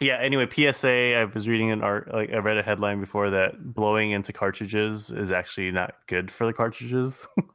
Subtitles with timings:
[0.00, 0.16] Yeah.
[0.18, 1.14] Anyway, PSA.
[1.16, 2.12] I was reading an art.
[2.12, 6.46] Like I read a headline before that blowing into cartridges is actually not good for
[6.46, 7.26] the cartridges.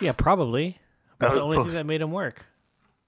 [0.00, 0.76] Yeah, probably.
[1.20, 2.44] That the only post- thing that made him work.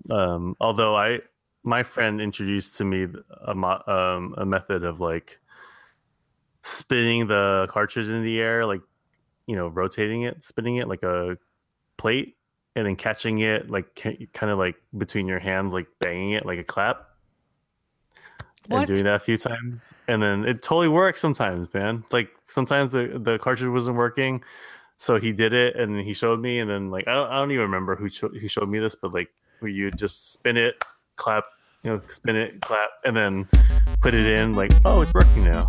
[0.09, 1.19] um, although I,
[1.65, 3.09] my friend introduced to me
[3.45, 5.41] a mo- um, a method of like
[6.63, 8.83] spinning the cartridge in the air, like
[9.47, 11.39] you know, rotating it, spinning it like a
[11.97, 12.37] plate,
[12.77, 13.95] and then catching it like
[14.33, 17.05] kind of like between your hands, like banging it like a clap.
[18.69, 18.79] What?
[18.81, 22.93] and doing that a few times and then it totally works sometimes man like sometimes
[22.93, 24.43] the, the cartridge wasn't working
[24.97, 27.51] so he did it and he showed me and then like i don't, I don't
[27.53, 30.85] even remember who, sho- who showed me this but like where you just spin it
[31.17, 31.45] clap
[31.83, 33.49] you know spin it clap and then
[34.01, 35.69] put it in like oh it's working now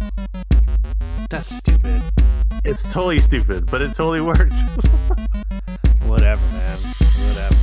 [1.30, 2.02] That's stupid.
[2.64, 4.56] it's totally stupid but it totally worked
[6.08, 6.78] Whatever, man.
[6.78, 7.56] Whatever.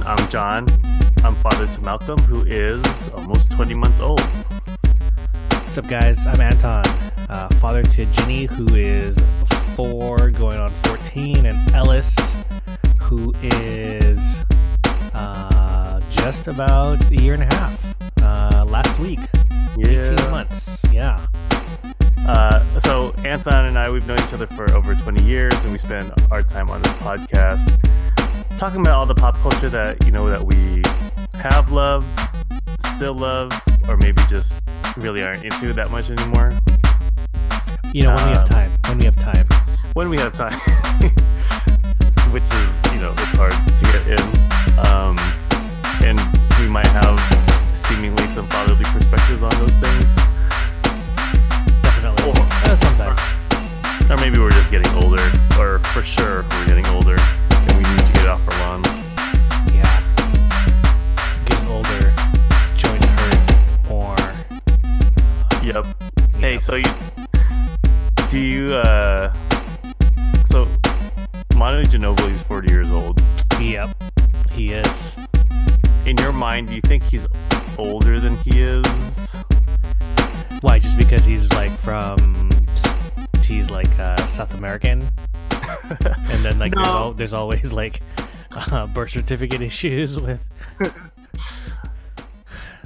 [0.00, 0.66] Everyone i'm john
[1.24, 4.20] i'm father to malcolm who is almost 20 months old
[5.64, 6.26] What's up, guys?
[6.26, 6.84] I'm Anton,
[7.28, 9.16] uh, father to Ginny, who is
[9.76, 12.34] four, going on 14, and Ellis,
[13.00, 14.36] who is
[15.14, 17.94] uh, just about a year and a half.
[18.20, 19.20] Uh, last week,
[19.78, 20.84] 18 months.
[20.92, 21.24] Yeah.
[22.26, 25.78] Uh, so Anton and I, we've known each other for over 20 years, and we
[25.78, 27.80] spend our time on this podcast
[28.56, 30.82] talking about all the pop culture that you know that we
[31.34, 32.06] have loved,
[32.96, 33.50] still love,
[33.88, 34.60] or maybe just
[34.96, 36.52] really aren't into that much anymore.
[37.92, 38.70] You know, when we have Um, time.
[38.88, 39.46] When we have time.
[39.94, 40.52] When we have time,
[42.32, 44.22] which is you know it's hard to get in,
[44.86, 45.18] um,
[46.04, 46.20] and
[46.60, 47.18] we might have
[47.74, 50.06] seemingly some fatherly perspectives on those things.
[51.82, 52.30] Definitely.
[52.30, 53.20] Or- Uh, sometimes.
[54.10, 55.22] Or maybe we're just getting older,
[55.58, 57.16] or for sure we're getting older,
[57.68, 58.86] and we need to get off our lawns.
[59.74, 60.02] Yeah.
[61.46, 62.12] Getting older,
[62.76, 64.16] joints hurt more.
[65.62, 65.86] Yep.
[66.38, 66.90] Hey, so you
[68.28, 69.32] do you uh
[70.50, 70.68] so
[71.56, 73.22] Manu Ginobili is 40 years old.
[73.60, 73.90] Yep.
[74.52, 75.16] He is.
[76.06, 77.26] In your mind, do you think he's
[77.76, 79.36] older than he is?
[80.62, 80.78] Why?
[80.78, 82.50] Just because he's like from,
[83.50, 85.02] he's like uh, South American,
[85.50, 86.96] and then like there's, No.
[86.96, 88.00] al- there's always like
[88.70, 90.40] uh, birth certificate issues with.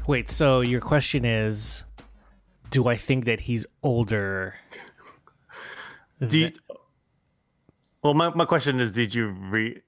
[0.06, 1.84] Wait, so your question is,
[2.70, 4.54] do I think that he's older?
[6.26, 6.50] Do you,
[8.02, 9.80] Well, my, my question is did you re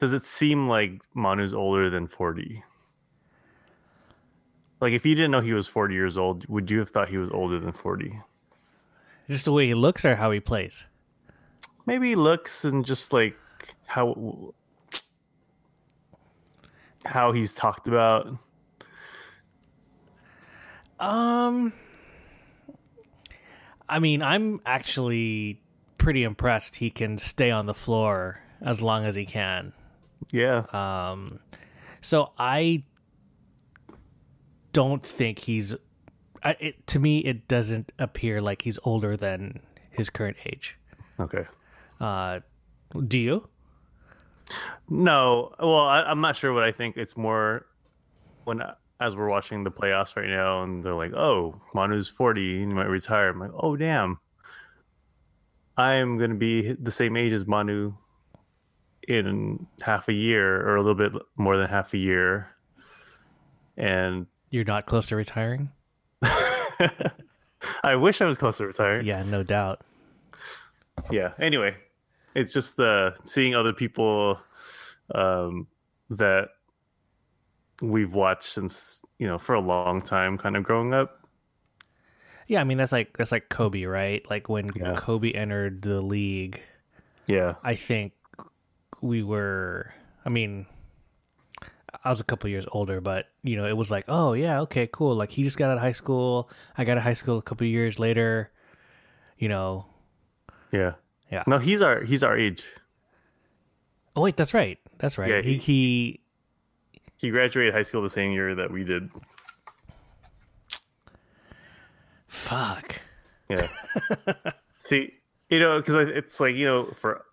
[0.00, 2.62] Does it seem like Manu's older than 40?
[4.80, 7.16] Like if you didn't know he was 40 years old, would you have thought he
[7.18, 8.20] was older than 40?
[9.28, 10.84] Just the way he looks or how he plays?
[11.86, 13.36] maybe looks and just like
[13.86, 14.52] how
[17.04, 18.36] how he's talked about
[20.98, 21.72] Um,
[23.88, 25.60] I mean, I'm actually
[25.98, 29.72] pretty impressed he can stay on the floor as long as he can.
[30.32, 31.40] yeah Um,
[32.00, 32.82] so I
[34.72, 35.76] don't think he's.
[36.46, 40.76] I, it, to me, it doesn't appear like he's older than his current age.
[41.20, 41.44] okay
[42.00, 42.40] Uh,
[43.08, 43.48] do you?
[44.88, 47.66] no well I, i'm not sure what i think it's more
[48.44, 48.62] when
[49.00, 52.74] as we're watching the playoffs right now and they're like oh manu's 40 and he
[52.76, 54.20] might retire i'm like oh damn
[55.76, 57.92] i'm gonna be the same age as manu
[59.08, 62.48] in half a year or a little bit more than half a year
[63.76, 65.70] and You're not close to retiring.
[67.82, 69.06] I wish I was close to retiring.
[69.06, 69.82] Yeah, no doubt.
[71.10, 71.32] Yeah.
[71.38, 71.76] Anyway,
[72.34, 74.38] it's just the seeing other people
[75.14, 75.66] um,
[76.10, 76.48] that
[77.82, 81.20] we've watched since you know for a long time, kind of growing up.
[82.48, 84.24] Yeah, I mean that's like that's like Kobe, right?
[84.30, 84.94] Like when Yeah.
[84.96, 86.62] Kobe entered the league,
[87.26, 87.54] Yeah.
[87.62, 88.12] I think
[89.00, 89.92] we were.
[90.24, 90.66] I mean,
[92.06, 94.88] I was a couple years older, but you know, it was like, oh yeah, okay,
[94.90, 95.16] cool.
[95.16, 96.48] Like he just got out of high school.
[96.78, 98.52] I got out of high school a couple years later.
[99.38, 99.86] You know.
[100.70, 100.92] Yeah.
[101.32, 101.42] Yeah.
[101.48, 102.64] No, he's our he's our age.
[104.14, 104.78] Oh wait, that's right.
[104.98, 105.28] That's right.
[105.28, 106.20] Yeah, he, he
[107.16, 109.10] He graduated high school the same year that we did.
[112.28, 113.00] fuck.
[113.48, 113.66] Yeah.
[114.78, 115.14] See,
[115.50, 117.24] you know, because it's like you know, for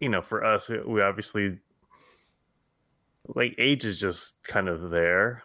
[0.00, 1.58] you know, for us, we obviously
[3.34, 5.42] like age is just kind of there,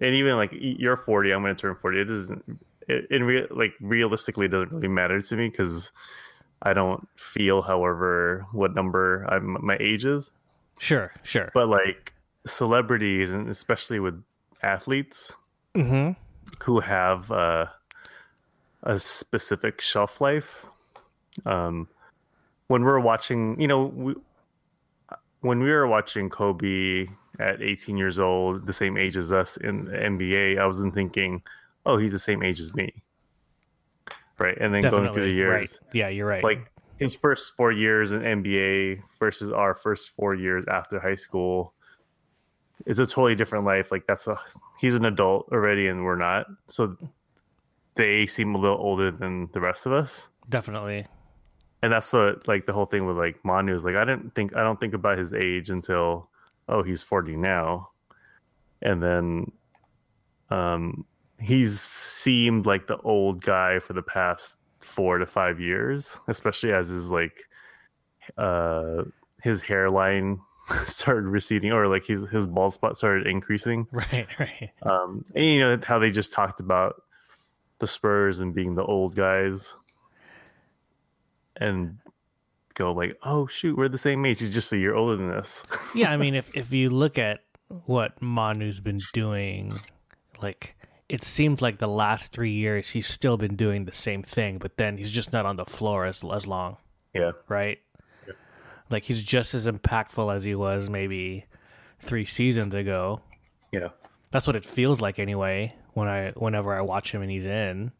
[0.00, 2.00] and even like you're 40, I'm going to turn 40.
[2.00, 2.60] It doesn't.
[2.88, 5.90] it, in re- like realistically, it doesn't really matter to me because
[6.62, 10.30] I don't feel, however, what number I'm, my age is.
[10.78, 11.50] Sure, sure.
[11.54, 12.12] But like
[12.46, 14.22] celebrities, and especially with
[14.62, 15.32] athletes
[15.74, 16.12] mm-hmm.
[16.62, 17.66] who have uh,
[18.82, 20.66] a specific shelf life,
[21.44, 21.88] um,
[22.68, 24.14] when we're watching, you know, we,
[25.40, 27.06] when we were watching Kobe
[27.38, 31.42] at 18 years old, the same age as us in the NBA, I wasn't thinking,
[31.84, 32.92] oh, he's the same age as me.
[34.38, 34.56] Right.
[34.58, 35.04] And then Definitely.
[35.06, 35.94] going through the years, Right.
[35.94, 36.44] Yeah, you're right.
[36.44, 41.72] like his first four years in NBA versus our first four years after high school,
[42.84, 43.90] it's a totally different life.
[43.90, 44.38] Like that's a
[44.78, 46.46] he's an adult already and we're not.
[46.68, 46.96] So
[47.94, 50.28] they seem a little older than the rest of us.
[50.48, 51.06] Definitely.
[51.82, 54.56] And that's what like the whole thing with like Manu is like I didn't think
[54.56, 56.30] I don't think about his age until
[56.68, 57.90] oh he's 40 now.
[58.82, 59.52] And then
[60.50, 61.04] um
[61.38, 66.88] he's seemed like the old guy for the past four to five years, especially as
[66.88, 67.44] his like
[68.38, 69.02] uh
[69.42, 70.40] his hairline
[70.86, 73.86] started receding or like his his bald spot started increasing.
[73.92, 74.70] Right, right.
[74.82, 77.02] Um and you know how they just talked about
[77.78, 79.74] the Spurs and being the old guys
[81.56, 81.98] and
[82.74, 84.40] go like, oh shoot, we're the same age.
[84.40, 85.64] He's just a year older than us.
[85.94, 87.40] yeah, I mean, if if you look at
[87.86, 89.80] what Manu's been doing,
[90.40, 90.76] like
[91.08, 94.76] it seems like the last three years he's still been doing the same thing, but
[94.76, 96.76] then he's just not on the floor as as long,
[97.14, 97.32] yeah.
[97.48, 97.78] right?
[98.90, 101.46] Like he's just as impactful as he was maybe
[101.98, 103.20] three seasons ago.
[103.72, 103.88] Yeah.
[104.30, 105.74] That's what it feels like anyway.
[105.94, 107.90] When I whenever I watch him and he's in,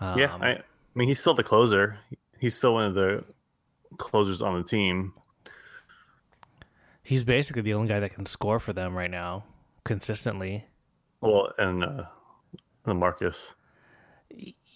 [0.00, 0.36] um, yeah.
[0.40, 0.62] I, I
[0.94, 1.98] mean he's still the closer.
[2.40, 3.24] He's still one of the
[3.96, 5.14] closers on the team.
[7.02, 9.44] he's basically the only guy that can score for them right now
[9.84, 10.64] consistently.
[11.20, 12.04] Well, and uh
[12.84, 13.54] the Marcus.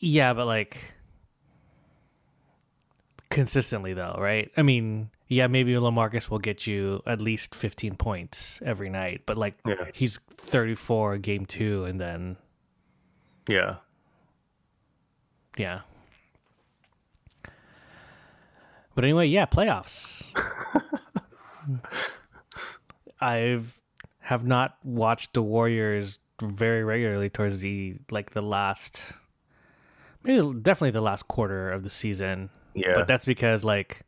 [0.00, 0.94] Yeah, but like
[3.30, 4.50] consistently though, right?
[4.56, 9.36] I mean, yeah, maybe LaMarcus will get you at least 15 points every night, but
[9.36, 9.86] like Yeah.
[9.94, 12.36] he's 34 game 2 and then
[13.48, 13.76] Yeah.
[15.56, 15.80] yeah.
[18.98, 20.34] But anyway, yeah, playoffs.
[23.20, 23.80] I've
[24.18, 29.12] have not watched the Warriors very regularly towards the like the last
[30.24, 32.50] maybe definitely the last quarter of the season.
[32.74, 32.94] Yeah.
[32.96, 34.02] But that's because like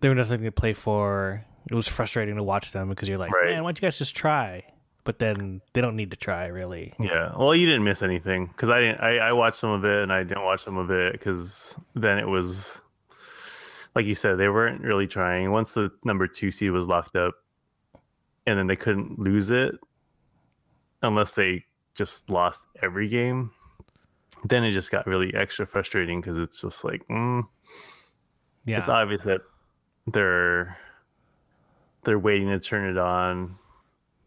[0.00, 1.44] there was nothing to play for.
[1.70, 3.50] It was frustrating to watch them because you're like, Right.
[3.50, 4.64] man, why don't you guys just try?
[5.04, 6.94] But then they don't need to try really.
[6.98, 7.32] Yeah.
[7.36, 9.00] Well, you didn't miss anything because I didn't.
[9.02, 12.16] I, I watched some of it and I didn't watch some of it because then
[12.16, 12.72] it was
[13.98, 15.50] like you said they weren't really trying.
[15.50, 17.34] Once the number two seed was locked up,
[18.46, 19.74] and then they couldn't lose it
[21.02, 21.64] unless they
[21.96, 23.50] just lost every game.
[24.44, 27.42] Then it just got really extra frustrating because it's just like mm,
[28.66, 28.78] Yeah.
[28.78, 29.40] it's obvious that
[30.06, 30.78] they're
[32.04, 33.56] they're waiting to turn it on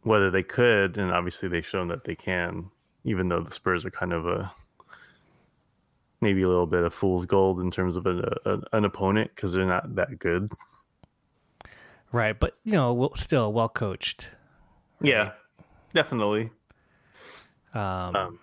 [0.03, 2.69] whether they could and obviously they've shown that they can
[3.05, 4.51] even though the spurs are kind of a
[6.21, 9.53] maybe a little bit of fool's gold in terms of an, a, an opponent because
[9.53, 10.51] they're not that good
[12.13, 14.29] Right, but you know, well- still well coached.
[15.01, 15.31] yeah
[15.93, 16.51] definitely
[17.73, 18.39] Um, Um,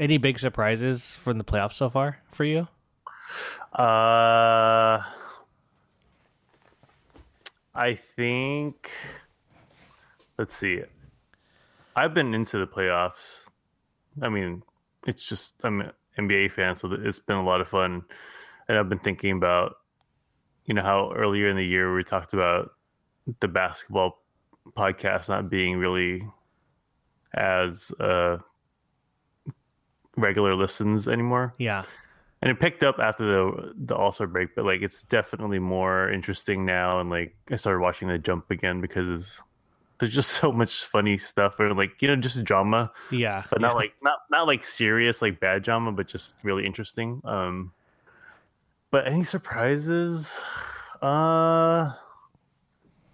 [0.00, 2.68] any big surprises from the playoffs so far for you?
[3.72, 5.02] Uh,
[7.74, 8.90] I think.
[10.38, 10.82] Let's see.
[11.94, 13.44] I've been into the playoffs.
[14.22, 14.62] I mean,
[15.06, 18.02] it's just I'm an NBA fan, so it's been a lot of fun.
[18.68, 19.76] And I've been thinking about,
[20.64, 22.70] you know, how earlier in the year we talked about
[23.40, 24.22] the basketball
[24.76, 26.26] podcast not being really
[27.34, 28.38] as uh,
[30.16, 31.84] regular listens anymore Yeah,
[32.42, 36.10] and it picked up after the the All Star break, but like it's definitely more
[36.10, 37.00] interesting now.
[37.00, 39.40] And like I started watching the Jump again because
[39.98, 43.66] there's just so much funny stuff, or like you know just drama, yeah, but yeah.
[43.66, 47.20] not like not not like serious like bad drama, but just really interesting.
[47.24, 47.72] Um,
[48.90, 50.38] but any surprises?
[51.02, 51.92] Uh,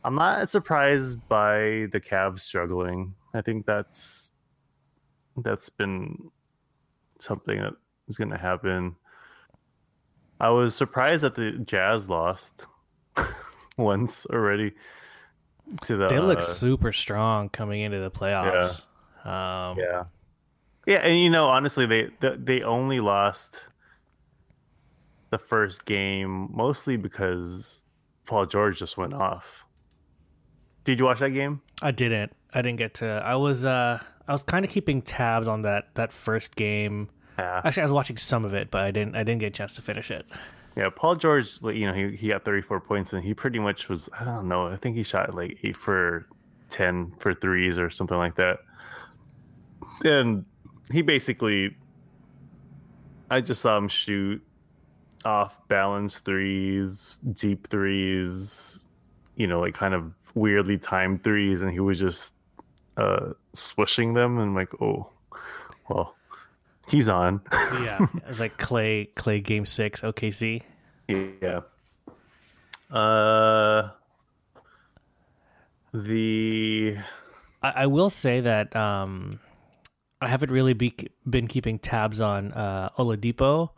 [0.05, 3.15] I'm not surprised by the Cavs struggling.
[3.35, 4.33] I think that's
[5.37, 6.31] that's been
[7.21, 7.75] something that
[8.09, 8.97] is going to happen.
[10.41, 12.67] I was surprised that the Jazz lost
[13.77, 14.73] once already
[15.83, 18.83] to the they look uh, super strong coming into the playoffs.
[19.27, 20.05] Um, yeah.
[20.87, 23.65] Yeah, and you know, honestly, they they, they only lost
[25.31, 27.85] the first game mostly because
[28.27, 29.65] Paul George just went off.
[30.85, 31.63] Did you watch that game?
[31.81, 32.33] I didn't.
[32.53, 33.23] I didn't get to.
[33.25, 33.65] I was.
[33.65, 37.11] uh I was kind of keeping tabs on that that first game.
[37.39, 37.61] Yeah.
[37.65, 39.75] Actually, I was watching some of it, but I didn't I didn't get a chance
[39.77, 40.27] to finish it.
[40.77, 44.09] Yeah, Paul George, you know, he, he got 34 points and he pretty much was,
[44.19, 46.27] I don't know, I think he shot like eight for
[46.71, 48.61] 10 for threes or something like that.
[50.05, 50.45] And
[50.91, 51.77] he basically,
[53.31, 54.43] I just saw him shoot
[55.25, 58.83] off balance threes, deep threes,
[59.37, 61.61] you know, like kind of weirdly timed threes.
[61.61, 62.33] And he was just
[62.97, 64.39] uh, swishing them.
[64.39, 65.11] And like, oh,
[65.89, 66.15] well,
[66.89, 67.41] he's on.
[67.83, 70.63] Yeah, it was like Clay Clay Game Six OKC.
[71.09, 71.61] Yeah.
[72.91, 73.89] Uh,
[75.95, 76.97] the
[77.63, 79.41] I, I will say that um,
[80.21, 80.95] I haven't really be,
[81.29, 83.71] been keeping tabs on uh, Oladipo,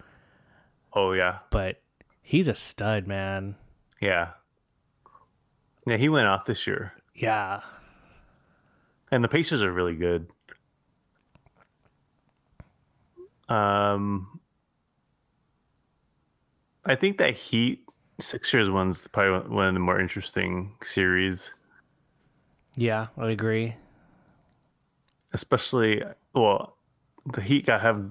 [0.92, 1.80] oh yeah but
[2.23, 3.56] he's a stud, man.
[4.00, 4.30] yeah
[5.87, 7.61] yeah he went off this year, Yeah,
[9.11, 10.26] and the Pacers are really good.
[13.48, 14.40] Um,
[16.84, 17.84] I think that Heat
[18.20, 21.52] Sixers one's probably one of the more interesting series.
[22.76, 23.74] yeah, I agree.
[25.32, 26.02] especially
[26.34, 26.76] well
[27.32, 28.04] the heat got have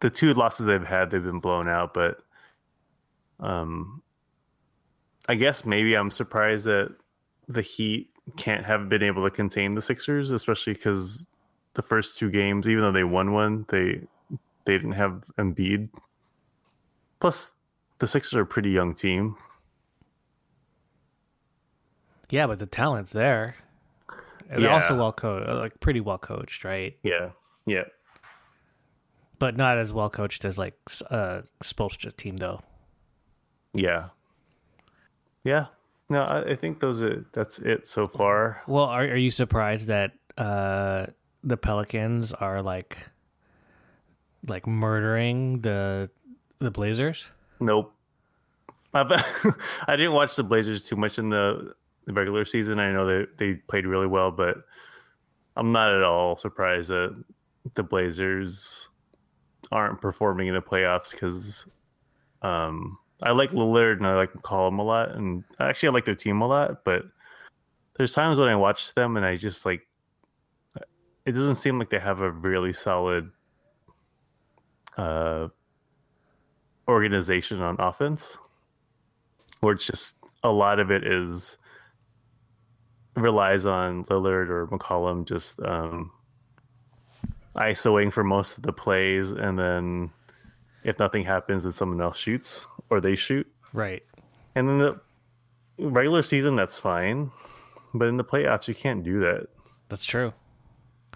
[0.00, 2.18] the two losses they've had they've been blown out but
[3.40, 4.00] um
[5.28, 6.94] i guess maybe i'm surprised that
[7.48, 11.26] the heat can't have been able to contain the sixers especially because
[11.74, 14.00] the first two games even though they won one they
[14.66, 15.88] they didn't have Embiid.
[17.20, 17.52] plus
[17.98, 19.36] the sixers are a pretty young team
[22.28, 23.54] Yeah, but the talent's there.
[24.50, 24.74] And They're Yeah.
[24.74, 26.96] also well coached, like pretty well coached, right?
[27.02, 27.30] yeah
[27.66, 27.84] yeah
[29.38, 30.74] But not as well coached as like
[31.10, 32.60] a uh Spoelstra team though.
[33.74, 34.08] yeah
[35.44, 35.66] yeah
[36.08, 39.86] no i, I think those are that's it so far Well, are are you surprised
[39.88, 41.06] that uh
[41.44, 43.08] the Pelicans are like
[44.46, 46.10] like murdering the
[46.58, 47.30] the Blazers?
[47.60, 47.92] Nope.
[48.94, 49.10] I've,
[49.88, 51.74] I didn't watch the Blazers too much in the,
[52.06, 52.78] the regular season.
[52.78, 54.58] I know they they played really well, but
[55.56, 57.24] I'm not at all surprised that
[57.74, 58.88] the Blazers
[59.72, 61.66] aren't performing in the playoffs because
[62.42, 66.14] um, I like Lillard and I like McCollum a lot, and actually I like their
[66.14, 66.84] team a lot.
[66.84, 67.04] But
[67.96, 69.82] there's times when I watch them and I just like
[71.26, 73.30] it doesn't seem like they have a really solid
[74.96, 75.48] uh,
[76.88, 78.36] organization on offense,
[79.60, 81.56] where it's just a lot of it is
[83.16, 86.10] relies on Lillard or McCollum just um,
[87.56, 90.10] ISOing for most of the plays, and then
[90.84, 93.46] if nothing happens, then someone else shoots or they shoot.
[93.72, 94.02] Right.
[94.54, 95.00] And in the
[95.78, 97.30] regular season, that's fine,
[97.92, 99.48] but in the playoffs, you can't do that.
[99.88, 100.32] That's true.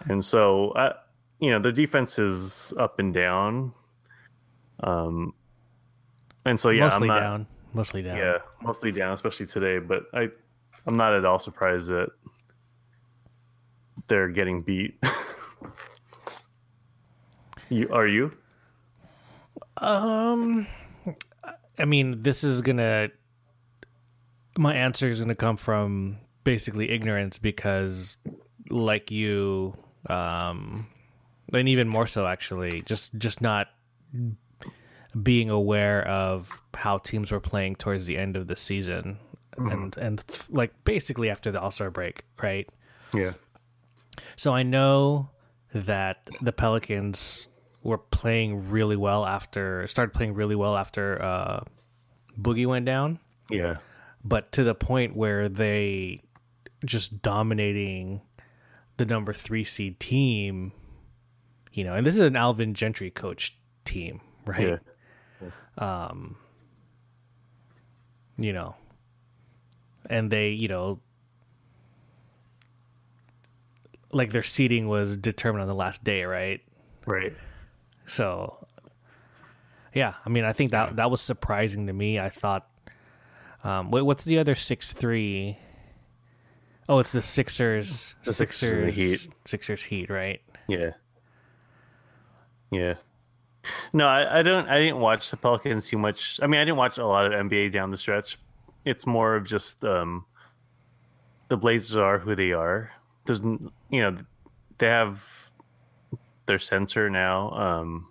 [0.09, 0.93] And so, uh,
[1.41, 3.73] you know, the defense is up and down.
[4.81, 5.33] Um,
[6.45, 7.47] and so yeah, Mostly I'm not, down.
[7.73, 8.17] Mostly down.
[8.17, 9.79] Yeah, mostly down, especially today.
[9.79, 10.29] But I,
[10.85, 12.09] I'm not at all surprised that
[14.07, 15.01] they're getting beat.
[17.69, 18.31] you are you?
[19.77, 20.67] Um,
[21.77, 23.09] I mean, this is gonna.
[24.57, 28.17] My answer is gonna come from basically ignorance because,
[28.69, 29.75] like you,
[30.07, 30.87] um,
[31.53, 33.67] and even more so, actually, just just not
[35.21, 39.17] being aware of how teams were playing towards the end of the season,
[39.57, 42.67] and and like basically after the All Star break, right?
[43.13, 43.33] Yeah.
[44.35, 45.29] So I know
[45.73, 47.47] that the Pelicans
[47.83, 51.63] were playing really well after started playing really well after uh,
[52.39, 53.77] Boogie went down, Yeah.
[54.23, 56.21] but to the point where they
[56.85, 58.21] just dominating
[58.97, 60.73] the number three seed team.
[61.73, 64.79] You know, and this is an Alvin Gentry coach team, right?
[65.79, 66.11] Yeah.
[68.37, 68.75] you know
[70.09, 70.99] and they you know
[74.11, 76.61] like their seating was determined on the last day right
[77.05, 77.33] Right.
[78.05, 78.67] so
[79.93, 82.67] yeah i mean i think that that was surprising to me i thought
[83.63, 85.57] um wait, what's the other six three
[86.89, 89.33] oh it's the sixers The Sixers sixers Heat.
[89.45, 90.91] sixers heat right Yeah.
[92.71, 92.95] Yeah.
[93.93, 94.67] No, I, I don't.
[94.67, 96.39] I didn't watch the Pelicans too much.
[96.41, 98.39] I mean, I didn't watch a lot of NBA down the stretch.
[98.85, 100.25] It's more of just um,
[101.49, 102.91] the Blazers are who they are.
[103.25, 103.69] There's, you
[104.01, 104.17] know,
[104.79, 105.51] they have
[106.47, 108.07] their center now, um,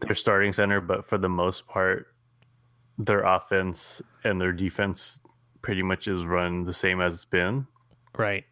[0.00, 2.08] their starting center, but for the most part,
[2.98, 5.20] their offense and their defense
[5.62, 7.66] pretty much is run the same as it's been.
[8.16, 8.44] right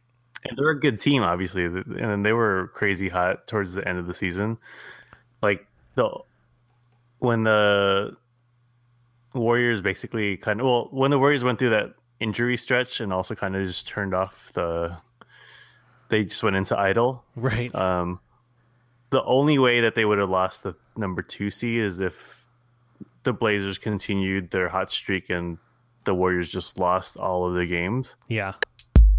[0.45, 4.07] And they're a good team, obviously, and they were crazy hot towards the end of
[4.07, 4.59] the season.
[5.43, 6.11] Like the
[7.19, 8.17] when the
[9.35, 13.35] Warriors basically kind of well, when the Warriors went through that injury stretch and also
[13.35, 14.97] kind of just turned off the,
[16.09, 17.25] they just went into idle.
[17.37, 17.75] Right.
[17.75, 18.21] Um,
[19.11, 22.47] the only way that they would have lost the number two seed is if
[23.23, 25.59] the Blazers continued their hot streak and
[26.05, 28.17] the Warriors just lost all of their games.
[28.29, 28.55] Yeah.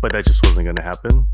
[0.02, 1.28] But that just wasn't going to happen.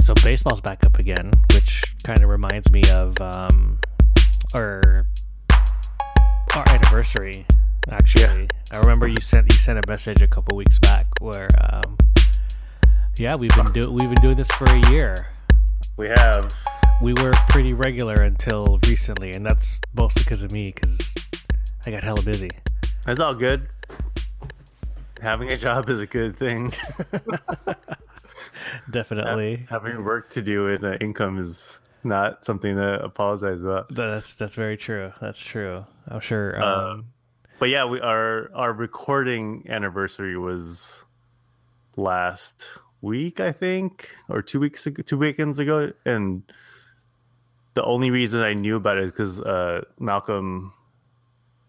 [0.00, 3.78] So baseball's back up again, which kind of reminds me of um,
[4.54, 5.06] our
[6.54, 7.46] our anniversary.
[7.88, 8.46] Actually, yeah.
[8.72, 11.96] I remember you sent you sent a message a couple weeks back where, um,
[13.16, 15.14] yeah, we've been doing we've been doing this for a year.
[15.96, 16.52] We have.
[17.00, 21.14] We were pretty regular until recently, and that's mostly because of me because
[21.84, 22.50] I got hella busy.
[23.06, 23.68] That's all good.
[25.20, 26.72] Having a job is a good thing.
[28.90, 29.66] Definitely.
[29.68, 33.92] Having work to do and uh, income is not something to apologize about.
[33.94, 35.12] That's that's very true.
[35.20, 35.84] That's true.
[36.08, 36.60] I'm sure.
[36.60, 37.06] Uh, um, um,
[37.58, 41.04] but yeah, we our our recording anniversary was
[41.96, 42.66] last
[43.00, 46.42] week, I think, or two weeks ago, two weekends ago, and
[47.74, 50.72] the only reason I knew about it is because uh, Malcolm.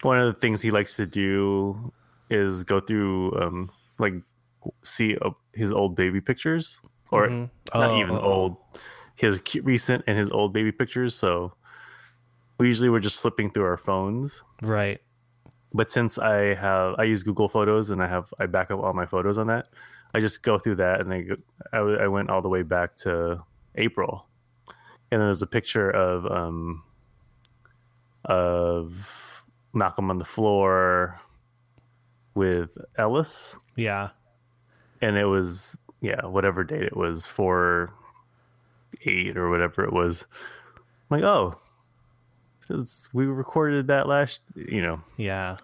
[0.03, 1.91] One of the things he likes to do
[2.29, 4.13] is go through um, like
[4.83, 6.79] see uh, his old baby pictures,
[7.11, 7.79] or mm-hmm.
[7.79, 8.31] not oh, even oh, oh.
[8.31, 8.57] old,
[9.15, 11.15] his recent and his old baby pictures.
[11.15, 11.53] So
[12.57, 14.99] we usually we're just flipping through our phones, right?
[15.73, 18.93] But since I have I use Google Photos and I have I back up all
[18.93, 19.69] my photos on that,
[20.13, 21.25] I just go through that and I
[21.71, 23.43] I, I went all the way back to
[23.75, 24.27] April,
[25.11, 26.83] and then there's a picture of um
[28.25, 29.32] of
[29.73, 31.19] Malcolm on the floor
[32.35, 33.55] with Ellis.
[33.75, 34.09] Yeah.
[35.01, 37.93] And it was yeah whatever date it was for
[39.05, 40.25] eight or whatever it was.
[41.09, 41.59] I'm like oh
[43.11, 45.01] we recorded that last you know.
[45.17, 45.57] Yeah.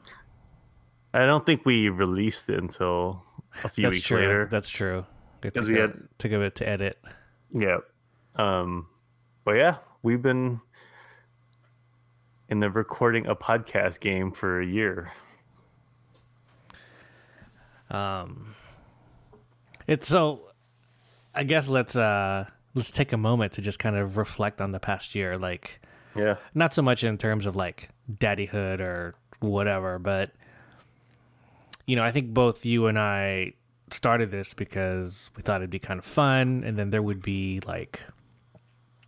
[1.14, 3.24] I don't think we released it until
[3.64, 4.20] a few that's weeks true.
[4.20, 4.48] later.
[4.52, 5.06] That's true.
[5.42, 7.00] Because we had took a bit to edit.
[7.54, 7.78] Yeah.
[8.36, 8.88] Um
[9.46, 10.60] but yeah we've been
[12.50, 15.12] in the recording a podcast game for a year
[17.90, 18.56] um
[19.90, 20.42] it's so.
[21.34, 24.80] I guess let's uh let's take a moment to just kind of reflect on the
[24.80, 25.36] past year.
[25.36, 25.82] Like,
[26.16, 30.30] yeah, not so much in terms of like daddyhood or whatever, but
[31.88, 33.54] you know, I think both you and I
[33.90, 37.60] started this because we thought it'd be kind of fun, and then there would be
[37.66, 38.00] like,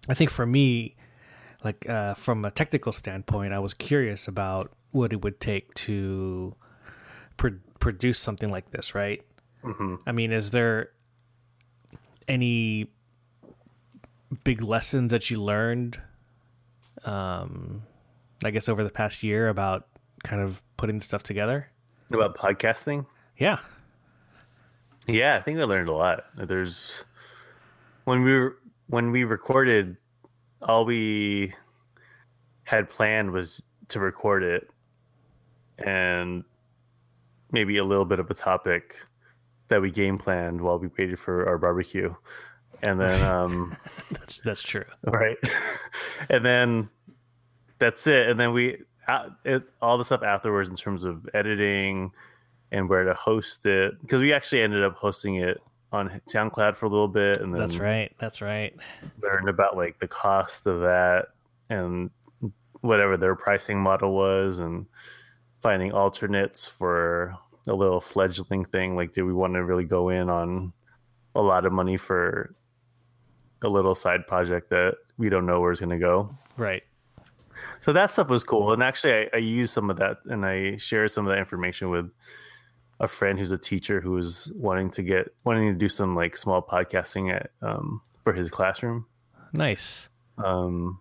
[0.09, 0.95] I think for me,
[1.63, 6.55] like uh, from a technical standpoint, I was curious about what it would take to
[7.37, 9.21] pr- produce something like this, right?
[9.63, 9.95] Mm-hmm.
[10.05, 10.91] I mean, is there
[12.27, 12.87] any
[14.43, 15.99] big lessons that you learned?
[17.05, 17.83] Um,
[18.43, 19.87] I guess over the past year about
[20.23, 21.69] kind of putting stuff together
[22.11, 23.05] about podcasting.
[23.37, 23.59] Yeah,
[25.07, 26.25] yeah, I think I learned a lot.
[26.35, 27.03] There's
[28.05, 29.97] when we were when we recorded,
[30.61, 31.53] all we
[32.63, 34.69] had planned was to record it
[35.77, 36.43] and
[37.51, 38.97] maybe a little bit of a topic
[39.67, 42.13] that we game planned while we waited for our barbecue.
[42.83, 43.77] And then um
[44.11, 44.85] that's that's true.
[45.03, 45.37] Right.
[46.29, 46.89] and then
[47.79, 48.29] that's it.
[48.29, 48.77] And then we
[49.43, 52.11] it, all the stuff afterwards in terms of editing
[52.71, 55.59] and where to host it because we actually ended up hosting it
[55.91, 58.13] on SoundCloud for a little bit and then That's right.
[58.17, 58.73] That's right.
[59.21, 61.27] Learned about like the cost of that
[61.69, 62.09] and
[62.81, 64.85] whatever their pricing model was and
[65.61, 67.35] finding alternates for
[67.67, 68.95] a little fledgling thing.
[68.95, 70.73] Like, do we want to really go in on
[71.35, 72.55] a lot of money for
[73.61, 76.35] a little side project that we don't know where it's going to go?
[76.57, 76.83] Right.
[77.81, 80.75] So that stuff was cool, and actually, I, I used some of that, and I
[80.77, 82.11] shared some of that information with
[83.01, 86.37] a friend who's a teacher who was wanting to get wanting to do some like
[86.37, 89.07] small podcasting at um, for his classroom.
[89.53, 90.07] Nice.
[90.37, 90.99] Um,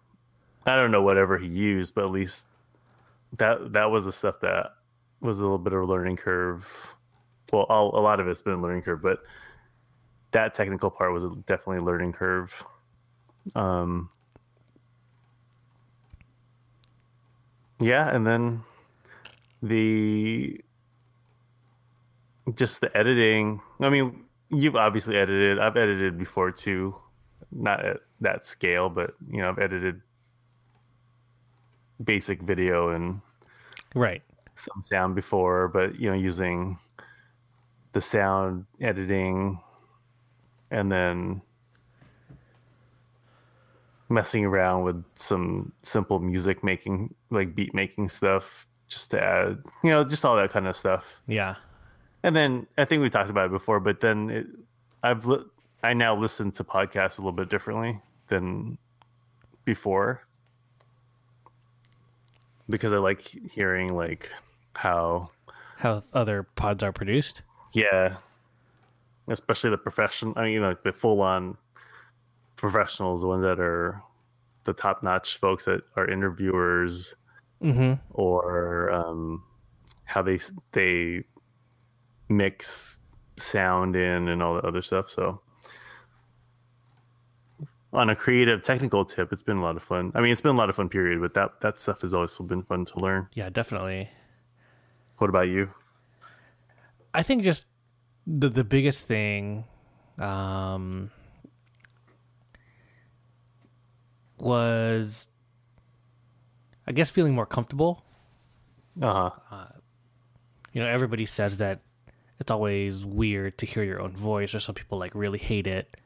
[0.64, 2.46] I don't know whatever he used, but at least
[3.36, 4.72] that that was the stuff that
[5.20, 6.66] was a little bit of a learning curve.
[7.52, 9.18] Well, all, a lot of it's been a learning curve, but
[10.30, 12.64] that technical part was definitely a learning curve.
[13.54, 14.08] Um,
[17.78, 18.62] yeah, and then
[19.62, 20.62] the
[22.54, 23.60] just the editing.
[23.80, 25.58] I mean, you've obviously edited.
[25.58, 26.94] I've edited before too,
[27.52, 30.00] not at that scale, but you know, I've edited
[32.02, 33.20] basic video and
[33.94, 34.22] right
[34.54, 36.78] some sound before, but you know, using
[37.92, 39.60] the sound editing
[40.70, 41.42] and then
[44.08, 49.90] messing around with some simple music making like beat making stuff just to add you
[49.90, 51.54] know just all that kind of stuff Yeah.
[52.22, 54.46] And then i think we talked about it before but then it,
[55.02, 55.44] i've li-
[55.82, 58.76] i now listen to podcasts a little bit differently than
[59.64, 60.22] before
[62.68, 64.30] because i like hearing like
[64.74, 65.30] how
[65.76, 67.42] How other pods are produced.
[67.72, 68.16] yeah
[69.28, 71.56] especially the professional i mean you like the full-on
[72.56, 74.02] professionals the ones that are
[74.64, 77.14] the top-notch folks that are interviewers
[77.62, 78.00] Mm-hmm.
[78.12, 79.42] or um,
[80.04, 80.38] how they
[80.72, 81.24] they
[82.30, 83.00] mix
[83.36, 85.10] sound in and all the other stuff.
[85.10, 85.40] So,
[87.92, 90.12] on a creative technical tip, it's been a lot of fun.
[90.14, 90.88] I mean, it's been a lot of fun.
[90.88, 91.20] Period.
[91.20, 93.28] But that that stuff has always been fun to learn.
[93.34, 94.10] Yeah, definitely.
[95.18, 95.70] What about you?
[97.12, 97.66] I think just
[98.26, 99.64] the the biggest thing
[100.18, 101.10] um,
[104.38, 105.28] was,
[106.86, 108.04] I guess, feeling more comfortable.
[109.00, 109.66] Uh huh.
[110.72, 111.80] You know, everybody says that
[112.40, 115.96] it's always weird to hear your own voice, or some people like really hate it.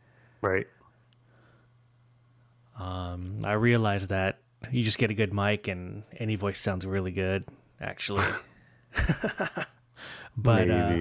[0.42, 0.66] Right.
[2.78, 7.12] Um, I realized that you just get a good mic and any voice sounds really
[7.12, 7.44] good,
[7.80, 8.26] actually.
[10.36, 10.96] but uh.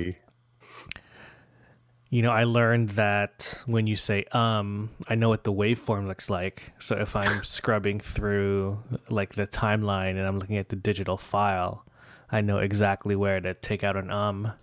[2.10, 6.30] You know, I learned that when you say um, I know what the waveform looks
[6.30, 6.72] like.
[6.78, 11.84] So if I'm scrubbing through like the timeline and I'm looking at the digital file,
[12.32, 14.54] I know exactly where to take out an um.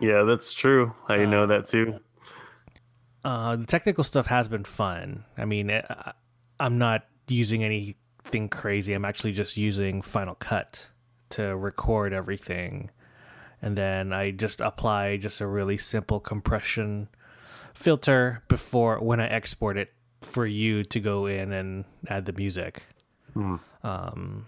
[0.00, 0.94] Yeah, that's true.
[1.08, 2.00] I know that too.
[3.24, 5.24] Uh, the technical stuff has been fun.
[5.36, 6.12] I mean, I,
[6.58, 8.92] I'm not using anything crazy.
[8.94, 10.88] I'm actually just using Final Cut
[11.30, 12.90] to record everything.
[13.62, 17.08] And then I just apply just a really simple compression
[17.74, 22.82] filter before when I export it for you to go in and add the music.
[23.82, 24.46] Um,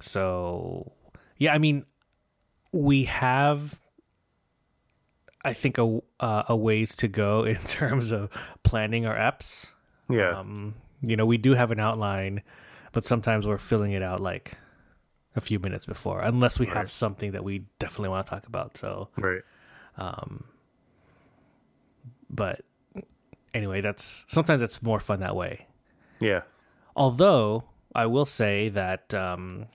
[0.00, 0.92] so,
[1.36, 1.84] yeah, I mean,
[2.72, 3.80] we have
[5.44, 8.30] I think a uh, a ways to go in terms of
[8.62, 9.72] planning our apps.
[10.08, 10.38] Yeah.
[10.38, 12.42] Um, you know, we do have an outline,
[12.92, 14.52] but sometimes we're filling it out like
[15.36, 16.76] a few minutes before, unless we Right.
[16.76, 18.76] have something that we definitely want to talk about.
[18.76, 19.40] So, right.
[19.96, 20.44] Um,
[22.28, 22.62] but
[23.54, 25.66] anyway, that's sometimes it's more fun that way.
[26.18, 26.42] Yeah.
[26.96, 29.66] Although I will say that um,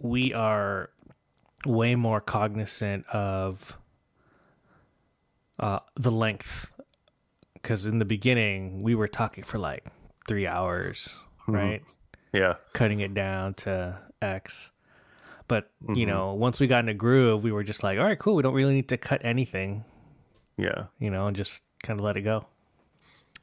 [0.00, 0.90] we are
[1.66, 3.76] way more cognizant of
[5.58, 6.72] uh, the length,
[7.54, 9.84] because in the beginning we were talking for like
[10.28, 11.82] three hours, right?
[12.32, 12.54] Yeah.
[12.74, 14.70] Cutting it down to X.
[15.48, 18.18] But you know, once we got in a groove, we were just like, all right,
[18.18, 18.34] cool.
[18.34, 19.84] We don't really need to cut anything,
[20.58, 20.84] Yeah.
[20.98, 22.46] you know, and just kind of let it go.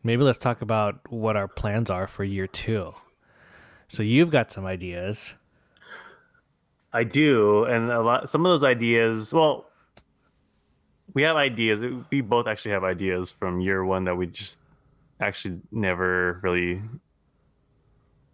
[0.03, 2.93] Maybe let's talk about what our plans are for year two.
[3.87, 5.33] So you've got some ideas.
[6.95, 8.29] I do, and a lot.
[8.29, 9.33] Some of those ideas.
[9.33, 9.65] Well,
[11.13, 11.83] we have ideas.
[12.09, 14.59] We both actually have ideas from year one that we just
[15.19, 16.81] actually never really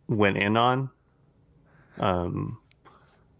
[0.08, 0.90] went in on.
[1.98, 2.60] Um,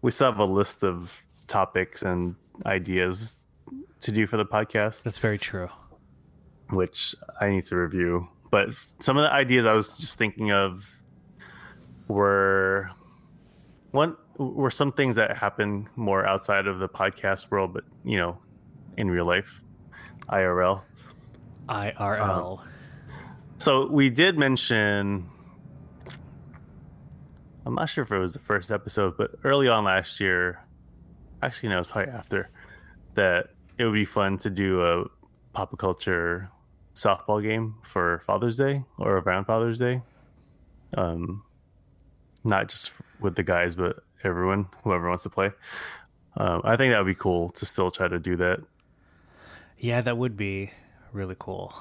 [0.02, 2.34] we still have a list of topics and
[2.66, 3.36] ideas
[4.00, 5.68] to do for the podcast That's very true.
[6.70, 8.28] which I need to review.
[8.50, 10.84] But some of the ideas I was just thinking of
[12.08, 12.90] were
[13.92, 18.38] one were some things that happen more outside of the podcast world, but you know,
[18.96, 19.60] in real life,
[20.28, 20.82] IRL.
[21.68, 22.60] IRL.
[23.58, 25.28] So we did mention.
[27.64, 30.60] I'm not sure if it was the first episode, but early on last year,
[31.42, 32.50] actually no, it was probably after
[33.14, 33.50] that.
[33.78, 35.04] It would be fun to do a
[35.52, 36.50] pop culture
[36.94, 40.02] softball game for Father's Day or around Father's Day.
[40.96, 41.42] Um,
[42.44, 45.50] not just with the guys, but everyone, whoever wants to play.
[46.36, 48.60] Um, I think that would be cool to still try to do that.
[49.78, 50.70] yeah, that would be
[51.12, 51.74] really cool.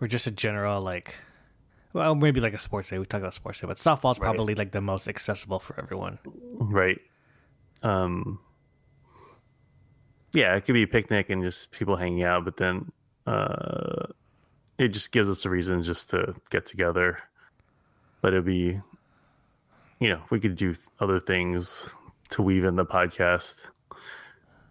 [0.00, 1.16] Or just a general like
[1.92, 2.98] well, maybe like a sports day.
[2.98, 4.28] We talk about sports day, but softball's Right.
[4.28, 6.18] probably like the most accessible for everyone.
[6.24, 7.00] Right.
[7.82, 8.40] Um
[10.32, 12.90] yeah, it could be a picnic and just people hanging out, but then
[13.26, 14.06] uh
[14.78, 17.18] it just gives us a reason just to get together.
[18.20, 18.80] But it'd be
[20.00, 21.92] you know, we could do other things
[22.30, 23.54] to weave in the podcast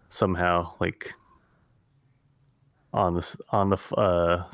[0.08, 1.12] somehow, like
[2.92, 4.44] on this on the uh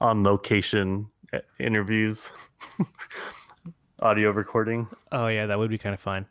[0.00, 2.28] on location uh, interviews,
[4.00, 4.86] audio recording.
[5.10, 6.26] Oh yeah, that would be kind of fun.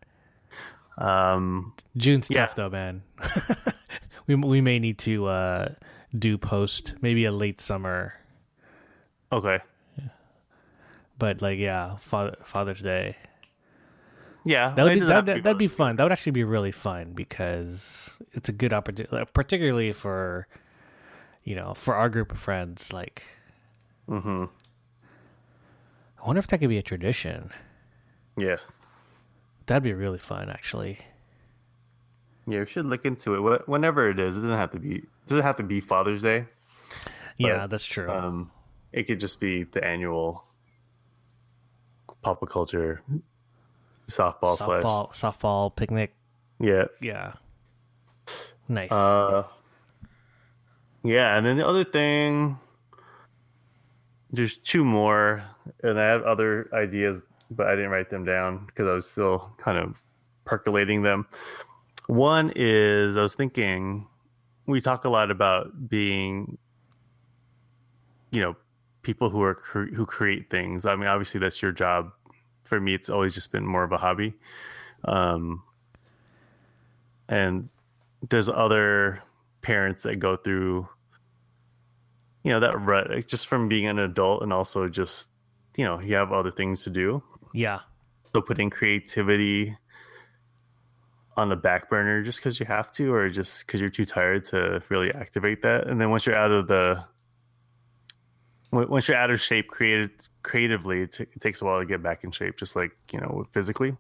[0.97, 2.45] Um, June's Yeah.
[2.45, 3.03] tough though, man.
[4.27, 5.69] we we may need to uh,
[6.17, 8.13] do post maybe a late summer,
[9.31, 9.59] okay.
[11.17, 13.17] But like yeah, Father, Father's Day.
[14.47, 15.95] Yeah, That would be, that, to be that'd be fun.
[15.95, 20.47] That would actually be really fun because it's a good opportunity, particularly for
[21.43, 22.93] you know for our group of friends.
[22.93, 23.23] Like,
[24.07, 24.45] mm-hmm.
[26.23, 27.49] I wonder if that could be a tradition.
[28.37, 28.57] Yeah,
[29.65, 30.99] That'd be really fun, actually.
[32.45, 32.59] yeah.
[32.59, 33.39] We should look into it.
[33.63, 34.95] Wh- Whenever it is, it doesn't have to be.
[34.97, 36.45] It doesn't have to be Father's Day.
[37.37, 38.09] Yeah, that's true.
[38.11, 38.51] Um,
[38.93, 40.43] it could just be the annual
[42.25, 43.03] pop culture
[44.07, 44.81] softball, slash.
[44.83, 46.11] softball, softball picnic.
[46.59, 46.85] Yeah.
[46.99, 47.33] Yeah,
[48.67, 48.91] nice.
[48.91, 49.43] Uh,
[51.03, 52.57] yeah, and then the other thing,
[54.31, 55.43] there's two more,
[55.83, 59.53] and I have other ideas, but I didn't write them down because I was still
[59.57, 60.01] kind of
[60.45, 61.27] percolating them.
[62.07, 64.07] One is I was thinking
[64.65, 66.57] we talk a lot about being,
[68.31, 68.55] you know,
[69.05, 70.85] people who are cre- who create things.
[70.85, 72.11] I mean, obviously that's your job.
[72.63, 74.33] For me, it's always just been more of a hobby.
[75.03, 75.61] Um,
[77.29, 77.69] and
[78.27, 79.21] there's other
[79.61, 80.87] parents that go through
[82.43, 85.27] you know that rut just from being an adult and also just
[85.75, 87.79] you know you have other things to do yeah,
[88.33, 89.75] so putting creativity
[91.37, 94.45] on the back burner just because you have to or just because you're too tired
[94.45, 97.03] to really activate that and then once you're out of the
[98.75, 100.11] once you're out of shape created
[100.43, 103.19] creatively it, t- it takes a while to get back in shape just like you
[103.19, 103.95] know physically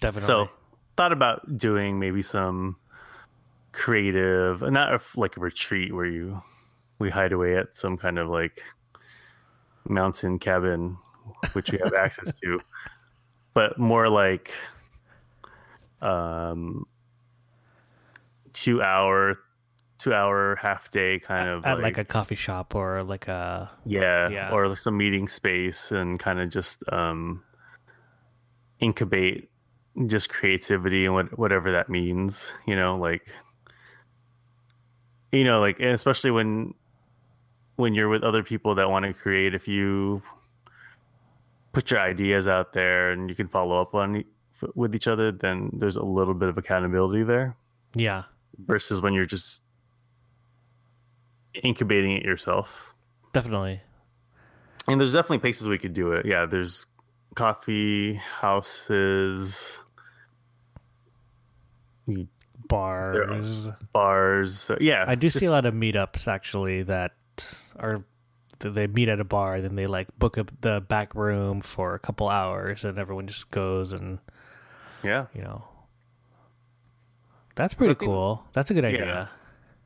[0.00, 0.26] definitely.
[0.26, 0.48] so
[0.96, 2.76] thought about doing maybe some
[3.76, 6.42] creative, not a like a retreat where you
[6.98, 8.62] we hide away at some kind of like
[9.88, 10.96] mountain cabin,
[11.52, 12.60] which we have access to,
[13.54, 14.52] but more like
[16.00, 16.86] um
[18.52, 19.38] two hour
[20.06, 24.28] two hour half day kind of at like, a coffee shop or like a yeah,
[24.28, 24.50] Yeah.
[24.52, 27.42] or like some meeting space and kind of just um
[28.78, 29.50] incubate
[30.06, 33.26] just creativity and what whatever that means you know like
[35.32, 36.72] you know like and especially when
[37.74, 40.22] when you're with other people that want to create if you
[41.72, 44.22] put your ideas out there and you can follow up on
[44.76, 47.56] with each other then there's a little bit of accountability there
[47.94, 48.24] yeah,
[48.58, 49.62] versus when you're just
[51.62, 52.92] incubating it yourself
[53.32, 53.80] definitely.
[54.88, 56.24] And there's definitely places we could do it.
[56.26, 56.86] Yeah, there's
[57.34, 59.78] coffee houses,
[62.68, 63.68] Bars.
[63.92, 64.58] bars.
[64.58, 67.12] So, yeah, I do just- see a lot of meetups actually that
[67.76, 68.04] are
[68.60, 71.98] they meet at a bar, then they like book up the back room for a
[71.98, 74.18] couple hours, and everyone just goes and
[75.02, 75.68] Yeah, you know.
[77.54, 78.44] That's pretty think- cool.
[78.54, 79.04] That's a good idea.
[79.04, 79.26] Yeah.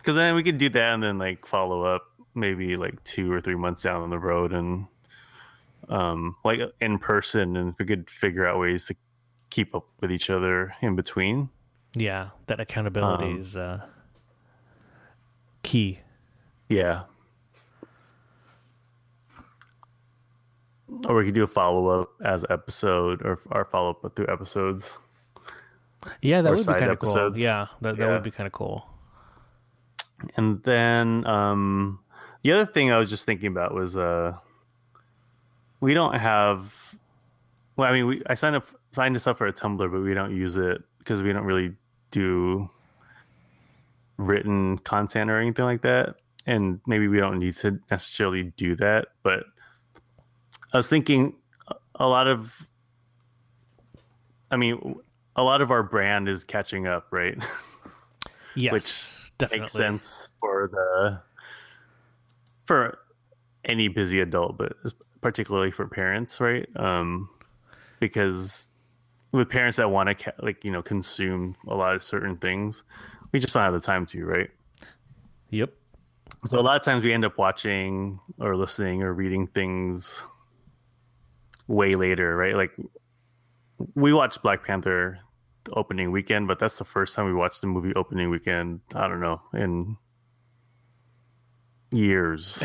[0.00, 2.02] Because then we could do that and then like follow up
[2.34, 4.86] maybe like two or three months down the road and
[5.88, 8.94] um like in person and if we could figure out ways to
[9.50, 11.48] keep up with each other in between.
[11.94, 13.84] Yeah, that accountability Um, is uh,
[15.64, 15.98] key.
[16.68, 17.02] Yeah.
[21.06, 24.90] Or we could do a follow up as episode or our follow up through episodes.
[26.22, 27.36] Yeah, that or would be kind of cool.
[27.36, 28.12] Yeah, that, that Yeah.
[28.12, 28.86] would be kind of cool.
[30.36, 32.00] And then um
[32.42, 34.36] the other thing I was just thinking about was uh
[35.80, 36.94] we don't have
[37.76, 40.14] well I mean we I signed up signed us up for a Tumblr but we
[40.14, 41.74] don't use it because we don't really
[42.10, 42.68] do
[44.16, 46.16] written content or anything like that.
[46.46, 49.44] And maybe we don't need to necessarily do that but
[50.72, 51.34] I was thinking
[51.94, 52.66] a lot of
[54.50, 54.96] I mean
[55.36, 57.38] a lot of our brand is catching up right?
[58.56, 59.60] Yes, Which definitely.
[59.60, 61.20] makes sense for the
[62.66, 62.98] for
[63.64, 64.74] any busy adult but
[65.20, 67.28] particularly for parents right um
[67.98, 68.68] because
[69.32, 72.82] with parents that want to ca- like you know consume a lot of certain things
[73.32, 74.50] we just don't have the time to right
[75.50, 75.72] Yep.
[76.46, 80.22] so a lot of times we end up watching or listening or reading things
[81.66, 82.70] way later right like
[83.94, 85.29] we watched black panther the
[85.74, 89.20] opening weekend but that's the first time we watched the movie opening weekend i don't
[89.20, 89.96] know in
[91.92, 92.62] years.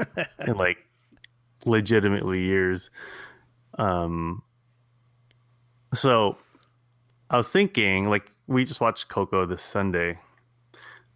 [0.46, 0.78] In like
[1.64, 2.90] legitimately years.
[3.78, 4.42] Um
[5.94, 6.36] so
[7.30, 10.18] i was thinking like we just watched coco this sunday.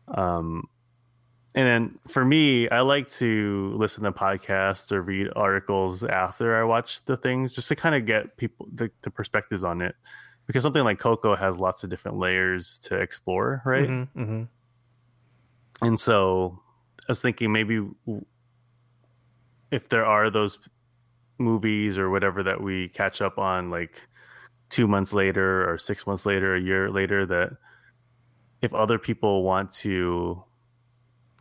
[0.08, 0.68] Um
[1.52, 6.62] and then for me, I like to listen to podcasts or read articles after I
[6.62, 9.96] watch the things just to kind of get people the, the perspectives on it
[10.50, 13.88] because something like Coco has lots of different layers to explore, right?
[13.88, 15.86] Mm-hmm, mm-hmm.
[15.86, 16.58] And so
[16.98, 17.86] I was thinking maybe
[19.70, 20.58] if there are those
[21.38, 24.02] movies or whatever that we catch up on like
[24.70, 27.50] two months later or six months later, a year later, that
[28.60, 30.42] if other people want to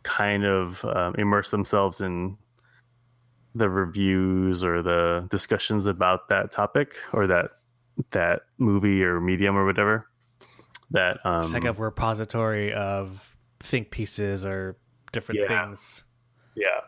[0.04, 2.38] kind of um, immerse themselves in
[3.56, 7.50] the reviews or the discussions about that topic or that
[8.12, 10.06] that movie or medium or whatever
[10.90, 14.76] that um It's like a repository of think pieces or
[15.12, 15.48] different Yeah.
[15.66, 16.04] things.
[16.54, 16.80] yeah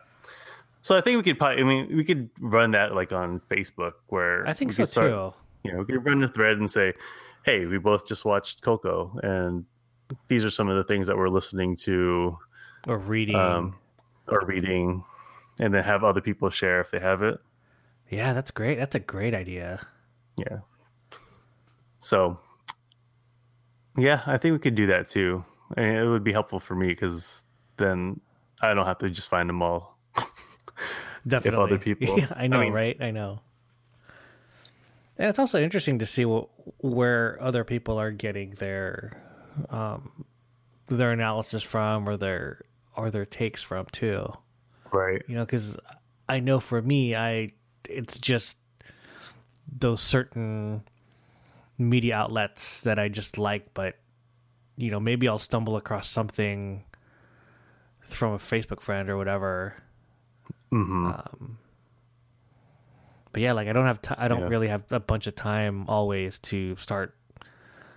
[0.81, 3.93] so i think we could probably i mean we could run that like on facebook
[4.07, 5.33] where I think so start- too.
[5.63, 6.93] you know, we could run a thread and say,
[7.45, 9.63] "Hey, we both just watched Coco, and
[10.27, 12.37] these are some of the things that we're listening to
[12.87, 13.37] Or reading.
[13.37, 13.75] um,
[14.27, 15.05] or reading,"
[15.61, 17.39] and then have other people share if they have it.
[18.09, 18.77] yeah, that's great.
[18.77, 19.87] That's a great idea.
[20.35, 20.59] Yeah.
[22.03, 22.37] So,
[23.97, 25.43] yeah, I think we could do that too.
[25.77, 27.45] And it would be helpful for me because
[27.77, 28.19] then
[28.61, 29.97] I don't have to just find them all.
[31.25, 31.47] Definitely.
[31.53, 32.97] if other people- Yeah, I know, I mean- right?
[33.01, 33.39] I know.
[35.17, 39.21] And it's also interesting to see what, where other people are getting their
[39.69, 40.25] um,
[40.87, 42.63] their analysis from, or their
[42.97, 44.33] or their takes from too.
[44.91, 45.21] Right.
[45.27, 45.77] You know, because
[46.27, 47.49] I know for me, I
[47.87, 48.57] it's just
[49.71, 50.81] those certain
[51.77, 53.97] media outlets that I just like, but
[54.77, 56.83] you know, maybe I'll stumble across something
[58.01, 59.75] from a Facebook friend or whatever.
[60.71, 61.57] hmm Um,
[63.31, 64.47] but yeah, like I don't have ti I don't Yeah.
[64.47, 67.15] really have a bunch of time always to start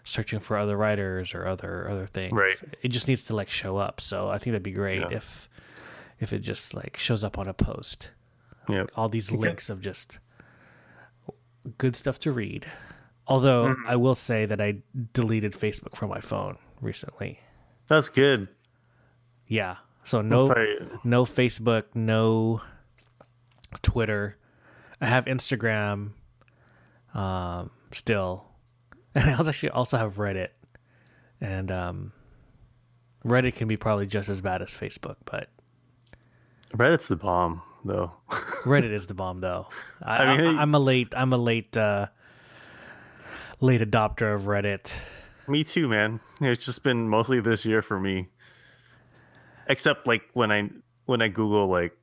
[0.04, 2.32] searching for other writers or other other things.
[2.32, 2.56] Right.
[2.82, 4.00] It just needs to like show up.
[4.00, 5.08] So I think that'd be great Yeah.
[5.10, 5.48] if
[6.18, 8.10] if it just like shows up on a post.
[8.68, 8.84] yeah.
[8.96, 9.38] All these Okay.
[9.38, 10.18] links of just
[11.78, 12.66] good stuff to read.
[13.26, 13.88] Although Mm-hmm.
[13.88, 14.78] I will say that I
[15.12, 17.40] deleted Facebook from my phone recently.
[17.88, 18.48] That's good.
[19.46, 19.76] Yeah.
[20.04, 20.54] So no
[21.02, 22.60] no Facebook, no
[23.82, 24.36] Twitter.
[25.00, 26.12] I have Instagram
[27.12, 28.44] um, still,
[29.14, 30.50] and I also actually also have Reddit,
[31.40, 32.12] and um,
[33.24, 35.48] Reddit can be probably just as bad as Facebook, but
[36.72, 38.12] Reddit's the bomb, though.
[38.64, 39.68] Reddit is the bomb though.
[40.02, 42.06] I, I mean, I, am a late I'm a late uh,
[43.60, 45.00] late adopter of Reddit.
[45.48, 46.20] Me too, man.
[46.40, 48.28] It's just been mostly this year for me.
[49.68, 50.70] Except like when I
[51.06, 51.94] when I Google like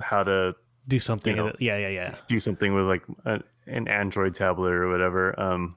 [0.00, 0.54] how to
[0.88, 1.36] Do something.
[1.36, 1.52] You know.
[1.58, 2.16] yeah, yeah, yeah.
[2.28, 5.76] do something with like a, an Android tablet or whatever, um,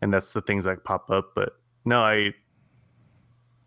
[0.00, 1.32] and that's the things that pop up.
[1.34, 2.34] But no, I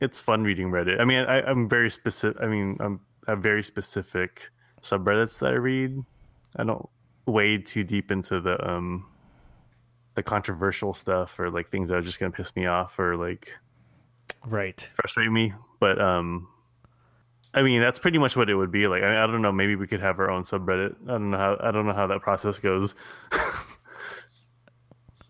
[0.02, 1.00] it's fun reading Reddit.
[1.00, 2.42] I mean, I, I'm very specific.
[2.42, 4.50] I mean, I'm I have very specific
[4.82, 5.98] subreddits that I read.
[6.56, 6.88] I don't
[7.26, 9.06] wade too deep into the um
[10.20, 13.54] the controversial stuff or like things that are just gonna piss me off or like
[14.46, 14.90] Right.
[14.94, 15.54] frustrate me.
[15.80, 16.50] But um,
[17.54, 19.02] I mean, that's pretty much what it would be like.
[19.02, 19.54] I, I don't know.
[19.54, 20.96] Maybe we could have our own subreddit.
[21.08, 21.58] I don't know how.
[21.62, 22.96] I don't know how that process goes.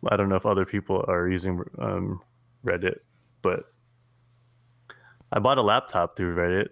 [0.10, 2.22] I don't know if other people are using um,
[2.66, 3.00] Reddit,
[3.44, 3.66] but
[5.32, 6.70] I bought a laptop through Reddit.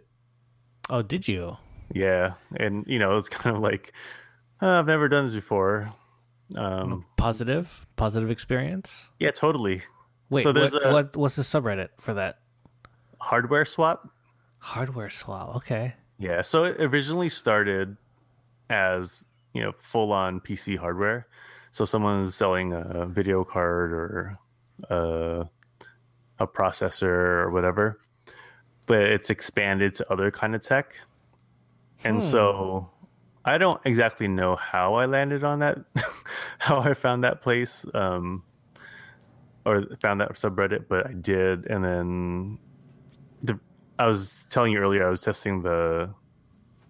[0.90, 1.58] Oh, did you?
[1.94, 3.94] Yeah, and you know, it's kind of like
[4.60, 5.94] I've never done this before.
[6.56, 9.10] Um, Positive, positive experience.
[9.20, 9.82] yeah, totally.
[10.30, 12.40] Wait, So there's what, a- what what's the subreddit for that?
[13.20, 14.08] Hardware swap.
[14.60, 15.56] Hardware swap.
[15.58, 15.94] Okay.
[16.20, 17.98] Yeah, so it originally started
[18.70, 21.28] as you know full on PC hardware.
[21.72, 24.40] So someone was selling a video card or
[24.90, 25.46] a,
[26.40, 28.00] a processor or whatever,
[28.86, 30.96] but it's expanded to other kind of tech.
[32.04, 32.90] And so
[33.48, 35.78] I don't exactly know how I landed on that,
[36.60, 38.44] how I found that place, um,
[39.66, 41.66] or found that subreddit, but I did.
[41.68, 42.60] And then
[43.42, 43.58] the
[43.98, 46.14] I was telling you earlier, I was testing the.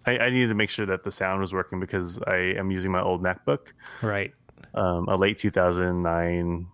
[0.04, 2.90] I, I needed to make sure that the sound was working because I am using
[2.90, 3.68] my old MacBook,
[4.02, 4.32] Right.
[4.74, 6.66] um, a late 2009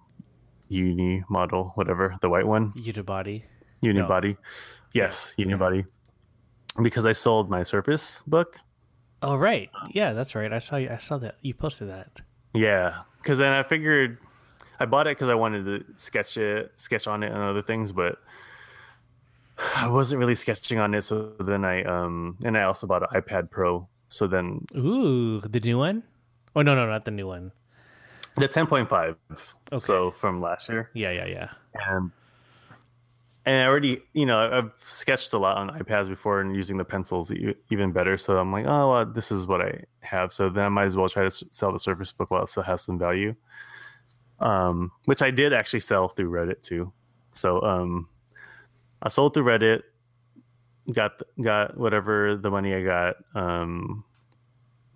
[0.68, 3.42] Uni model, whatever, the white one, Unibody.
[3.82, 4.36] Unibody.
[4.92, 5.84] Yes, Unibody.
[6.82, 8.56] Because I sold my Surface book.
[9.24, 9.70] Oh right.
[9.90, 10.52] Yeah, that's right.
[10.52, 10.90] I saw you.
[10.90, 12.20] I saw that you posted that.
[12.52, 14.18] Yeah, because then I figured
[14.78, 17.90] I bought it because I wanted to sketch it, sketch on it, and other things,
[17.92, 18.18] but
[19.76, 21.02] I wasn't really sketching on it.
[21.02, 23.88] So then I um and I also bought an iPad Pro.
[24.08, 26.02] So then Ooh, the new one.
[26.54, 27.52] Oh no, no, not the new one.
[28.36, 29.16] the 10.5.
[29.72, 29.84] Okay.
[29.84, 31.48] So from last year, Yeah, yeah, yeah.
[31.88, 32.10] and
[33.46, 36.84] and I already you know I've sketched a lot on iPads before and using the
[36.84, 37.32] pencils
[37.70, 38.16] even better.
[38.18, 40.32] So I'm like, oh, well, this is what I have.
[40.32, 42.62] So then I might as well try to sell the Surface Book while it still
[42.64, 43.34] has some value.
[44.40, 46.92] um, which I did actually sell through Reddit too.
[47.34, 48.08] So um,
[49.02, 49.82] I sold through Reddit,
[50.92, 53.16] got got whatever the money I got.
[53.34, 54.04] Um,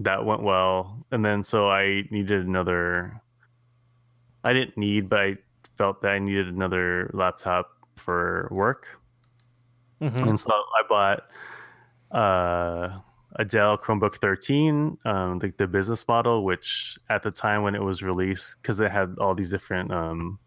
[0.01, 3.21] that went well, and then so I needed another.
[4.45, 5.37] I didn't need, but I
[5.77, 8.87] felt that I needed another laptop for work,
[10.01, 10.29] Mhm.
[10.29, 11.25] and so I bought
[12.11, 13.01] uh,
[13.37, 17.83] a Dell Chromebook 13, um, the, the business model, which at the time when it
[17.83, 20.39] was released, because it had all these different um,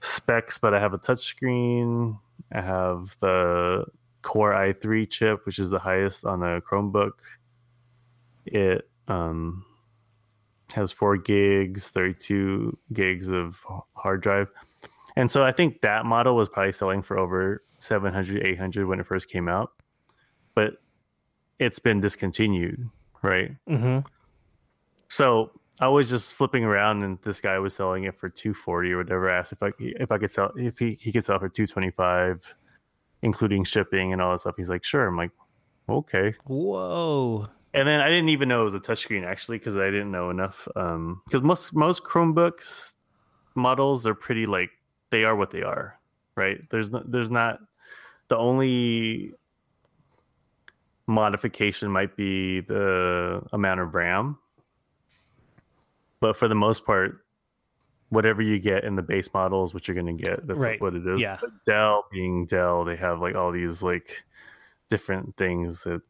[0.00, 2.18] specs, but I have a touchscreen.
[2.52, 3.86] I have the
[4.22, 7.12] Core i3 chip, which is the highest on a Chromebook.
[8.44, 9.64] It um,
[10.72, 14.50] has four gigs, 32 gigs of hard drive.
[15.18, 19.06] And so I think that model was probably selling for over 700, 800 when it
[19.06, 19.72] first came out.
[20.54, 20.74] But
[21.58, 22.88] it's been discontinued,
[23.22, 23.50] right?
[23.68, 24.06] Mhm.
[25.08, 25.50] So
[25.80, 28.98] I was just flipping around, and this guy was selling it for two forty or
[28.98, 29.28] whatever.
[29.28, 31.66] I asked if I if I could sell if he, he could sell for two
[31.66, 32.54] twenty five,
[33.22, 34.54] including shipping and all that stuff.
[34.56, 35.06] He's like, sure.
[35.06, 35.32] I'm like,
[35.88, 36.34] okay.
[36.46, 37.48] Whoa.
[37.74, 40.30] And then I didn't even know it was a touchscreen actually because I didn't know
[40.30, 40.68] enough.
[40.76, 42.92] Um, because most most Chromebooks
[43.56, 44.70] models are pretty like
[45.10, 45.98] they are what they are,
[46.36, 46.60] right?
[46.70, 47.60] There's no, there's not
[48.28, 49.32] the only
[51.06, 54.38] modification might be the amount of RAM,
[56.20, 57.24] but for the most part,
[58.10, 60.46] whatever you get in the base model is what you're going to get.
[60.46, 60.80] That's Right.
[60.80, 61.20] what it is.
[61.20, 61.36] Yeah.
[61.40, 64.22] But Dell being Dell, they have like all these like
[64.88, 66.00] different things that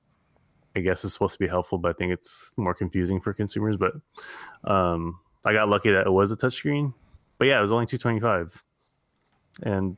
[0.76, 3.76] I guess is supposed to be helpful, but I think it's more confusing for consumers.
[3.76, 3.94] But
[4.70, 6.94] um, I got lucky that it was a touchscreen.
[7.38, 8.62] But yeah, it was only 225.
[9.62, 9.96] And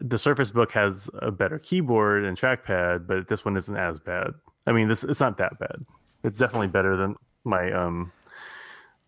[0.00, 4.32] the Surface Book has a better keyboard and trackpad, but this one isn't as bad.
[4.66, 5.84] I mean, this it's not that bad.
[6.24, 8.12] It's definitely better than my um,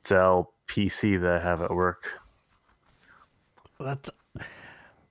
[0.04, 2.12] Dell PC that I have at work.
[3.80, 4.10] That's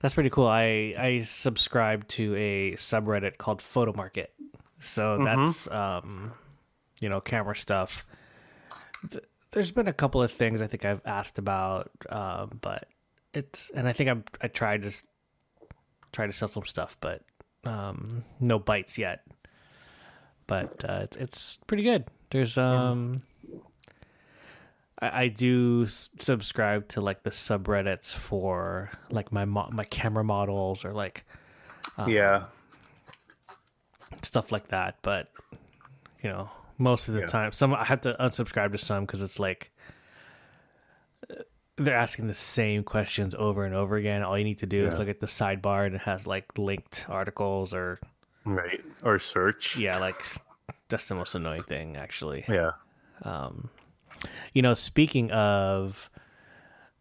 [0.00, 0.46] that's pretty cool.
[0.46, 4.32] I I subscribe to a subreddit called Photo Market,
[4.78, 6.32] so that's um,
[7.00, 8.06] you know camera stuff.
[9.50, 12.88] Th- There's been a couple of things I think I've asked about, um, but
[13.34, 14.92] it's and I think I'm I tried to
[16.12, 17.22] try to sell some stuff, but
[17.64, 19.22] um, no bites yet.
[20.46, 22.04] But uh, it's it's pretty good.
[22.30, 23.22] There's um.
[25.00, 30.84] I, I do subscribe to like the subreddits for like my mo- my camera models
[30.84, 31.24] or like
[32.06, 32.44] yeah,
[34.22, 34.96] stuff like that.
[35.02, 35.30] But
[36.22, 37.26] you know, most of the Yeah.
[37.26, 39.70] time, some I have to unsubscribe to some because it's like
[41.76, 44.22] they're asking the same questions over and over again.
[44.22, 47.06] All you need to do is look at the sidebar and it has like linked
[47.08, 48.00] articles or
[48.44, 48.80] right.
[49.04, 49.76] Or search.
[49.76, 50.20] yeah, like
[50.88, 52.44] that's the most annoying thing actually.
[52.48, 52.72] Yeah.
[54.52, 56.10] You know, speaking of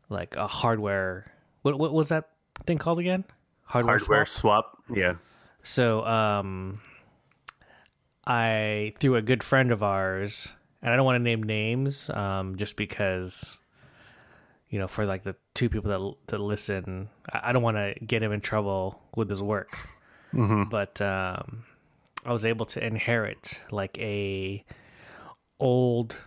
[0.10, 2.30] like a hardware, what what was that
[2.68, 3.24] thing called again?
[3.64, 4.78] Hardware, Hardware swap?
[4.88, 4.98] swap.
[4.98, 5.14] Yeah.
[5.64, 6.80] So, um,
[8.28, 12.58] I through a good friend of ours, and I don't want to name names, um,
[12.58, 13.58] just because,
[14.70, 18.22] you know, for like the two people that that listen, I don't want to get
[18.22, 19.88] him in trouble with his work.
[20.70, 21.64] But um,
[22.26, 24.66] I was able to inherit like a
[25.58, 26.22] old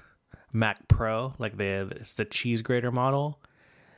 [0.55, 3.41] Mac Pro, like the it's the cheese grater model,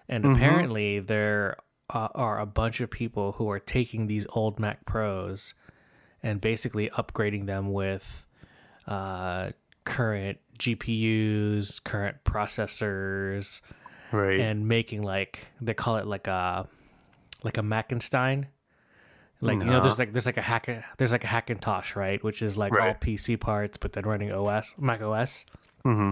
[0.08, 1.56] and apparently there
[1.88, 5.54] uh, are a bunch of people who are taking these old Mac Pros
[6.22, 8.26] and basically upgrading them with
[8.86, 9.50] uh,
[9.84, 13.60] current GPUs, current processors,
[14.12, 14.40] Right.
[14.40, 16.68] and making like they call it like a
[17.42, 18.46] like a Mackenstein.
[19.40, 20.68] Like you know, there's like there's like a hack
[20.98, 22.22] there's like a Hackintosh, right?
[22.22, 25.46] Which is like all PC parts, but then running OS Mac OS.
[25.82, 26.10] hmm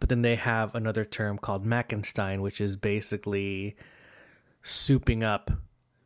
[0.00, 3.76] But then they have another term called Mackenstein, which is basically
[4.62, 5.50] souping up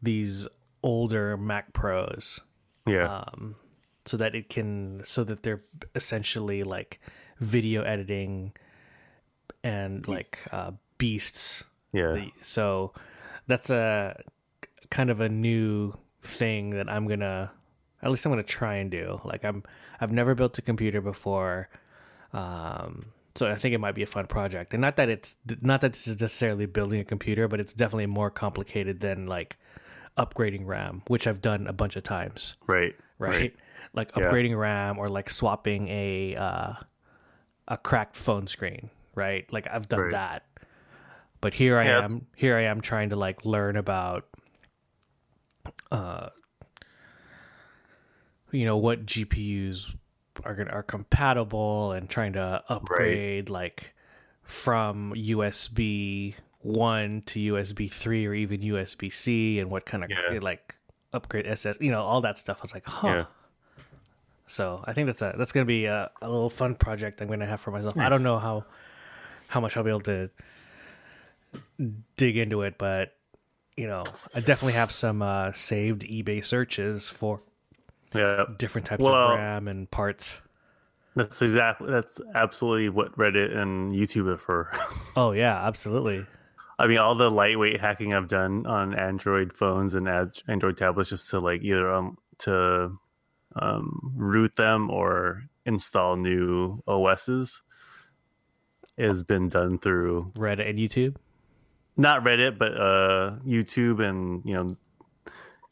[0.00, 0.46] these
[0.82, 2.40] older Mac Pros
[2.86, 3.18] Yeah.
[3.18, 3.56] um,
[4.04, 5.62] so that it can so that they're
[5.94, 7.00] essentially like
[7.38, 8.52] video editing
[9.62, 11.64] and like uh, beasts.
[11.92, 12.24] Yeah.
[12.40, 12.92] so
[13.46, 14.22] that's a
[14.90, 17.52] kind of a new thing that i'm gonna
[18.02, 19.20] at least i'm gonna try and do.
[19.24, 19.62] Like i'm
[20.00, 21.68] i've never built a computer before.
[22.32, 24.74] Um so i think it might be a fun project.
[24.74, 28.06] And not that it's not that this is necessarily building a computer but it's definitely
[28.06, 29.58] more complicated than like
[30.18, 32.94] upgrading ram which i've done a bunch of times right.
[33.18, 33.54] right?
[33.94, 34.24] Like Yeah.
[34.24, 36.72] upgrading RAM or like swapping a uh,
[37.68, 39.50] a cracked phone screen, right?
[39.52, 40.10] Like I've done Right.
[40.12, 40.44] that.
[41.42, 44.26] But here I Yeah, that's- am, here I am trying to like learn about
[45.90, 46.30] uh
[48.50, 49.94] you know what GPUs
[50.44, 53.94] are to are compatible and trying to upgrade like
[54.42, 60.38] from USB one to USB three or even USB C and what kind of Yeah.
[60.40, 60.76] like
[61.12, 62.58] upgrade SS, you know, all that stuff.
[62.60, 63.06] I was like, huh.
[63.08, 63.24] Yeah.
[64.46, 67.46] So I think that's a that's gonna be a, a little fun project I'm gonna
[67.46, 67.96] have for myself.
[67.96, 68.64] I don't know how
[69.48, 70.30] how much I'll be able to
[72.16, 73.14] dig into it, but
[73.76, 74.04] you know,
[74.34, 77.40] I definitely have some uh, saved eBay searches for
[78.14, 78.44] Yeah.
[78.58, 80.38] different types Well- of RAM and parts.
[81.14, 84.70] That's exactly that's absolutely what Reddit and YouTube are for.
[85.16, 86.26] Oh yeah, absolutely.
[86.82, 90.08] I mean, all the lightweight hacking I've done on Android phones and
[90.48, 92.98] Android tablets, just to like either um, to
[93.54, 97.62] um, root them or install new OSs,
[98.98, 101.14] has been done through Reddit and YouTube.
[101.96, 104.76] not Reddit, but uh, YouTube, and you know,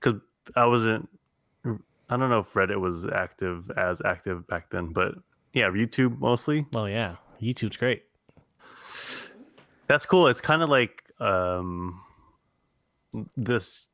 [0.00, 0.20] because
[0.54, 1.08] I wasn't.
[1.64, 5.14] I don't know if Reddit was active as active back then, but
[5.52, 6.66] yeah, YouTube mostly.
[6.72, 8.04] Oh yeah, YouTube's great.
[9.90, 10.28] That's cool.
[10.28, 12.00] It's kind of like um,
[13.36, 13.88] this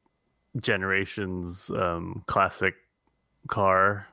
[0.61, 2.75] generation's um, classic
[3.49, 4.07] car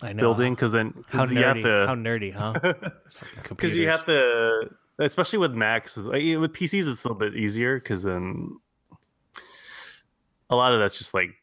[0.00, 2.90] I know building because then how because you have nerdy, how nerdy, huh?
[3.50, 7.78] because you have to especially with Macs like, with PCs it's a little bit easier
[7.78, 8.56] because then
[10.48, 11.34] a lot of that's just like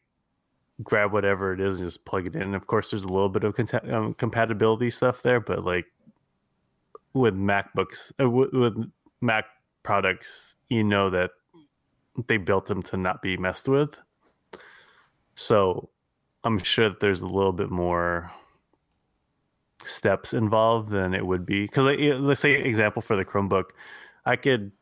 [0.82, 2.56] grab whatever it is and just plug it in.
[2.56, 5.86] Of course, there's a little bit of cont- um, compatibility stuff there, but like
[7.14, 8.90] with MacBooks, uh, with, with
[9.20, 9.44] Mac
[9.82, 11.30] products, you know that
[12.28, 13.98] they built them to not be messed with.
[15.34, 15.90] So
[16.44, 18.30] I'm sure that there's a little bit more
[19.84, 21.62] steps involved than it would be.
[21.62, 23.70] Because let's say example for the chromebook
[24.24, 24.72] i could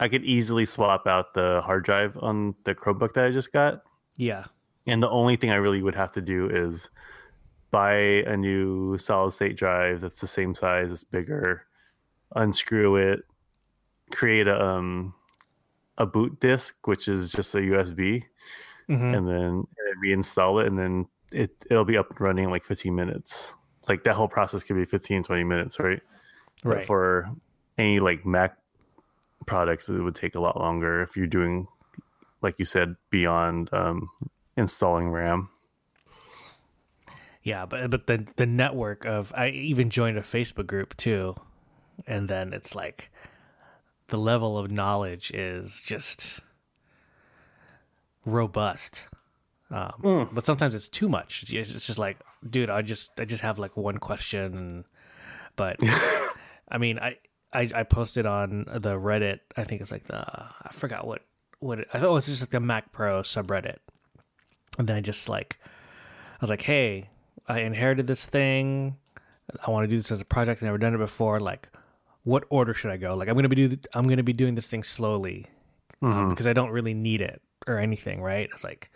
[0.00, 3.82] i could easily swap out the hard drive on the chromebook that i just got.
[4.16, 4.44] Yeah,
[4.86, 6.88] and the only thing i really would have to do is
[7.74, 7.94] buy
[8.32, 11.66] a new solid state drive that's the same size it's bigger
[12.36, 13.20] unscrew it
[14.10, 15.14] create a um
[15.98, 18.22] a boot disk which is just a usb
[18.88, 19.16] Mhm.
[19.16, 19.66] and then
[20.04, 23.54] reinstall it and then it it'll be up and running in like 15 minutes
[23.88, 26.02] like that whole process could be 15 20 minutes right
[26.62, 26.86] But right.
[26.86, 27.30] for
[27.78, 28.56] any like mac
[29.46, 31.66] products it would take a lot longer if you're doing
[32.42, 34.10] like you said beyond um
[34.56, 35.48] installing ram
[37.44, 41.34] Yeah, but but the the network of I even joined a Facebook group too,
[42.06, 43.10] and then it's like
[44.08, 46.40] the level of knowledge is just
[48.24, 49.08] robust.
[49.70, 51.42] Um, But sometimes it's too much.
[51.42, 52.16] It's it's just like,
[52.48, 54.84] dude, I just I just have like one question, and,
[55.54, 55.76] but
[56.68, 57.18] I mean, I,
[57.52, 59.40] I I posted on the Reddit.
[59.54, 61.22] I think it's like the I forgot what
[61.60, 63.78] what it, I thought it was just like the Mac Pro subreddit,
[64.78, 67.10] and then I just like I was like, hey,
[67.46, 68.96] I inherited this thing.
[69.66, 70.58] I want to do this as a project.
[70.58, 71.40] I've never done it before.
[71.40, 71.68] Like,
[72.22, 73.14] what order should I go?
[73.14, 75.46] Like, I'm gonna be do I'm gonna be doing this thing slowly
[76.02, 78.48] um, because I don't really need it or anything, right?
[78.52, 78.90] It's like,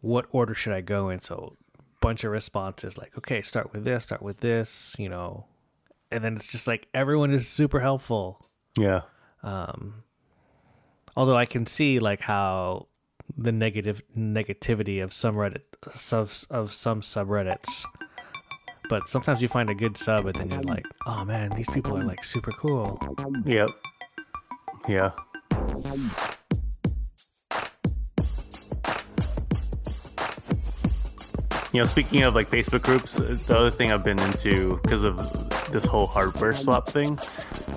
[0.00, 1.20] what order should I go in?
[1.20, 1.54] So,
[2.00, 5.46] bunch of responses like, okay, start with this, start with this, you know,
[6.10, 8.46] and then it's just like everyone is super helpful.
[8.76, 9.02] yeah
[9.42, 10.04] Um.
[11.16, 12.86] Although I can see like how
[13.36, 15.62] the negative negativity of some Reddit
[16.12, 17.84] of, of some subreddits.
[18.88, 21.96] But sometimes you find a good sub and then you're like, oh man, these people
[21.96, 22.98] are like super cool.
[23.44, 23.70] yep
[24.88, 25.10] yeah
[31.72, 35.16] you know speaking of like facebook groups the other thing i've been into because of
[35.70, 37.18] this whole hardware swap thing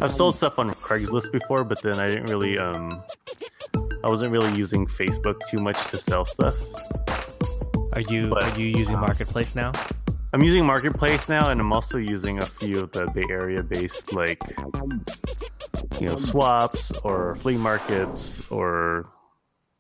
[0.01, 3.04] i've sold stuff on craigslist before but then i didn't really um
[4.04, 6.56] i wasn't really using facebook too much to sell stuff
[7.93, 9.72] Are you But- are you using um, Marketplace now?
[10.34, 14.14] i'm using marketplace now and i'm also using a few of the bay area based
[14.14, 14.41] like
[15.99, 19.08] you know swaps or flea markets or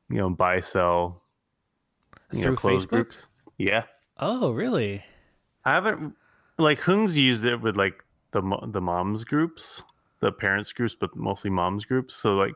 [0.09, 1.21] you know buy sell
[2.31, 2.89] you know Through closed Facebook?
[2.91, 3.83] groups yeah
[4.19, 5.03] Oh, really?
[5.65, 6.13] I haven't
[6.59, 9.81] like Hung's used it with like the the moms groups,
[10.19, 12.13] the parents groups, but mostly moms groups.
[12.15, 12.53] So like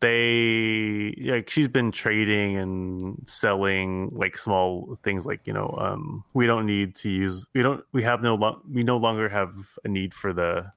[0.00, 6.46] they like she's been trading and selling like small things like you know um we
[6.46, 9.88] don't need to use we don't we have no lo- we no longer have a
[9.88, 10.70] need for the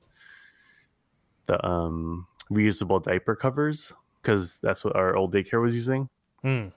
[1.48, 3.92] the um reusable diaper covers
[4.22, 6.10] because that's what our old daycare was using
[6.42, 6.68] Hmm.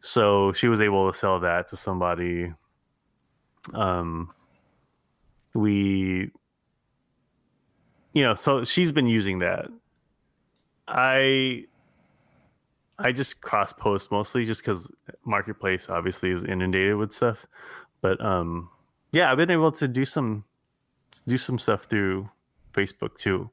[0.00, 2.52] so she was able to sell that to somebody
[3.74, 4.32] um
[5.54, 6.30] we
[8.14, 9.66] you know so she's been using that
[10.88, 11.64] i
[12.98, 14.90] i just cross post mostly just because
[15.24, 17.46] marketplace obviously is inundated with stuff
[18.00, 18.68] but um
[19.12, 20.44] yeah i've been able to do some
[21.26, 22.28] do some stuff through
[22.74, 23.48] Facebook too,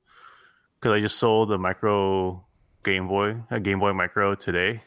[0.78, 2.44] because I just sold a micro
[2.84, 4.84] Game Boy, a Game Boy Micro today.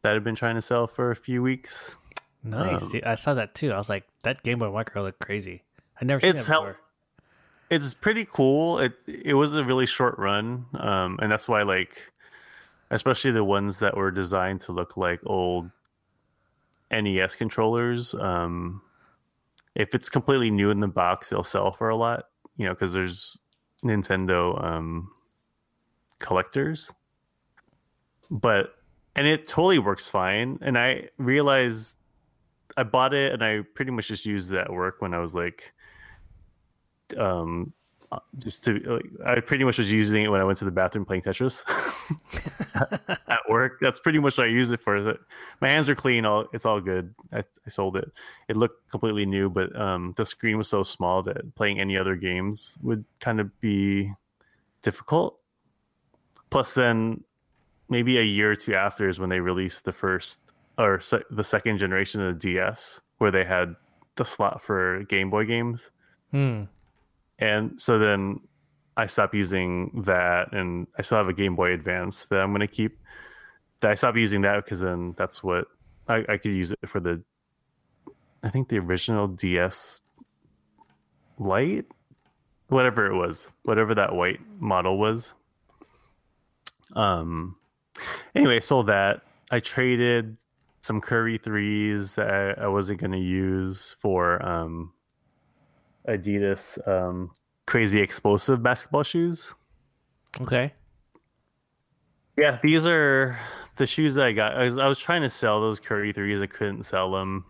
[0.00, 1.94] That I've been trying to sell for a few weeks.
[2.42, 2.94] Nice.
[2.94, 3.70] Um, I saw that too.
[3.70, 5.62] I was like, that Game Boy Micro looked crazy.
[6.00, 6.80] I never seen It's it hel- before.
[7.72, 8.78] It's pretty cool.
[8.80, 12.12] It it was a really short run, um, and that's why like,
[12.90, 15.70] especially the ones that were designed to look like old
[16.90, 18.14] NES controllers.
[18.14, 18.82] Um,
[19.74, 22.26] if it's completely new in the box, they'll sell for a lot.
[22.58, 23.38] You know, because there's
[23.82, 25.10] Nintendo um,
[26.18, 26.92] collectors,
[28.30, 28.74] but
[29.16, 30.58] and it totally works fine.
[30.60, 31.96] And I realized
[32.76, 35.34] I bought it, and I pretty much just used it at work when I was
[35.34, 35.72] like
[37.18, 37.72] um
[38.12, 40.70] uh, just to like, I pretty much was using it when I went to the
[40.70, 41.62] bathroom playing Tetris
[43.26, 43.78] at work.
[43.80, 45.16] That's pretty much what I use it for.
[45.62, 46.26] My hands are clean.
[46.26, 47.14] All it's all good.
[47.32, 48.12] I, I sold it.
[48.48, 52.14] It looked completely new, but um, the screen was so small that playing any other
[52.14, 54.12] games would kind of be
[54.82, 55.38] difficult.
[56.50, 57.24] Plus, then
[57.88, 60.38] maybe a year or two after is when they released the first
[60.76, 63.74] or se- the second generation of the DS, where they had
[64.16, 65.90] the slot for Game Boy games.
[66.30, 66.64] Hmm.
[67.42, 68.38] And so then
[68.96, 72.60] I stopped using that, and I still have a Game Boy Advance that I'm going
[72.60, 72.98] to keep.
[73.82, 75.66] I stopped using that because then that's what
[76.06, 77.20] I, I could use it for the.
[78.44, 80.02] I think the original DS
[81.38, 81.86] Lite,
[82.68, 85.32] whatever it was, whatever that white model was.
[86.94, 87.56] Um.
[88.36, 89.22] Anyway, sold that.
[89.50, 90.36] I traded
[90.80, 94.92] some Curry threes that I, I wasn't going to use for um
[96.08, 97.30] Adidas um,
[97.66, 99.54] crazy explosive basketball shoes.
[100.40, 100.72] Okay.
[102.36, 103.38] Yeah, these are
[103.76, 104.56] the shoes that I got.
[104.56, 106.40] I was, I was trying to sell those Curry threes.
[106.40, 107.44] I couldn't sell them.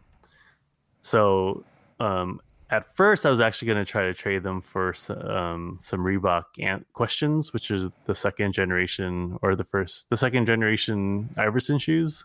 [1.03, 1.65] So
[2.01, 2.41] um,
[2.71, 6.01] at first, I was actually going to try to trade them for s- um, some
[6.01, 11.79] Reebok Ant questions, which is the second generation or the first, the second generation Iverson
[11.79, 12.25] shoes.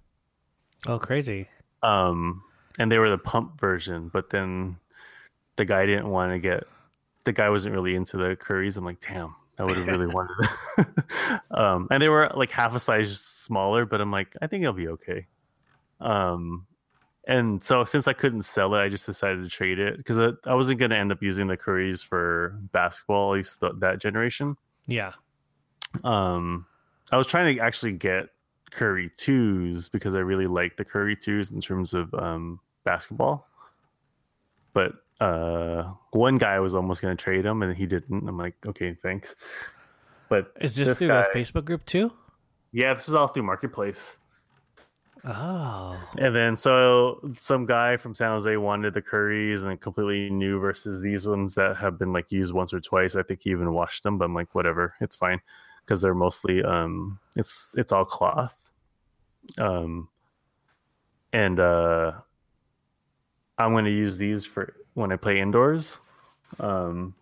[0.85, 1.47] Oh, crazy.
[1.83, 2.43] um
[2.79, 4.77] and they were the pump version but then
[5.57, 6.63] the guy didn't want to get
[7.25, 10.35] the guy wasn't really into the curries i'm like damn i would have really wanted
[10.77, 10.87] it.
[11.51, 14.73] Um and they were like half a size smaller but i'm like i think it'll
[14.73, 15.25] be okay.
[15.99, 16.65] Um
[17.27, 20.29] and so since i couldn't sell it i just decided to trade it because I,
[20.45, 23.99] I wasn't going to end up using the curries for basketball at least th- that
[23.99, 24.55] generation.
[24.87, 25.11] Yeah.
[26.03, 26.65] um
[27.11, 28.29] i was trying to actually get
[28.69, 33.47] curry twos because i really like the curry twos in terms of um basketball.
[34.73, 38.27] But uh one guy was almost going to trade him and he didn't.
[38.27, 39.35] I'm like okay thanks.
[40.29, 42.11] But Is this, This through guy- the Facebook group too?
[42.73, 44.17] yeah this is all through marketplace.
[45.25, 45.97] Oh.
[46.19, 51.01] and then so some guy from san jose wanted the curries and completely new versus
[51.01, 53.15] these ones that have been like used once or twice.
[53.15, 55.41] I think he even washed them but i'm like whatever it's fine.
[55.83, 58.69] Because they're mostly um it's it's all cloth.
[59.57, 60.07] Um
[61.33, 62.11] and uh
[63.57, 65.99] i'm going to use these for when i play indoors.
[66.59, 67.13] Um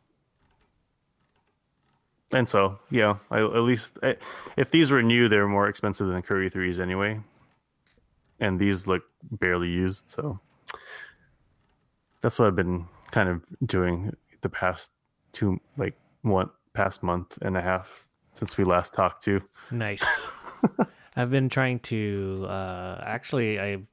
[2.31, 4.15] and so yeah I, at least I,
[4.57, 7.19] if these were new they're more expensive than curry threes anyway.
[8.39, 10.39] And these look barely used so
[12.21, 14.91] that's what i've been kind of doing the past
[15.31, 19.41] two like one past month and a half since we last talked to.
[19.71, 20.05] Nice.
[21.15, 23.85] I've been trying to uh actually I've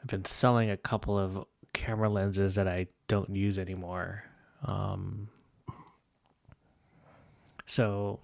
[0.00, 4.24] I've been selling a couple of camera lenses that I don't use anymore.
[4.64, 5.28] Um
[7.66, 8.20] so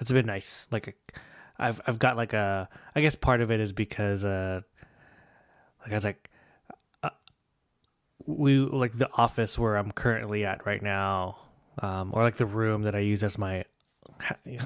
[0.00, 0.66] it's been nice.
[0.70, 0.96] Like
[1.58, 4.60] I've I've got like a I guess part of it is because uh
[5.80, 6.30] like I was like
[7.02, 7.10] uh,
[8.26, 11.38] we like the office where I'm currently at right now
[11.80, 13.64] um or like the room that I use as my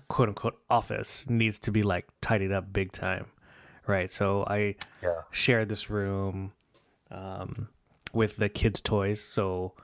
[0.09, 3.27] quote unquote office needs to be like tidied up big time
[3.87, 5.23] right so i Yeah.
[5.31, 6.53] share this room
[7.13, 7.69] um,
[8.13, 9.21] with the kids toys.
[9.23, 9.75] So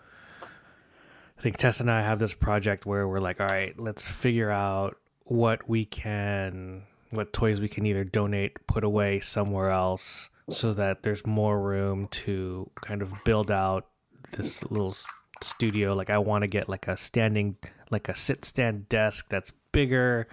[1.38, 4.50] i think tess and i have this project where we're like all right let's figure
[4.50, 10.72] out what we can what toys we can either donate put away somewhere else so
[10.72, 13.86] that there's more room to kind of build out
[14.32, 14.94] this little
[15.42, 15.94] studio.
[15.94, 17.56] Like i want to get like a standing
[17.90, 20.28] like a sit stand desk that's bigger.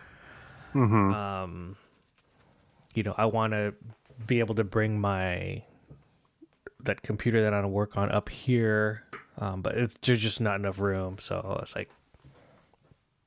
[0.74, 1.14] Mm-hmm.
[1.14, 1.78] um
[2.96, 3.74] you know i want to
[4.28, 5.64] be able to bring my
[6.86, 9.04] that computer that i want to work on up here
[9.40, 11.90] um but it's there's just not enough room so it's like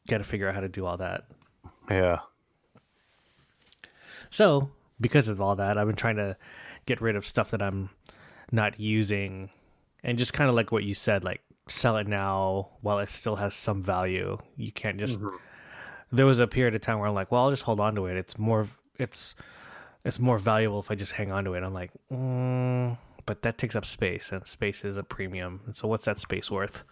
[0.09, 1.25] got to figure out how to do all that
[1.91, 2.19] yeah
[4.31, 6.37] so because of all that i've been trying to
[6.87, 7.91] get rid of stuff that i'm
[8.51, 9.51] not using
[10.03, 13.37] and just kind of like what you said like sell it now while it still
[13.37, 14.39] has some value.
[14.57, 15.21] You can't just.
[15.21, 15.37] Mhm.
[16.11, 18.07] There was a period of time where I'm like, well, I'll just hold on to
[18.07, 18.17] it.
[18.17, 18.69] It's more.
[18.99, 19.35] It's
[20.05, 21.63] it's more valuable if I just hang on to it.
[21.63, 22.97] I'm like, mm,
[23.29, 25.61] but that takes up space, and space is a premium.
[25.67, 26.83] And so, what's that space worth?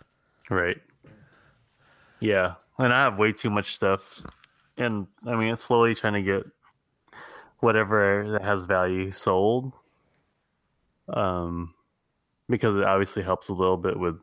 [0.50, 0.76] Right.
[2.20, 4.20] Yeah, and I have way too much stuff,
[4.76, 6.44] and I mean, it's slowly trying to get
[7.60, 9.72] whatever that has value sold.
[11.08, 11.72] Um,
[12.50, 14.20] because it obviously helps a little bit with,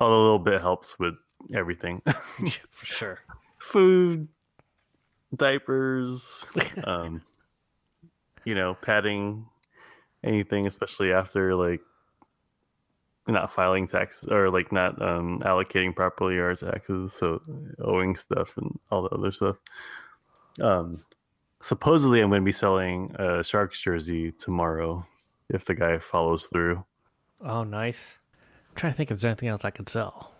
[0.00, 1.14] a little bit helps with
[1.54, 2.00] everything,
[2.70, 3.20] For sure.
[3.58, 4.28] food,
[5.34, 6.46] diapers,
[6.84, 7.20] um,
[8.46, 9.44] you know, padding,
[10.24, 11.80] anything, especially after like
[13.28, 17.40] not filing taxes or like not um, allocating properly our taxes, so
[17.80, 19.56] owing stuff and all the other stuff.
[20.60, 21.04] Um,
[21.60, 25.06] supposedly, I'm going to be selling a Sharks jersey tomorrow
[25.48, 26.84] if the guy follows through.
[27.40, 28.18] Oh, nice.
[28.70, 30.32] I'm trying to think if there's anything else I could sell.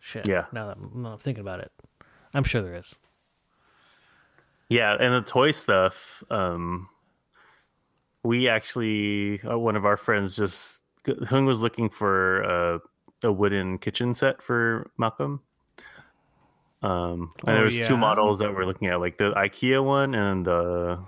[0.00, 0.28] Shit.
[0.28, 0.44] Yeah.
[0.52, 1.72] Now that I'm, now I'm thinking about it,
[2.32, 2.96] I'm sure there is.
[4.68, 6.22] Yeah, and the toy stuff.
[6.30, 6.88] Um,
[8.26, 10.82] we actually, uh, one of our friends just
[11.28, 12.78] Hung was looking for uh,
[13.22, 15.40] a wooden kitchen set for Malcolm.
[16.82, 20.14] Um, and Oh, there was two models that we're looking at, like the IKEA one
[20.14, 20.98] and the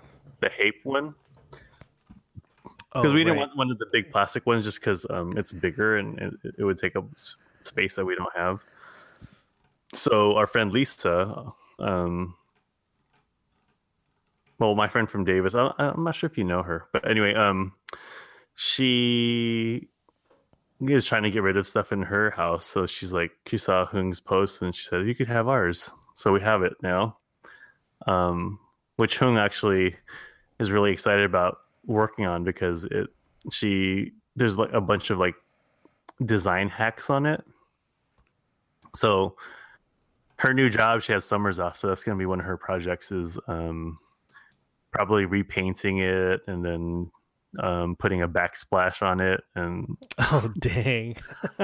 [0.40, 1.14] the Hape one,
[2.62, 3.38] because Oh, we didn't right.
[3.40, 6.64] want one of the big plastic ones just because um, it's bigger and it, it
[6.64, 7.04] would take up
[7.62, 8.62] space that we don't have.
[9.94, 12.34] So our friend Lisa, um,
[14.58, 17.34] well, my friend from Davis, I, I'm not sure if you know her, but anyway,
[17.34, 17.72] um,
[18.54, 19.88] she
[20.80, 22.64] is trying to get rid of stuff in her house.
[22.64, 26.32] So she's like, she saw Hung's post and she said, "You could have ours." So
[26.32, 27.18] we have it now.
[28.06, 28.58] Um,
[28.96, 29.96] which Hung actually
[30.58, 33.08] is really excited about working on because it
[33.50, 35.34] she there's like a bunch of like
[36.24, 37.44] design hacks on it.
[38.94, 39.36] So
[40.36, 43.12] her new job, she has summers off, so that's gonna be one of her projects
[43.12, 43.98] is um
[44.92, 47.10] probably repainting it and then
[47.60, 51.16] um putting a backsplash on it and Oh, dang.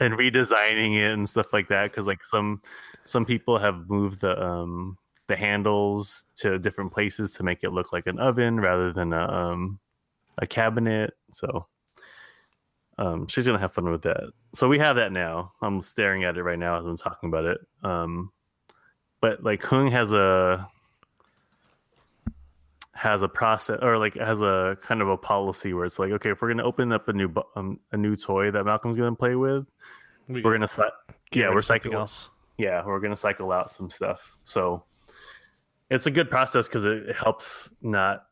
[0.00, 2.60] and redesigning it and stuff like that because like some
[3.04, 4.96] some people have moved the um
[5.28, 9.28] the handles to different places to make it look like an oven rather than a
[9.28, 9.78] um
[10.38, 11.66] a cabinet so
[12.98, 14.32] um she's gonna have fun with that.
[14.52, 15.52] So we have that now.
[15.62, 17.58] I'm staring at it right now as i'm talking about it.
[17.82, 18.32] Um
[19.20, 20.68] but like hung has a
[23.00, 26.32] has a process or like has a kind of a policy where it's like okay
[26.32, 29.34] if we're gonna open up a new um, a new toy that malcolm's gonna play
[29.34, 29.64] with
[30.28, 30.90] We we're gonna cy-
[31.32, 32.28] yeah we're cycling else.
[32.58, 34.84] yeah we're gonna cycle out some stuff so
[35.88, 38.26] it's a good process because it, it helps not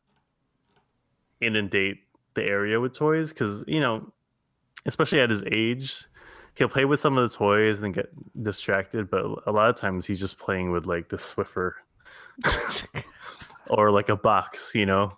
[1.41, 1.97] inundate
[2.35, 4.13] the area with toys because you know
[4.85, 6.03] especially at his age
[6.53, 8.09] he'll play with some of the toys and get
[8.43, 11.71] distracted but a lot of times he's just playing with like the swiffer
[13.69, 15.11] or like a box you know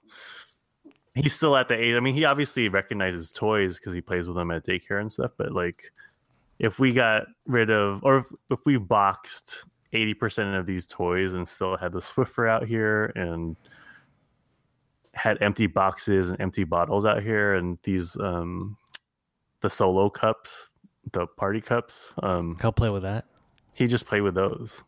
[1.15, 4.35] he's still at the age i mean he obviously recognizes toys because he plays with
[4.35, 5.91] them at daycare and stuff but like
[6.59, 11.47] if we got rid of or if, if we boxed 80% of these toys and
[11.47, 13.57] still had the swiffer out here and
[15.13, 18.77] had empty boxes and empty bottles out here and these um
[19.59, 20.69] the solo cups
[21.11, 23.25] the party cups um I'll play with that.
[23.73, 24.81] he just played with those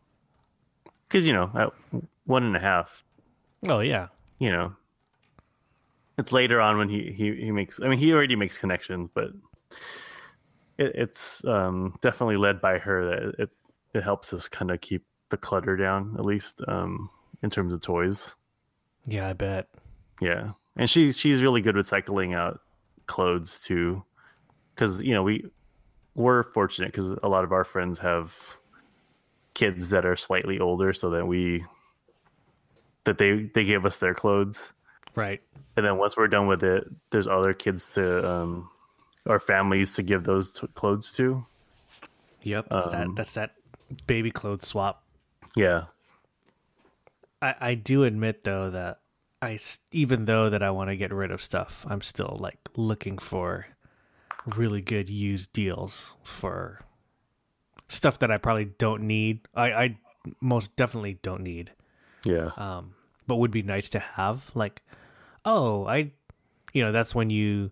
[1.08, 1.70] because you know at
[2.24, 3.04] one and a half
[3.68, 4.08] Oh, yeah.
[4.38, 4.74] you know
[6.18, 9.30] it's later on when he he, he makes i mean he already makes connections but
[10.78, 13.50] it, it's um definitely led by her that it
[13.94, 17.10] it helps us kind of keep the clutter down at least um
[17.42, 18.34] in terms of toys
[19.06, 19.68] Yeah, I bet.
[20.20, 22.60] yeah and she's she's really good with cycling out
[23.06, 24.04] clothes too
[24.74, 25.44] because you know we
[26.14, 28.36] we're fortunate because a lot of our friends have
[29.54, 31.64] kids that are slightly older so that we
[33.04, 34.72] that they they give us their clothes
[35.14, 35.40] Right.
[35.76, 38.68] and then once we're done with it there's other kids to um
[39.26, 41.44] or families to give those t- clothes to
[42.42, 42.66] Yep.
[42.70, 43.54] That's, Um, that, that's that
[44.06, 45.02] baby clothes swap.
[45.56, 45.84] yeah
[47.40, 49.00] I, I do admit though that
[49.42, 49.58] I
[49.92, 53.66] even though that I want to get rid of stuff, I'm still like looking for
[54.46, 56.80] really good used deals for
[57.88, 59.46] stuff that I probably don't need.
[59.54, 59.98] I, I
[60.40, 61.72] most definitely don't need,
[62.24, 62.94] yeah um,
[63.26, 64.50] but would be nice to have.
[64.54, 64.82] Like,
[65.44, 66.12] oh, I,
[66.72, 67.70] you know, that's when you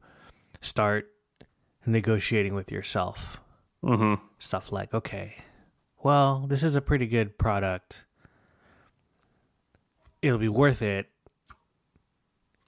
[0.60, 1.10] start
[1.86, 3.40] negotiating with yourself.
[3.82, 5.36] hmm Stuff like, okay,
[6.02, 8.04] well, this is a pretty good product.
[10.22, 11.08] It'll be worth it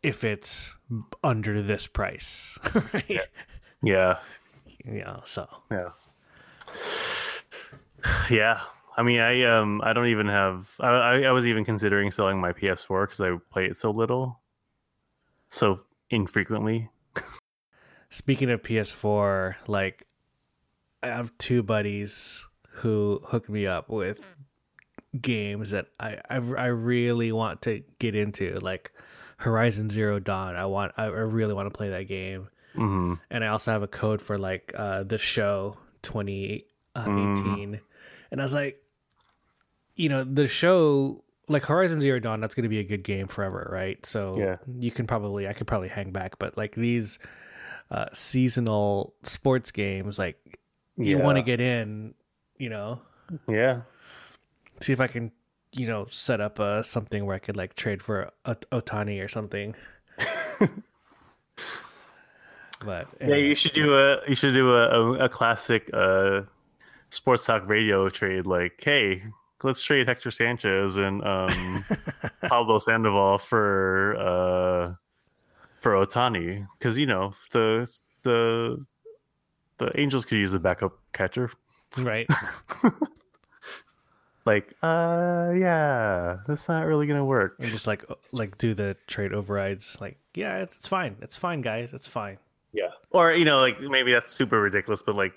[0.03, 0.75] if it's
[1.23, 2.59] under this price,
[2.93, 3.21] right?
[3.83, 4.19] yeah
[4.85, 5.91] You know, so yeah
[8.31, 8.61] Yeah,
[8.97, 10.71] I mean, I um, I don't even have.
[10.79, 14.41] I I, was even considering selling my PS4 because I play it so little,
[15.49, 15.81] so
[16.11, 16.91] infrequently.
[18.11, 20.07] Speaking of PS4, like
[21.03, 24.37] I have two buddies who hook me up with
[25.21, 28.93] games that I, I I really want to get into, like
[29.39, 30.55] Horizon Zero Dawn.
[30.55, 33.89] I want I really want to play that game, hmm and I also have a
[33.89, 37.81] code for like uh, the show 2018,
[38.31, 38.84] and I was like,
[39.97, 43.29] you know, the show like Horizon Zero Dawn, that's going to be a good game
[43.29, 44.05] forever, right?
[44.07, 44.57] So Yeah.
[44.79, 47.19] you can probably I could probably hang back, but like these
[47.91, 50.59] uh, seasonal sports games, like
[50.97, 52.15] you want to get in,
[52.57, 53.01] you know,
[53.49, 53.83] Yeah,
[54.81, 55.33] see if I can,
[55.73, 59.75] you know, set up uh, something where I could like trade for Ohtani or something.
[62.85, 63.35] but yeah.
[63.35, 66.43] You should do a you should do a a, a classic uh,
[67.11, 68.47] sports talk radio trade.
[68.47, 69.25] Like, hey,
[69.63, 71.85] let's trade Hector Sanchez and um,
[72.49, 74.95] Pablo Sandoval for uh,
[75.81, 77.91] for Ohtani because you know the
[78.23, 78.85] the
[79.79, 81.51] the Angels could use a backup catcher.
[81.99, 82.29] right,
[84.47, 87.57] Like, uh, yeah, that's not really gonna work.
[87.61, 89.97] and just like like do the trade overrides.
[90.03, 92.37] Like, yeah, it's fine, it's fine, guys, it's fine.
[92.73, 92.91] Yeah.
[93.11, 95.33] Or you know, like maybe that's super ridiculous, but like,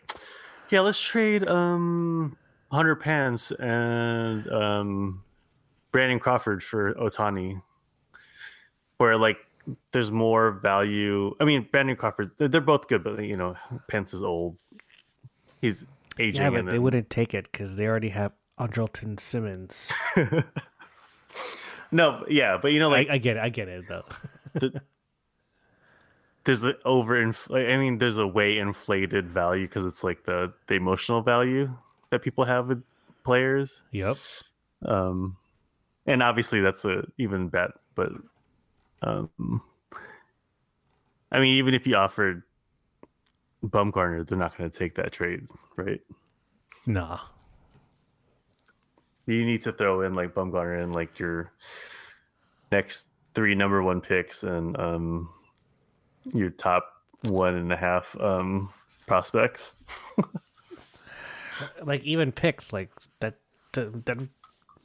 [0.69, 2.35] yeah, let's trade um
[2.71, 5.23] Hunter Pence and um
[5.91, 7.61] Brandon Crawford for Ohtani,
[8.97, 9.37] where like
[9.91, 11.35] there's more value.
[11.39, 13.55] I mean, Brandon Crawford, they're, both good, but you know,
[13.87, 14.57] Pence is old.
[15.61, 15.85] He's
[16.19, 16.41] aging.
[16.41, 19.91] Yeah, but they then- wouldn't take it because they already have Andrelton Simmons.
[21.91, 24.05] no, yeah, but you know, like I get it, I get it though.
[26.43, 27.33] there's the over.
[27.51, 31.75] I mean, there's a way inflated value because it's like the the emotional value
[32.09, 32.83] that people have with
[33.23, 33.83] players.
[33.91, 34.17] yep.
[34.85, 35.35] um
[36.05, 38.11] and obviously that's a even bet but
[39.01, 39.61] um
[41.31, 42.43] i mean even if you offered
[43.65, 46.01] bumgarner they're not going to take that trade right
[46.85, 47.19] Nah.
[49.25, 51.51] you need to throw in like bumgarner and like your
[52.71, 55.29] next three number one picks and um
[56.33, 56.87] your top
[57.23, 58.69] one and a half um
[59.05, 59.73] prospects
[61.81, 63.35] Like even picks, like that
[63.73, 64.27] that,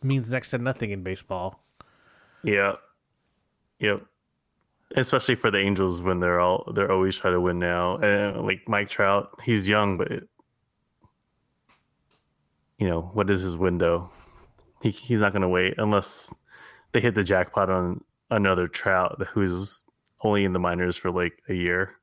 [0.02, 1.64] means next to nothing in baseball.
[2.42, 2.74] Yeah.
[3.78, 4.04] Yep.
[4.96, 7.96] Especially for the Angels when they're all they're always trying to win now.
[7.98, 10.28] And like Mike Trout, he's young, but it,
[12.78, 14.10] you know what is his window?
[14.82, 16.32] He he's not going to wait unless
[16.92, 19.84] they hit the jackpot on another Trout who's
[20.22, 21.96] only in the minors for like a year.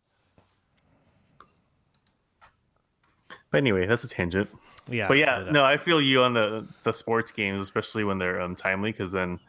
[3.52, 4.50] But anyway, that's a tangent.
[4.88, 5.08] Yeah.
[5.08, 8.56] But yeah, no, I feel you on the the sports games, especially when they're um,
[8.56, 9.40] timely, because then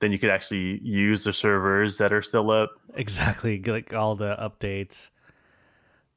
[0.00, 2.70] then you could actually use the servers that are still up.
[2.94, 3.62] exactly.
[3.62, 5.10] Like all the updates.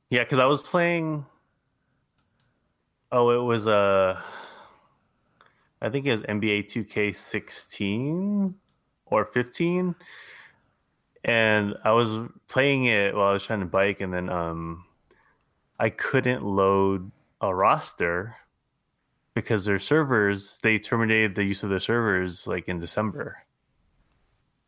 [0.10, 1.26] Yeah, because I was playing.
[3.12, 4.20] Oh, it was uh,
[5.82, 8.56] I think it was NBA Two K sixteen
[9.06, 9.96] or fifteen,
[11.24, 14.86] and I was playing it while I was trying to bike, and then um,
[15.80, 17.12] I couldn't load
[17.42, 18.36] a roster
[19.34, 23.44] because their servers they terminated the use of their servers like in December.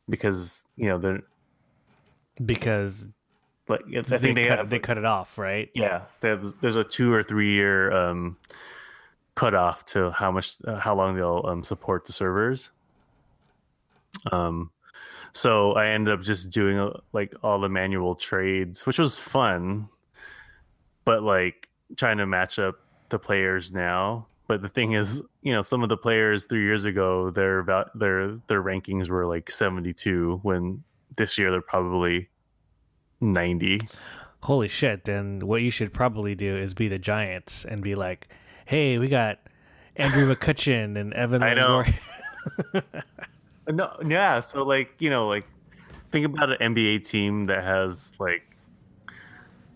[0.10, 1.24] Because you know they're
[2.44, 3.08] Because
[3.68, 5.70] like I think they, cut, have they cut it off, right?
[5.74, 8.38] yeah there's, there's a two or three year um
[9.36, 12.70] cutoff to how much uh, how long they'll um, support the servers.
[14.32, 14.72] Um
[15.34, 19.88] so i ended up just doing uh, like all the manual trades which was fun
[21.06, 22.76] but like trying to match up
[23.10, 25.26] the players now but the thing is mm-hmm.
[25.42, 29.26] you know some of the players three years ago their val- their their rankings were
[29.26, 30.84] like 72 when
[31.18, 32.30] this year they're probably
[33.20, 33.80] 90
[34.44, 35.06] Holy shit!
[35.06, 38.28] Then what you should probably do is be the Giants and be like,
[38.66, 39.38] "Hey, we got
[39.96, 41.84] Andrew McCutchen and Evan I know.
[42.74, 42.84] Longoria."
[43.68, 44.40] No, yeah.
[44.40, 45.46] So like you know, like
[46.12, 48.42] think about an NBA team that has like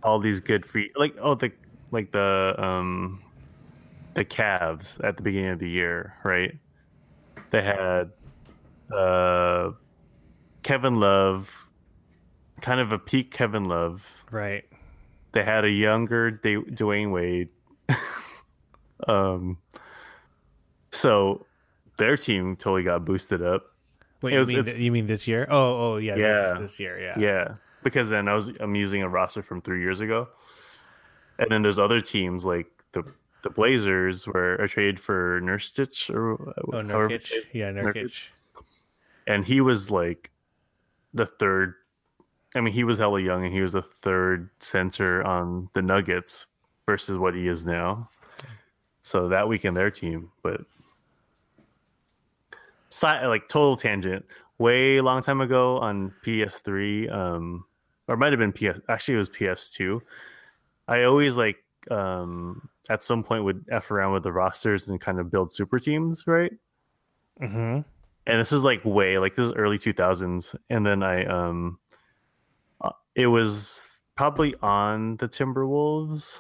[0.05, 1.51] all these good free, like oh the
[1.91, 3.21] like the um
[4.13, 6.55] the Cavs at the beginning of the year, right?
[7.49, 8.11] They had
[8.95, 9.71] uh
[10.63, 11.69] Kevin Love,
[12.61, 14.23] kind of a peak Kevin Love.
[14.31, 14.63] right.
[15.33, 17.49] They had a younger D- Dwyane Wade.
[19.07, 19.57] um,
[20.91, 21.45] so
[21.97, 23.65] their team totally got boosted up.
[24.21, 25.45] Wait, It you was- mean you mean this year?
[25.49, 26.53] Oh, oh yeah, Yeah.
[26.53, 27.19] This, this year, yeah.
[27.19, 30.27] Yeah, because then I was I'm using a roster from three years ago,
[31.39, 33.03] and then there's other teams like the
[33.43, 36.33] the Blazers, where I traded for Nurkic or
[36.73, 37.31] Oh, Nurkic.
[37.53, 38.27] Yeah, Nurkic.
[39.27, 40.31] and he was like
[41.13, 41.75] the third.
[42.55, 46.47] I mean, he was hella young, and he was the third center on the Nuggets
[46.87, 48.09] versus what he is now.
[49.03, 50.61] So that weekend, their team, but
[53.03, 54.25] like total tangent.
[54.57, 57.65] Way long time ago on PS3, um,
[58.07, 58.79] or might have been PS.
[58.89, 60.01] Actually, it was PS2.
[60.87, 61.57] I always like
[61.91, 65.79] um at some point would f around with the rosters and kind of build super
[65.79, 66.51] teams, right?
[67.41, 67.81] Mm-hmm.
[68.27, 71.77] and this is like way like this is early 2000s and then i um
[72.79, 76.39] uh, it was probably on the timberwolves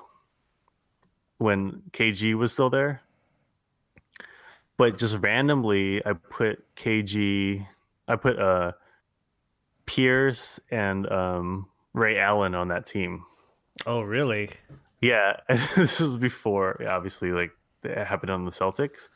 [1.37, 3.01] when kg was still there
[4.77, 7.67] but just randomly i put kg
[8.07, 8.71] i put uh
[9.85, 13.25] pierce and um ray allen on that team
[13.85, 14.49] Oh, really?
[15.01, 15.37] yeah,
[15.75, 17.51] this was before obviously like
[17.83, 19.09] it happened on the Celtics,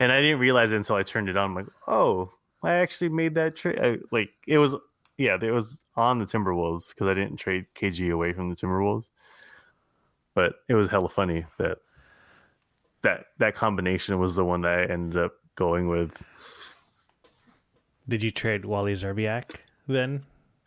[0.00, 1.50] and I didn't realize it until I turned it on.
[1.50, 4.00] I'm like, oh, I actually made that trade.
[4.12, 4.76] Like it was,
[5.16, 9.10] yeah, it was on the Timberwolves because I didn't trade KG away from the Timberwolves,
[10.34, 11.78] but it was hella funny that
[13.02, 16.12] that that combination was the one that I ended up going with.
[18.08, 20.24] Did you trade Wally Szczerbiak then?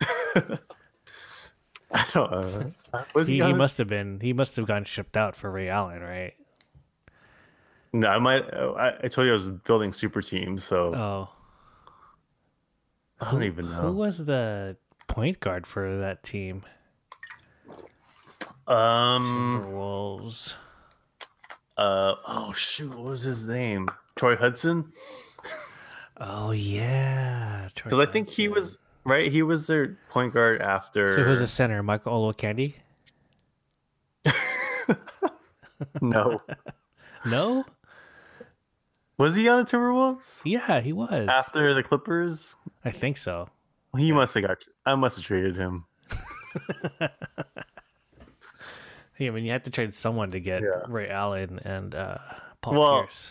[1.94, 2.30] I don't.
[2.30, 2.72] know.
[3.14, 4.20] was He, he, he must have been.
[4.20, 6.34] He must have gotten shipped out for Ray Allen, right?
[7.92, 8.42] No, I might.
[8.54, 11.28] I, I told you I was building super teams, so Oh,
[13.20, 13.82] I don't even know.
[13.82, 14.76] who was the
[15.08, 16.62] point guard for that team?
[18.66, 19.22] Um.
[19.22, 20.54] Timberwolves.
[21.76, 23.88] Uh oh shoot, what was his name?
[24.16, 24.92] Troy Hudson?
[26.24, 29.30] Oh yeah, Because I think he was right.
[29.30, 31.14] He was their point guard after.
[31.16, 31.82] So who's the center?
[31.82, 32.74] Michael Olowokandi?
[36.00, 36.40] no?
[37.24, 37.64] No.
[39.16, 41.28] Was he on the Timberwolves Yeah, he was.
[41.28, 42.56] after the Clippers?
[42.84, 43.48] I think so.
[43.96, 44.58] He must have got.
[44.84, 45.84] I must have traded him.
[49.18, 50.80] Yeah, I mean, you had to trade someone to get Yeah.
[50.88, 52.18] Ray Allen and uh,
[52.60, 53.30] Paul Well, Pierce.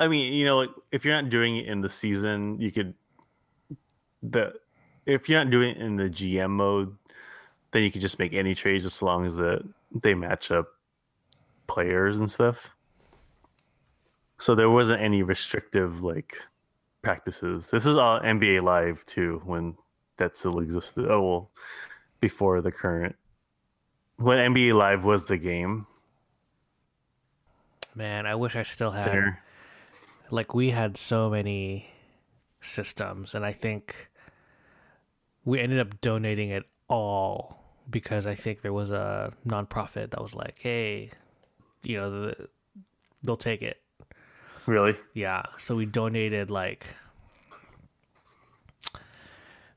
[0.00, 2.94] I mean, you know, like if you're not doing it in the season, you could.
[4.22, 4.54] The
[5.06, 6.96] if you're not doing it in the GM mode,
[7.72, 9.62] then you could just make any trades as long as that
[10.02, 10.68] they match up
[11.66, 12.70] players and stuff.
[14.38, 16.36] So there wasn't any restrictive like
[17.02, 17.70] practices.
[17.70, 19.76] This is all NBA Live too, when
[20.16, 21.06] that still existed.
[21.08, 21.50] Oh well,
[22.20, 23.14] before the current
[24.16, 25.86] when NBA Live was the game.
[27.94, 29.04] Man, I wish I still had.
[29.04, 29.43] There.
[30.30, 31.90] Like we had so many
[32.60, 34.10] systems, and I think
[35.44, 37.58] we ended up donating it all
[37.88, 41.10] because I think there was a nonprofit that was like, "Hey,
[41.82, 42.48] you know, the,
[43.22, 43.80] they'll take it."
[44.66, 44.96] Really?
[45.12, 46.94] Yeah, so we donated like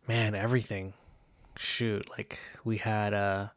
[0.07, 0.93] man, everything.
[1.57, 3.51] Shoot, like we had a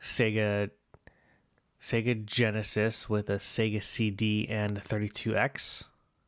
[0.00, 0.70] Sega
[1.86, 5.84] Sega Genesis with a Sega CD and a 32X.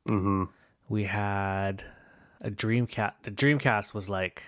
[0.09, 0.44] Mm-hmm.
[0.88, 1.82] We had
[2.40, 3.14] a Dreamcast.
[3.24, 4.44] The Dreamcast was like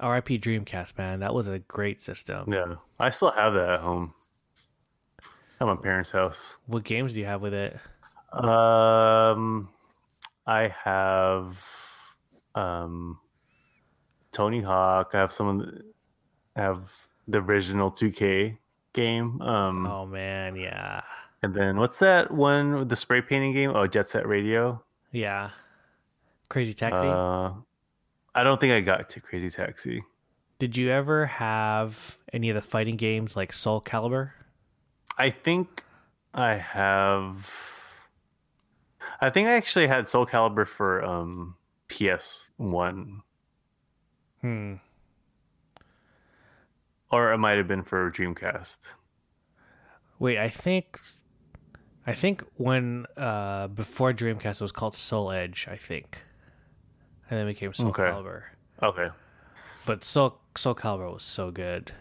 [0.00, 1.18] RIP Dreamcast, man.
[1.18, 2.52] That was a great system.
[2.52, 4.14] Yeah, I still have that at home.
[5.60, 6.54] At my parents' house.
[6.66, 7.76] What games do you have with it?
[8.32, 9.70] Um,
[10.46, 11.60] I have
[12.54, 13.18] um,
[14.30, 15.10] Tony Hawk.
[15.14, 15.82] I have some.
[16.54, 16.92] I have
[17.26, 18.56] the original 2K
[18.92, 19.40] game.
[19.42, 21.02] Um, Oh man, yeah.
[21.42, 23.70] and then what's that one with the spray painting game?
[23.74, 24.82] Oh, Jet Set Radio.
[25.12, 25.50] Yeah.
[26.48, 27.06] Crazy Taxi.
[27.06, 27.52] Uh,
[28.34, 30.02] I don't think I got to Crazy Taxi.
[30.58, 34.30] Did you ever have any of the fighting games like Soul Calibur?
[35.16, 35.84] I think
[36.34, 37.48] I have.
[39.20, 41.56] I think I actually had Soul Calibur for um,
[41.88, 43.22] PS One,
[44.40, 44.74] Hmm.
[47.10, 48.78] Or it might have been for Dreamcast.
[50.18, 51.00] Wait, I think
[52.06, 56.22] I think when uh before Dreamcast it was called Soul Edge, I think.
[57.30, 58.02] And then it became Soul Okay.
[58.02, 58.42] Calibur.
[58.82, 59.08] Okay.
[59.86, 61.92] But Soul Soul Calibur was so good.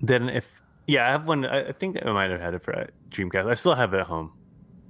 [0.00, 1.44] Then if yeah, I have one.
[1.44, 3.46] I, I think I might have had it for uh, Dreamcast.
[3.46, 4.32] I still have it at home,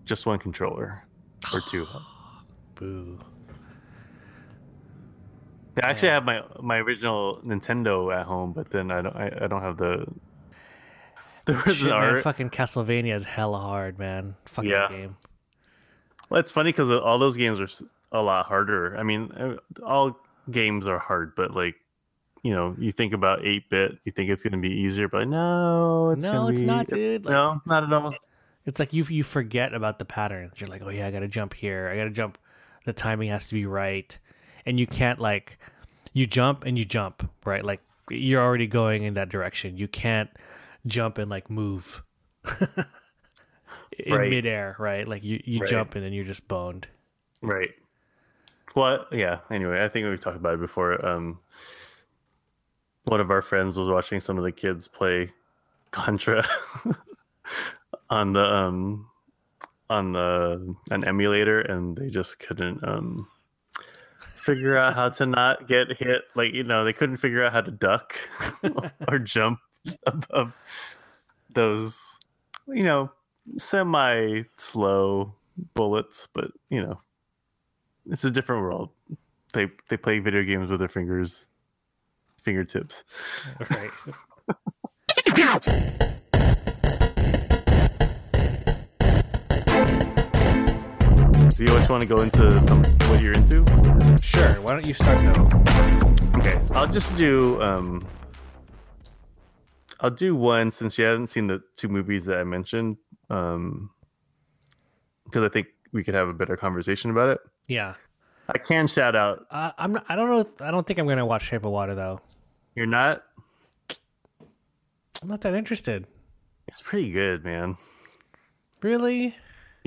[0.04, 1.04] just one controller
[1.52, 1.86] or two.
[2.76, 3.18] Boo.
[5.82, 9.46] I actually have my my original Nintendo at home, but then I don't I, I
[9.46, 10.06] don't have the
[11.44, 14.34] the Shit, man, fucking Castlevania is hella hard, man.
[14.44, 14.80] Fuck Yeah.
[14.82, 15.16] that game.
[16.28, 17.68] Well, it's funny because all those games are
[18.12, 18.96] a lot harder.
[18.98, 20.18] I mean, uh, all
[20.50, 21.76] games are hard, but like
[22.42, 26.10] you know, you think about eight bit, you think it's gonna be easier, but no,
[26.10, 27.24] it's No, it's be, not, dude.
[27.24, 28.14] Like- no, not at all.
[28.66, 30.52] It's like you you forget about the patterns.
[30.58, 31.88] You're like, oh yeah, I gotta jump here.
[31.88, 32.36] I gotta jump.
[32.84, 34.16] The timing has to be right,
[34.68, 35.58] and you can't like
[36.12, 37.64] you jump and you jump right.
[37.64, 39.76] Like you're already going in that direction.
[39.78, 40.30] You can't
[40.86, 42.02] jump and like move
[43.98, 44.30] in Right.
[44.30, 45.08] midair, right?
[45.08, 45.70] Like you you Right.
[45.70, 46.86] jump and then you're just boned.
[47.40, 47.70] Right.
[48.74, 49.38] Well, yeah.
[49.50, 51.04] Anyway, I think we've talked about it before.
[51.04, 51.40] Um,
[53.04, 55.30] one of our friends was watching some of the kids play
[55.90, 56.44] Contra
[58.10, 59.08] on the um
[59.88, 63.26] on the an emulator, and they just couldn't um
[64.48, 66.22] figure out how to not get hit.
[66.34, 68.18] Like you know, they couldn't figure out how to duck
[69.08, 69.60] or jump
[70.06, 70.56] above
[71.54, 72.18] those
[72.66, 73.10] you know
[73.56, 75.34] semi slow
[75.74, 76.98] bullets, but you know
[78.10, 78.90] it's a different world.
[79.52, 81.46] They they play video games with their fingers,
[82.40, 83.04] fingertips.
[83.70, 83.90] Right.
[91.58, 93.64] So you always want to go into some what you're into?
[94.22, 94.48] sure.
[94.62, 95.48] Why don't you start though?
[96.38, 98.06] Okay, I'll just do um,
[99.98, 102.98] I'll do one since you haven't seen the two movies that I mentioned,
[103.28, 103.90] um,
[105.24, 107.40] because I think we could have a better conversation about it.
[107.66, 107.94] Yeah.
[108.48, 109.44] I can shout out.
[109.50, 109.94] Uh, I'm.
[109.94, 110.64] Not, I don't know.
[110.64, 112.20] I don't think I'm gonna watch Shape of Water though.
[112.76, 113.24] You're not.
[115.20, 116.06] I'm not that interested.
[116.68, 117.76] It's pretty good, man.
[118.80, 119.34] Really?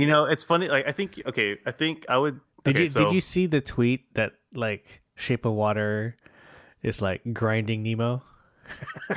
[0.01, 0.67] You know, it's funny.
[0.67, 1.21] Like I think.
[1.27, 2.39] Okay, I think I would.
[2.63, 6.17] Did okay, you so- did you see the tweet that like Shape of Water
[6.81, 8.23] is like grinding Nemo?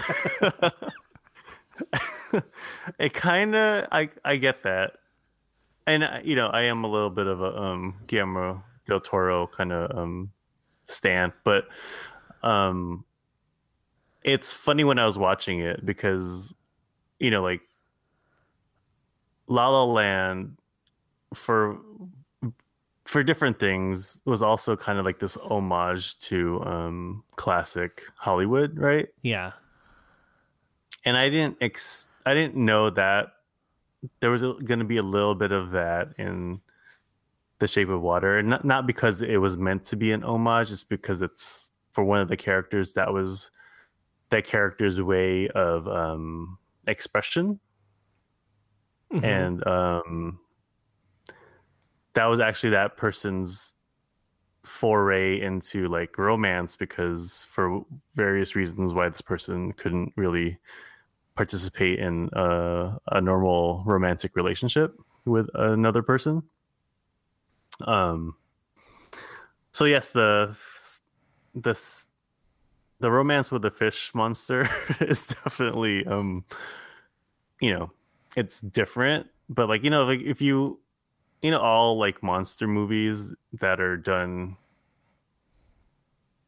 [2.98, 4.98] it kind of I I get that,
[5.86, 9.46] and uh, you know I am a little bit of a um Guillermo del Toro
[9.46, 10.32] kind of um
[10.84, 11.66] stan, but
[12.42, 13.06] um
[14.22, 16.52] it's funny when I was watching it because
[17.18, 17.62] you know like
[19.46, 20.58] La La Land
[21.34, 21.78] for
[23.04, 29.08] for different things was also kind of like this homage to um classic Hollywood, right?
[29.22, 29.52] Yeah.
[31.04, 33.28] and I didn't ex- I didn't know that
[34.20, 36.60] there was going to be a little bit of that in
[37.58, 40.68] The Shape of Water, and not not because it was meant to be an homage,
[40.68, 43.50] just because it's for one of the characters that was
[44.30, 47.60] that character's way of um, expression,
[49.12, 49.22] Mhm.
[49.24, 50.40] and um,
[52.14, 53.74] that was actually that person's
[54.62, 57.84] foray into like romance because for
[58.14, 60.58] various reasons why this person couldn't really
[61.34, 64.96] participate in uh, a normal romantic relationship
[65.26, 66.42] with another person.
[67.86, 68.36] Um
[69.72, 70.56] so yes the
[71.54, 72.06] this
[73.00, 74.68] the romance with the fish monster
[75.00, 76.44] is definitely um
[77.60, 77.90] you know
[78.36, 80.78] it's different but like you know like if you
[81.42, 84.56] you know all like monster movies that are done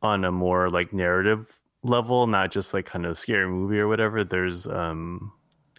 [0.03, 4.24] on a more like narrative level not just like kind of scary movie or whatever.
[4.24, 5.32] There's um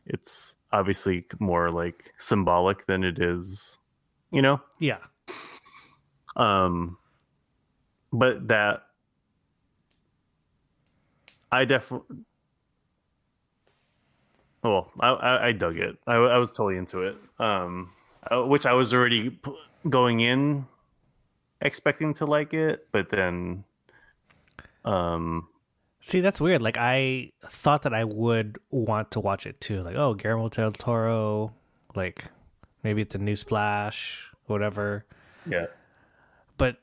[0.06, 3.78] it's obviously more like symbolic than it is
[4.32, 4.62] you know?
[4.80, 4.98] Yeah.
[6.36, 6.98] um
[8.12, 8.84] but that
[11.52, 12.18] i definitely
[14.64, 15.98] well I, I i dug it.
[16.08, 17.18] I, I was totally into it.
[17.40, 17.92] Um
[18.32, 19.56] uh, which i was already p-
[19.90, 20.66] going in
[21.62, 23.64] expecting to like it but then
[24.86, 25.48] um
[26.00, 26.62] See, that's weird.
[26.62, 29.82] Like I thought that I would want to watch it too.
[29.82, 31.54] Like, oh, Guillermo del Toro.
[31.96, 32.26] Like,
[32.84, 35.06] maybe it's a new splash, whatever.
[35.46, 35.66] yeah
[36.58, 36.78] But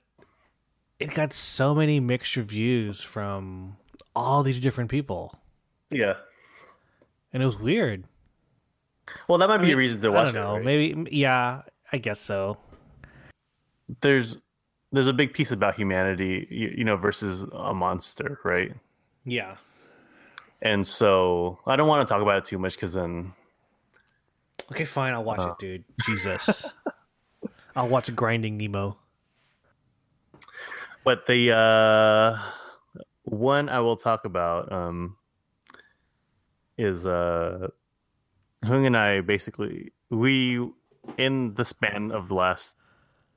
[0.98, 3.76] it got so many mixed reviews from
[4.14, 5.38] all these different people,
[5.90, 6.14] yeah
[7.32, 8.04] and it was weird.
[9.28, 10.54] Well that might be mean, a reason to I watch don't know.
[10.54, 10.64] it right?
[10.64, 11.62] Maybe, yeah,
[11.92, 12.56] I guess so.
[14.00, 14.40] there's
[14.92, 18.72] there's a big piece about humanity you, you know versus a monster right
[19.24, 19.56] Yeah.
[20.62, 23.32] and so i don't want to talk about it too much because then
[24.70, 25.12] Okay, fine.
[25.12, 25.50] I'll watch Uh.
[25.50, 25.84] it, dude.
[26.06, 26.64] Jesus.
[27.76, 28.96] I'll watch Grinding Nemo.
[31.02, 32.38] But the uh,
[33.24, 35.16] one I will talk about um,
[36.78, 37.68] is uh,
[38.64, 40.66] Hung and I basically we
[41.18, 42.76] in the span of the last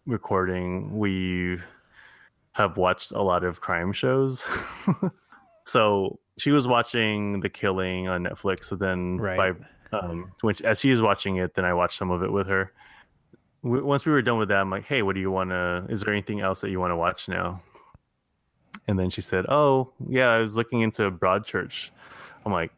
[0.05, 1.59] recording we
[2.53, 4.45] have watched a lot of crime shows.
[5.65, 9.37] so she was watching The Killing on Netflix, and then Right.
[9.91, 12.47] by um, which as she was watching it, then I watched some of it with
[12.47, 12.71] her.
[13.63, 15.85] W- Once we were done with that, I'm like, "Hey, what do you want to?
[15.89, 17.61] Is there anything else that you want to watch now?"
[18.87, 21.89] and then she said, "Oh, yeah, I was looking into Broadchurch."
[22.45, 22.71] I'm like,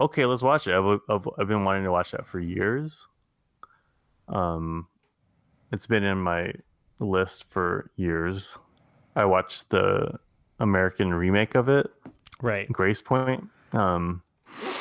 [0.00, 3.06] "Okay, let's watch it." I've, I've, I've been wanting to watch that for years.
[4.28, 4.86] Um,
[5.72, 6.52] it's been in my
[6.98, 8.56] list for years.
[9.16, 10.18] I watched the
[10.58, 11.90] American remake of it,
[12.40, 12.68] Right.
[12.68, 13.48] Gracepoint.
[13.72, 14.22] Um,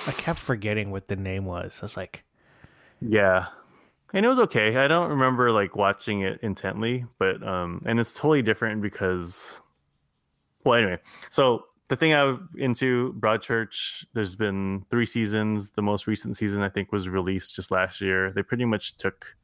[0.08, 1.80] I kept forgetting what the name was.
[1.82, 2.24] I was like,
[3.00, 3.48] Yeah.
[4.14, 4.76] And it was okay.
[4.76, 9.62] I don't remember like watching it intently, but um and it's totally different because
[10.66, 10.98] well anyway.
[11.30, 15.72] So the thing I'm into Broadchurch, there's been three seasons.
[15.72, 18.31] The most recent season I think was released just last year.
[18.31, 19.35] They pretty much took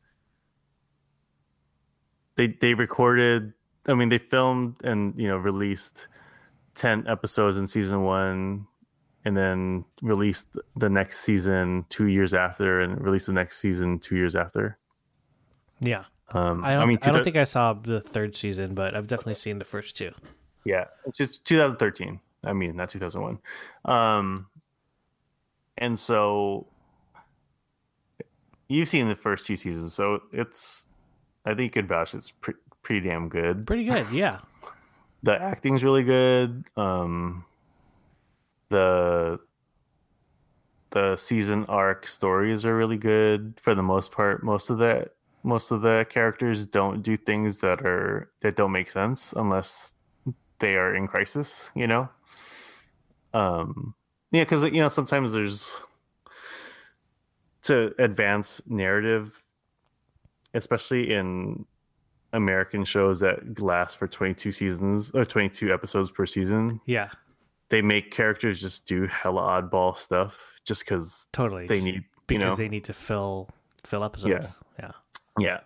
[2.35, 3.51] they they recorded
[3.85, 6.07] I mean they filmed and you know released
[6.75, 8.65] 10 episodes in season 1
[9.25, 10.47] and then released
[10.77, 14.77] the next season two years after, and released the next season two years after.
[15.81, 16.05] yeah.
[16.29, 19.07] Um, I don't, I, mean, don't two think I saw the third season, but I've
[19.07, 20.13] definitely seen the first two.
[20.63, 22.21] yeah, it's just 2013.
[22.47, 23.39] I mean, not 2001.
[23.85, 24.47] Um,
[25.77, 26.67] and so
[28.67, 30.85] you've seen the first two seasons, so it's
[31.45, 33.65] I think you could vouch it's pre- pretty damn good.
[33.67, 34.07] Pretty good.
[34.11, 34.39] Yeah.
[35.23, 36.63] the acting's really good.
[36.75, 37.45] Um,
[38.69, 39.39] the
[40.91, 44.43] the season arc stories are really good for the most part.
[44.43, 45.09] Most of the
[45.43, 49.93] most of the characters don't do things that are that don't make sense unless
[50.59, 51.69] they are in crisis.
[51.75, 52.09] You know.
[53.39, 53.93] Um.
[54.31, 55.77] Yeah, because you know sometimes there's
[57.63, 59.43] to advance narrative,
[60.53, 61.65] especially in
[62.33, 67.09] American shows that last for 22 seasons or 22 episodes per season, Yeah.
[67.69, 71.67] they make characters just do hella oddball stuff just because Totally.
[71.67, 73.49] they need, you because know, they need to fill
[73.83, 74.47] fill episodes.
[74.79, 74.85] Yeah.
[74.85, 74.91] Yeah.
[75.39, 75.59] yeah.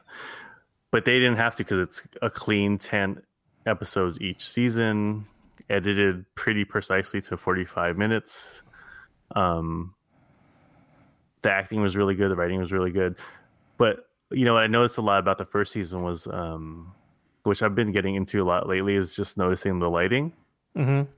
[0.92, 3.22] But they didn't have to because it's a clean 10
[3.66, 5.26] episodes each season,
[5.72, 8.62] edited pretty precisely to 45 minutes.
[9.36, 9.96] Um,
[11.42, 13.16] the acting was really good, the writing was really good.
[13.78, 16.94] But you know what I noticed a lot about the first season was um
[17.44, 20.34] which I've been getting into a lot lately is just noticing the lighting.
[20.78, 21.12] Mm-hmm.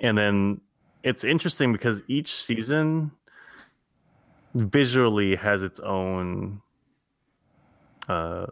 [0.00, 0.60] and then
[1.04, 3.12] it's interesting because each season
[4.54, 6.60] visually has its own
[8.08, 8.46] uh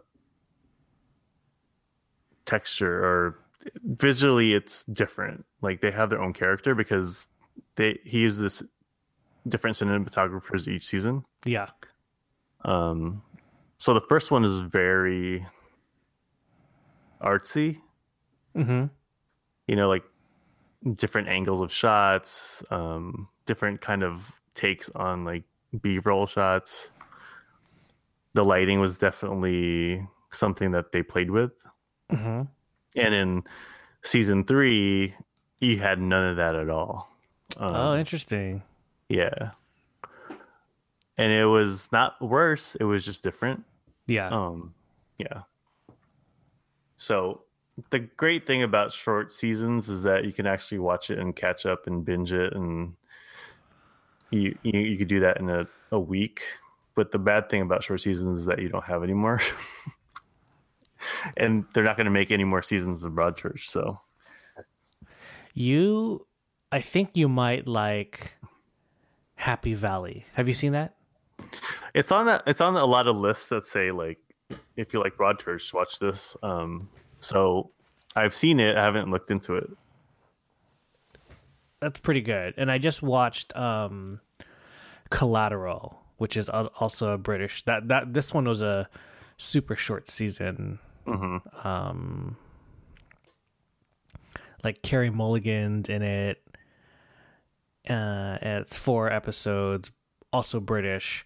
[2.45, 3.42] texture or
[3.83, 7.27] visually it's different like they have their own character because
[7.75, 8.63] they he uses
[9.47, 11.69] different cinematographers each season Yeah.
[12.65, 13.21] um
[13.77, 15.45] so the first one is very
[17.21, 17.79] artsy
[18.55, 18.85] Mm-hmm.
[19.67, 20.03] you know like
[20.95, 25.43] different angles of shots um different kind of takes on like
[25.81, 26.89] b-roll shots
[28.35, 31.51] the lighting was definitely something that they played with
[32.11, 32.41] Mm-hmm.
[32.95, 33.43] And in
[34.03, 35.13] season three
[35.59, 37.09] you had none of that at all.
[37.57, 38.63] Um, oh, interesting.
[39.09, 39.51] yeah.
[41.17, 43.63] And it was not worse it was just different.
[44.07, 44.29] Yeah.
[44.29, 44.73] um
[45.17, 45.41] yeah.
[46.97, 47.41] So
[47.89, 51.65] the great thing about short seasons is that you can actually watch it and catch
[51.65, 52.93] up and binge it and
[54.31, 56.41] you you, you could do that in a, a week.
[56.95, 59.41] But the bad thing about short seasons is that you don't have any more
[61.37, 63.99] and they're not going to make any more seasons of broadchurch so
[65.53, 66.25] You,
[66.71, 68.33] I think you might like
[69.35, 70.25] Happy Valley.
[70.33, 70.95] Have you seen that?
[71.93, 74.19] it's on that it's on a lot of lists that say like
[74.77, 76.87] if you like broadchurch watch this um
[77.19, 77.69] so
[78.15, 79.69] i've seen it i haven't looked into it
[81.81, 82.53] That's pretty good.
[82.55, 84.21] And I just watched um,
[85.09, 87.65] Collateral, which is also a British.
[87.65, 88.87] That that this one was a
[89.35, 90.79] super short season.
[91.05, 91.65] Mhm.
[91.65, 92.37] Um,
[94.63, 96.41] like Carey Mulligan's in it.
[97.89, 99.91] Uh, it's four episodes,
[100.31, 101.25] also British,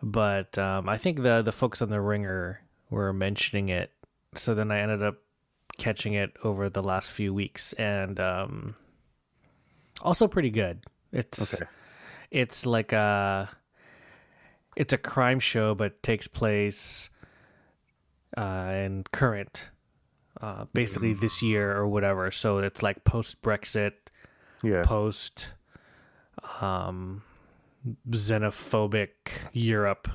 [0.00, 3.92] but um, I think the the folks on the Ringer were mentioning it,
[4.34, 5.16] so then I ended up
[5.76, 8.76] catching it over the last few weeks, and um,
[10.00, 10.84] also pretty good.
[11.10, 11.64] It's Okay.
[12.30, 13.48] it's like a
[14.76, 17.10] it's a crime show, but takes place
[18.36, 19.70] uh, in current,
[20.40, 22.30] uh, basically this year or whatever.
[22.30, 23.92] So it's like post Brexit,
[24.62, 25.52] yeah post
[26.60, 27.22] um,
[28.10, 29.10] xenophobic
[29.52, 30.08] Europe.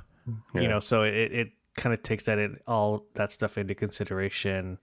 [0.54, 0.62] Yeah.
[0.62, 4.78] You know, so it it kind of takes that in, all that stuff into consideration,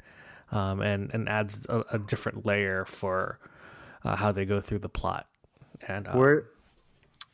[0.52, 3.38] um, and and adds a, a different layer for
[4.04, 5.26] uh, how they go through the plot.
[5.88, 6.44] And uh, where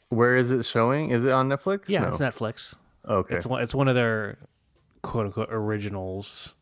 [0.08, 2.08] where is it showing is it on netflix yeah, No.
[2.08, 2.74] it's Netflix.
[3.08, 3.60] okay It's one.
[3.62, 4.38] It's one of their
[5.02, 6.54] quote unquote originals.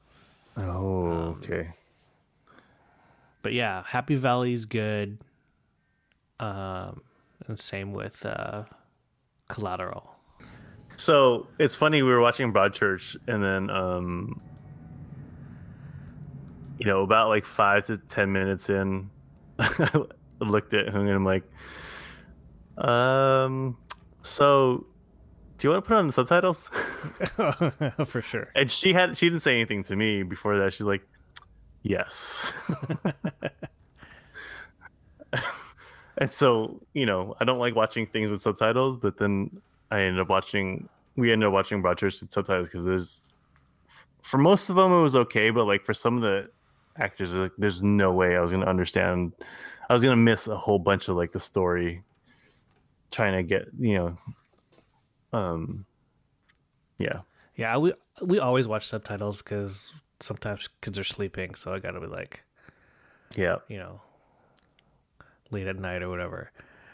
[0.57, 1.71] oh okay
[3.45, 5.19] but yeah, Happy Valley's good.
[6.41, 7.03] Um,
[7.47, 8.65] and same with uh,
[9.49, 10.17] Collateral.
[10.97, 14.41] So it's funny we were watching Broadchurch, and then um,
[16.79, 19.11] you know, about like five to ten minutes in,
[19.59, 20.07] I
[20.41, 21.45] looked at him and I'm like,
[22.79, 23.77] um,
[24.23, 24.87] so
[25.59, 26.69] do you want to put on the subtitles?
[28.07, 28.51] For sure.
[28.55, 30.73] and she had she didn't say anything to me before that.
[30.73, 31.07] She's like,
[31.83, 32.53] yes.
[36.19, 39.61] and so you know, I don't like watching things with subtitles, but then
[39.91, 40.89] I ended up watching.
[41.17, 43.21] We ended up watching Broadchurch with subtitles because there's,
[44.23, 46.51] for most of them, it was okay, but like for some of the
[46.97, 49.33] actors, like, there's no way I was gonna understand.
[49.89, 52.03] I was gonna miss a whole bunch of like the story,
[53.13, 54.19] trying to get you know,
[55.35, 55.85] um,
[56.99, 57.21] yeah,
[57.57, 57.93] Yeah, we
[58.23, 62.43] we always watch subtitles because sometimes kids are sleeping, so I gotta be like,
[63.37, 64.01] yeah, you know,
[65.51, 66.51] late at night or whatever.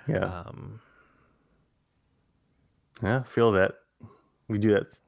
[0.09, 0.81] yeah, Um,
[3.03, 3.23] yeah.
[3.25, 3.73] Feel that
[4.49, 4.99] we do that,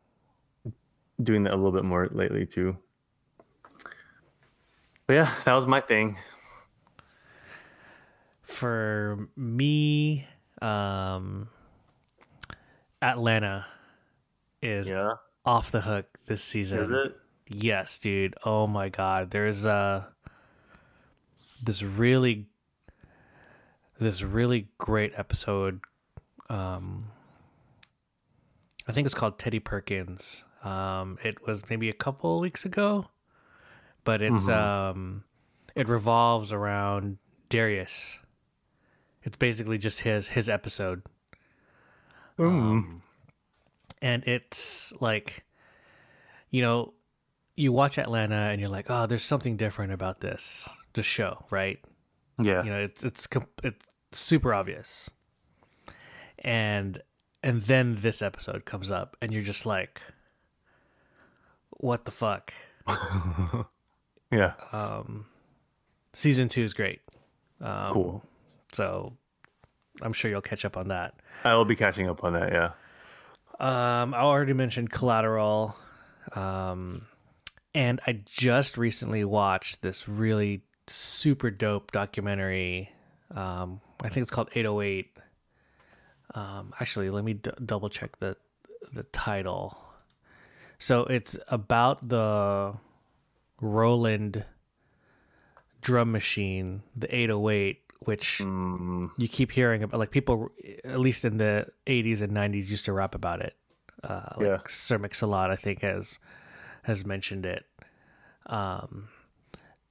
[1.22, 2.76] doing that a little bit more lately too.
[5.06, 6.16] But yeah, that was my thing.
[8.42, 10.26] for me,
[10.60, 11.48] um,
[13.02, 13.66] Atlanta
[14.62, 15.10] is Yeah,
[15.44, 16.78] off the hook this season.
[16.80, 17.16] is it?
[17.48, 18.34] Yes, dude.
[18.44, 19.30] Oh my god.
[19.30, 20.04] There's uh
[21.62, 22.46] this really
[23.98, 25.80] this really great episode.
[26.48, 27.10] Um
[28.88, 30.44] I think it's called Teddy Perkins.
[30.62, 33.08] Um it was maybe a couple weeks ago,
[34.04, 35.24] but it's um
[35.74, 37.18] it revolves around
[37.48, 38.18] Darius.
[39.24, 41.02] It's basically just his his episode.
[42.38, 43.02] Um,
[44.00, 45.44] and it's like
[46.50, 46.94] you know
[47.54, 51.78] you watch atlanta and you're like oh there's something different about this the show right?
[52.40, 53.28] Yeah, you know it's it's
[53.62, 55.10] it's super obvious.
[56.38, 57.02] And
[57.42, 60.00] and then this episode comes up and you're just like
[61.70, 62.52] what the fuck?
[64.32, 64.54] Yeah.
[64.72, 65.26] Um,
[66.14, 67.00] season two is great.
[67.60, 68.22] Um, cool.
[68.72, 69.12] so
[70.00, 71.14] i'm sure you'll catch up on that
[71.44, 72.52] I will be catching up on that.
[72.52, 72.70] Yeah.
[73.58, 75.76] Um, I already mentioned Collateral,
[76.34, 77.06] um,
[77.74, 82.90] and I just recently watched this really super dope documentary.
[83.34, 85.16] Um, I think it's called 808.
[86.34, 88.36] Um, actually, let me d- double check the
[88.92, 89.78] the title.
[90.78, 92.74] So it's about the
[93.60, 94.44] Roland
[95.80, 99.98] drum machine, the 808, which you keep hearing about.
[100.00, 100.50] Like people,
[100.84, 103.56] at least in the 80s and 90s, used to rap about it.
[104.02, 104.58] Uh, like Yeah.
[104.68, 106.18] Sir Mix-a-Lot, I think, has
[106.84, 107.64] has mentioned it.
[108.46, 109.08] Um,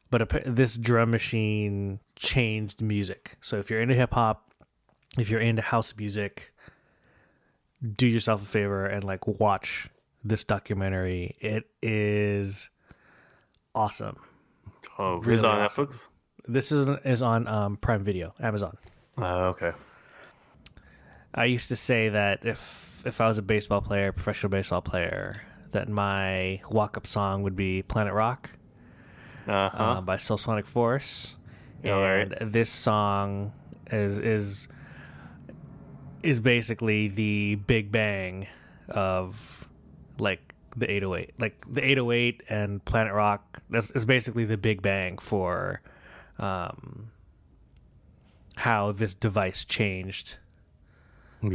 [0.09, 3.37] but appa- this drum machine changed music.
[3.41, 4.51] So if you're into hip hop,
[5.17, 6.53] if you're into house music,
[7.95, 9.89] do yourself a favor and like watch
[10.23, 11.37] this documentary.
[11.39, 12.69] It is
[13.73, 14.17] awesome.
[14.99, 15.87] Oh, is it on awesome.
[15.87, 16.07] Netflix?
[16.47, 18.77] This is is on um, Prime Video, Amazon.
[19.17, 19.71] Uh, okay.
[21.33, 25.33] I used to say that if if I was a baseball player, professional baseball player,
[25.71, 28.51] that my walk up song would be Planet Rock
[29.47, 29.77] Uh huh.
[29.83, 31.37] uh, by Soulsonic Force.
[31.83, 32.51] Yeah, and alright.
[32.51, 33.53] this song
[33.91, 34.67] is is
[36.23, 38.47] is basically the big bang
[38.89, 39.67] of
[40.19, 45.17] like the 808 like the 808 and planet rock that's is basically the big bang
[45.17, 45.81] for
[46.41, 47.11] um
[48.57, 50.37] how this device changed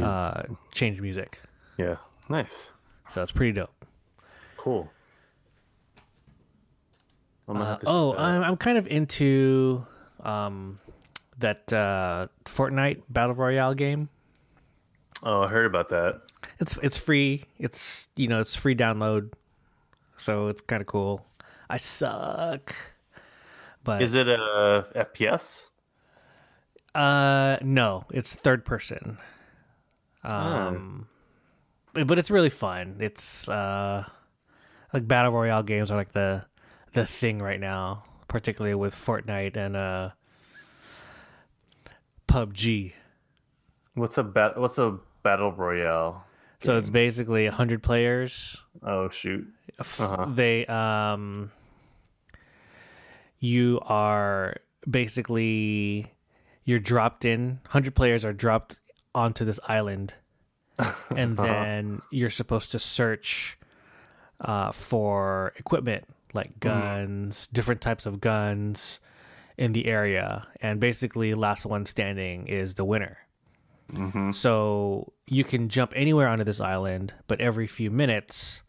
[0.01, 0.43] uh
[0.73, 1.39] changed music
[1.77, 1.97] yeah.
[2.27, 2.71] Nice.
[3.09, 3.85] so it's pretty dope
[4.57, 4.89] Cool.
[7.47, 8.19] Uh, oh, check that out.
[8.19, 9.85] I'm I'm kind of into
[10.21, 10.79] um
[11.37, 14.09] that uh Fortnite Battle Royale game.
[15.23, 16.21] oh, I heard about that.
[16.59, 17.45] It's it's free.
[17.57, 19.31] It's you know it's free download,
[20.17, 21.25] so it's kind of cool.
[21.69, 22.75] I suck,
[23.87, 25.69] but Is it a FPS?
[26.93, 29.17] uh no, it's third person.
[30.23, 31.07] Um,
[31.93, 32.97] but, but it's really fun.
[32.99, 34.03] It's uh
[34.93, 36.45] like battle royale games are like the
[36.91, 40.09] the thing right now, particularly with Fortnite and uh
[42.27, 42.91] PUBG.
[43.93, 44.57] What's a bat?
[44.59, 46.25] What's a battle royale?
[46.59, 48.57] So it's basically 100 players.
[48.83, 49.47] Oh shoot.
[49.79, 50.25] Uh-huh.
[50.27, 51.51] They um
[53.39, 54.57] you are
[54.89, 56.13] basically
[56.65, 58.79] you're dropped in 100 players are dropped
[59.13, 60.13] onto this island
[61.15, 63.57] and then you're supposed to search
[64.41, 68.99] uh, for equipment like guns different types of guns
[69.57, 73.17] in the area, and basically last one standing is the winner.
[73.91, 74.31] Mm-hmm.
[74.31, 78.61] So you can jump anywhere onto this island, but every few minutes,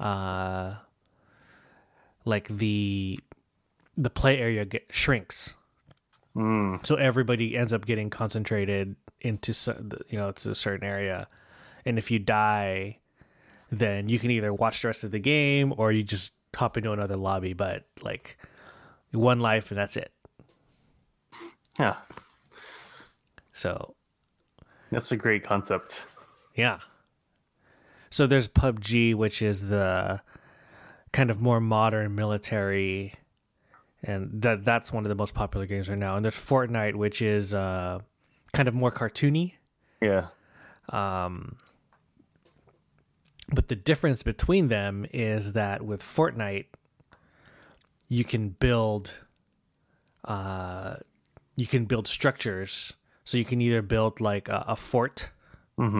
[0.00, 0.76] uh,
[2.24, 3.18] like the
[3.96, 5.54] the play area get, shrinks.
[6.36, 6.84] Mm.
[6.86, 9.52] So everybody ends up getting concentrated into
[10.08, 11.28] you know to a certain area,
[11.84, 12.98] and if you die,
[13.70, 16.92] then you can either watch the rest of the game or you just hop into
[16.92, 17.52] another lobby.
[17.52, 18.38] But like
[19.12, 20.12] one life and that's it.
[21.78, 21.96] Yeah,
[23.52, 23.94] So
[24.90, 26.02] that's a great concept.
[26.54, 26.80] Yeah.
[28.10, 30.20] So there's PUBG, which is the
[31.12, 33.14] kind of more modern military,
[34.02, 36.16] and that that's one of the most popular games right now.
[36.16, 38.00] And there's Fortnite, which is uh,
[38.52, 39.54] kind of more cartoony.
[40.00, 40.28] Yeah.
[40.88, 41.56] Um,
[43.48, 46.66] But the difference between them is that with Fortnite,
[48.08, 49.14] you can build,
[50.24, 50.96] uh,
[51.56, 52.94] you can build structures.
[53.24, 55.30] So you can either build like a, a fort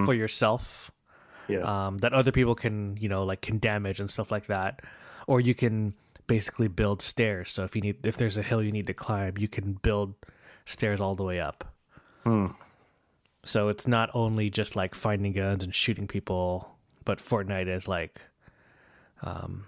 [0.05, 0.93] for yourself,
[1.49, 1.63] Yeah.
[1.87, 4.81] um, that other people can you know like can damage and stuff like that
[5.27, 5.95] or you can
[6.33, 7.53] basically build stairs.
[7.53, 10.15] So if you need if there's a hill you need to climb you can build
[10.65, 11.75] stairs all the way up.
[13.45, 16.71] So it's not only just like finding guns and shooting people
[17.05, 18.23] but fortnite is like
[19.21, 19.67] um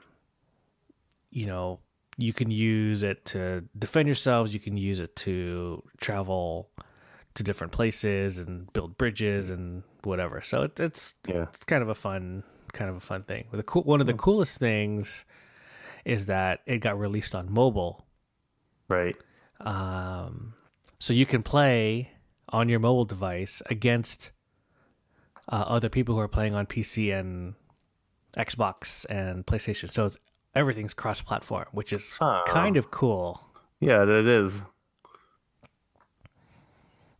[1.30, 1.80] you know
[2.16, 4.54] you can use it to defend yourselves.
[4.54, 6.70] You can use it to travel
[7.34, 10.40] to different places and build bridges and whatever.
[10.40, 11.46] So it, it's yeah.
[11.52, 12.42] it's kind of a fun
[12.72, 13.48] kind of a fun thing.
[13.52, 15.26] The cool one of the coolest things
[16.04, 18.04] is that it got released on mobile.
[18.88, 19.16] Right.
[19.60, 20.54] Um,
[20.98, 22.10] so you can play
[22.50, 24.32] on your mobile device against
[25.48, 27.54] uh, other people who are playing on PC and
[28.36, 29.92] Xbox and PlayStation.
[29.92, 30.16] So it's,
[30.54, 32.42] everything's cross-platform, which is Oh.
[32.46, 33.40] kind of cool.
[33.80, 34.60] Yeah, it is.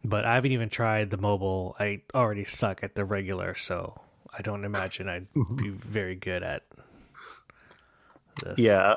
[0.05, 1.77] But I haven't even tried the mobile.
[1.81, 4.01] I already suck at the regular, so
[4.37, 6.65] I don't imagine I'd be very good at
[8.37, 8.59] this.
[8.59, 8.95] Yeah.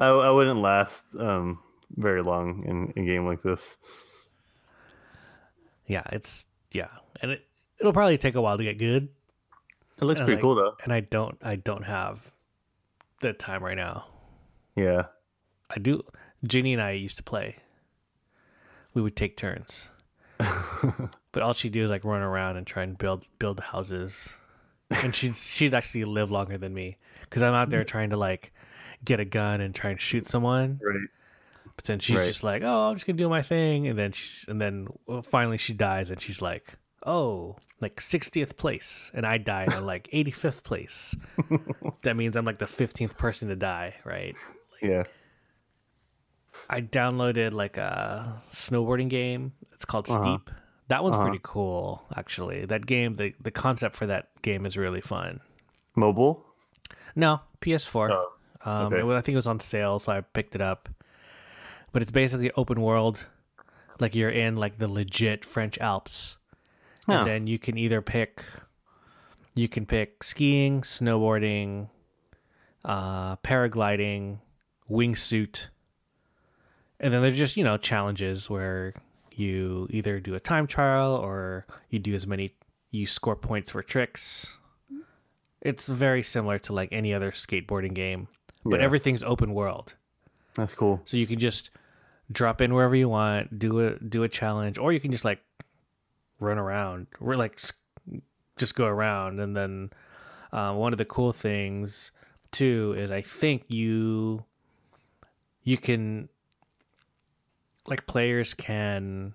[0.00, 1.60] I, I wouldn't last um
[1.96, 3.76] very long in a game like this.
[5.86, 6.88] yeah, it's yeah,
[7.20, 7.46] and it
[7.78, 9.08] it'll probably take a while to get good.
[10.00, 10.74] It looks pretty like, cool though.
[10.82, 12.30] And I don't I don't have
[13.20, 14.06] the time right now.
[14.74, 15.06] Yeah.
[15.70, 16.02] I do.
[16.44, 17.56] Ginny and I used to play.
[18.94, 19.88] We would take turns,
[20.38, 24.36] but all she'd do is like run around and try and build build houses,
[24.90, 28.52] and she'd she'd actually live longer than me because I'm out there trying to like
[29.04, 30.80] get a gun and try and shoot someone.
[30.82, 31.08] Right.
[31.76, 32.26] But then she's Right.
[32.26, 34.88] just like, "Oh, I'm just gonna do my thing," and then she, and then
[35.22, 36.74] finally she dies, and she's like,
[37.06, 41.14] "Oh, like 60th place," and I died at like 85th place.
[42.02, 44.36] that means I'm like the 15th person to die, right?
[44.82, 45.04] Yeah.
[46.68, 49.52] I downloaded like a snowboarding game.
[49.72, 50.22] It's called Uh-huh.
[50.38, 50.50] Steep.
[50.88, 52.66] That one's pretty cool, actually.
[52.66, 55.40] That game, the the concept for that game is really fun.
[55.96, 56.44] Mobile?
[57.16, 58.10] No, PS4.
[58.10, 58.32] Oh,
[58.64, 59.00] Um, okay.
[59.00, 60.88] it was- I think it was on sale, so I picked it up.
[61.92, 63.26] But it's basically open world,
[64.00, 66.36] like you're in like the legit French Alps,
[67.06, 67.12] Huh.
[67.12, 68.42] and then you can either pick,
[69.54, 71.88] you can pick skiing, snowboarding,
[72.84, 74.38] uh, paragliding,
[74.90, 75.66] wingsuit,
[76.98, 78.94] and then there's just you know challenges where
[79.34, 82.54] you either do a time trial or you do as many,
[82.90, 84.56] you score points for tricks.
[85.60, 88.28] It's very similar to like any other skateboarding game,
[88.64, 88.84] but Yeah.
[88.84, 89.94] everything's open world.
[90.54, 91.00] That's cool.
[91.04, 91.70] So you can just
[92.30, 95.40] drop in wherever you want, do a do a challenge, or you can just like
[96.40, 97.60] run around, or like
[98.56, 99.40] just go around.
[99.40, 99.90] And then
[100.52, 102.12] uh, one of the cool things
[102.50, 104.44] too is I think you
[105.62, 106.28] you can
[107.86, 109.34] like players can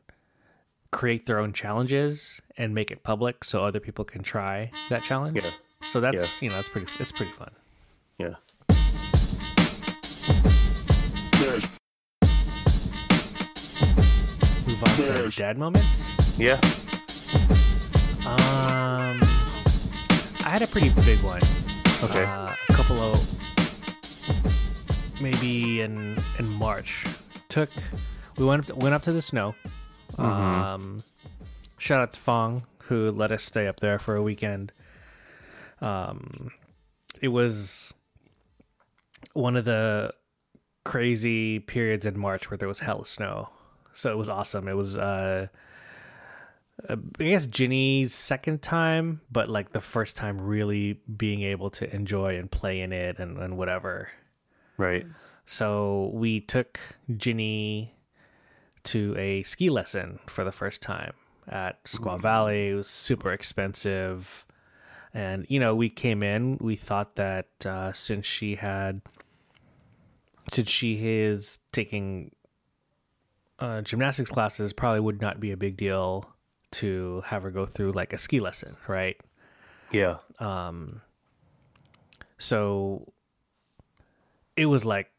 [0.92, 5.38] create their own challenges and make it public so other people can try that challenge.
[5.44, 5.50] Yeah.
[5.92, 7.52] So that's you know that's pretty it's pretty fun.
[8.18, 8.36] Yeah.
[11.48, 11.64] Move
[14.84, 16.38] on to dad moments.
[16.38, 16.60] Yeah.
[18.28, 19.22] Um,
[20.44, 21.42] I had a pretty big one.
[22.04, 22.26] Okay.
[22.26, 23.22] Uh, a couple of
[25.22, 27.06] maybe in in March.
[27.48, 27.70] Took
[28.38, 29.56] we went up to, went up to the snow.
[30.18, 31.04] Um,
[31.78, 34.74] shout out to Fong who let us stay up there for a weekend.
[35.80, 36.52] Um,
[37.22, 37.94] it was
[39.32, 40.14] one of the
[40.88, 43.50] crazy periods in March where there was hell of snow.
[43.92, 44.68] So it was awesome.
[44.70, 45.48] It was uh
[46.90, 52.38] I guess Ginny's second time, but like the first time really being able to enjoy
[52.38, 54.10] and play in it and, and whatever.
[54.78, 55.06] Right.
[55.46, 56.80] So we took
[57.16, 57.96] Ginny
[58.84, 61.14] to a ski lesson for the first time
[61.48, 62.70] at Squaw Valley.
[62.70, 64.46] It was super expensive.
[65.14, 69.02] And, you know, we came in, we thought that uh, since she had,
[70.52, 72.32] since she is taking
[73.60, 76.30] uh, gymnastics classes, probably would not be a big deal
[76.70, 79.18] to have her go through like a ski lesson, right?
[79.92, 80.18] Yeah.
[80.40, 81.02] Um.
[82.38, 83.14] So
[84.56, 85.12] it was like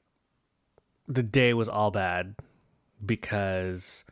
[1.06, 2.36] the day was all bad
[3.04, 4.04] because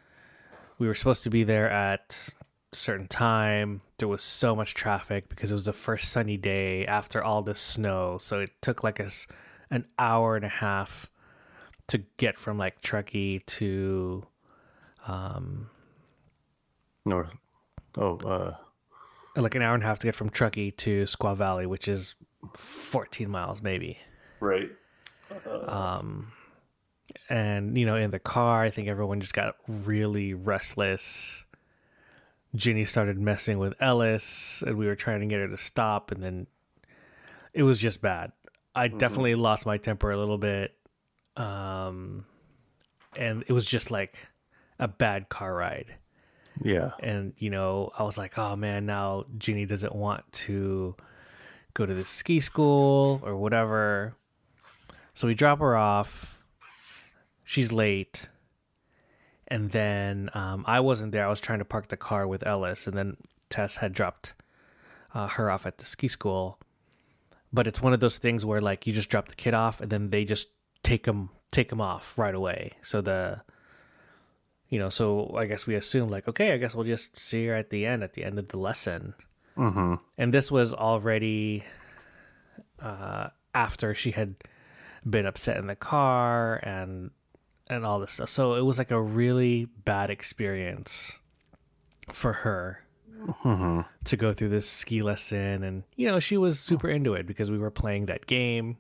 [0.78, 2.34] we were supposed to be there at
[2.72, 3.82] a certain time.
[3.98, 7.60] There was so much traffic because it was the first sunny day after all this
[7.60, 8.18] snow.
[8.18, 9.26] So it took like us
[9.70, 11.10] an hour and a half
[11.88, 14.26] to get from like Truckee to
[15.06, 15.70] um
[17.05, 17.34] North.
[17.97, 18.56] Oh, uh,
[19.40, 22.14] like an hour and a half to get from Truckee to Squaw Valley, which is
[22.56, 23.98] 14 miles maybe.
[24.40, 24.70] right.
[25.66, 26.32] Um
[27.28, 31.44] and you know in the car i think everyone just got really restless
[32.55, 36.22] ginny started messing with ellis and we were trying to get her to stop and
[36.22, 36.47] then
[37.52, 38.32] it was just bad
[38.76, 40.74] i definitely lost my temper a little bit
[41.36, 42.24] um
[43.16, 44.26] and it was just like
[44.78, 45.94] a bad car ride.
[46.62, 46.92] Yeah.
[47.00, 50.96] and you know i was like oh man now ginny doesn't want to
[51.76, 54.14] go to the ski school or whatever.
[55.12, 56.42] So we drop her off.
[57.44, 58.30] She's late.
[59.46, 61.26] And then um, i wasn't there.
[61.26, 62.86] I was trying to park the car with ellis.
[62.86, 63.16] And then
[63.50, 64.34] tess had dropped
[65.14, 66.58] uh, her off at the ski school
[67.56, 69.90] but it's one of those things where like you just drop the kid off and
[69.90, 70.50] then they just
[70.82, 72.72] take them take them off right away.
[72.82, 73.40] So the
[74.68, 77.54] you know so i guess we assume like okay i guess we'll just see her
[77.54, 79.14] at the end at the end of the lesson.
[79.56, 79.94] Mm-hmm.
[80.18, 81.64] and this was already
[82.78, 84.34] uh, after she had
[85.08, 87.10] been upset in the car and
[87.70, 88.28] and all this stuff.
[88.28, 91.12] So it was like a really bad experience
[92.12, 92.85] for her
[93.26, 93.80] Mm-hmm.
[94.04, 97.50] to go through this ski lesson and you know she was super into it because
[97.50, 98.76] we were playing that game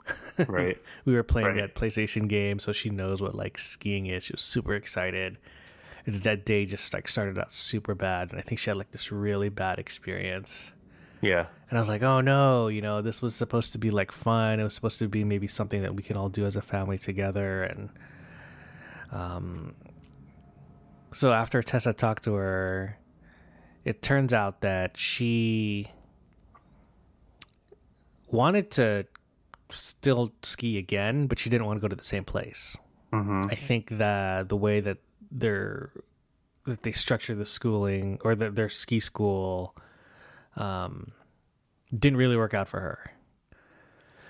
[0.46, 0.80] Right.
[1.04, 1.56] we were playing Right.
[1.56, 4.24] that PlayStation game, so she knows what like skiing is.
[4.24, 5.38] She was super excited.
[6.04, 8.92] And that day just like started out super bad, and I think she had like
[8.92, 10.70] this really bad experience.
[11.20, 11.46] Yeah.
[11.68, 14.60] And I was like, oh no, you know, this was supposed to be like fun.
[14.60, 16.98] It was supposed to be maybe something that we can all do as a family
[16.98, 17.64] together.
[17.64, 17.88] And
[19.10, 19.74] um,
[21.12, 22.98] so after Tessa talked to her,
[23.86, 25.86] it turns out that she
[28.26, 29.06] wanted to
[29.70, 32.76] still ski again, but she didn't want to go to the same place.
[33.12, 33.46] Mm-hmm.
[33.48, 34.98] I think that the way that
[35.30, 35.92] they're
[36.64, 39.76] that they structure the schooling or that their ski school
[40.56, 41.12] um,
[41.96, 43.12] didn't really work out for her.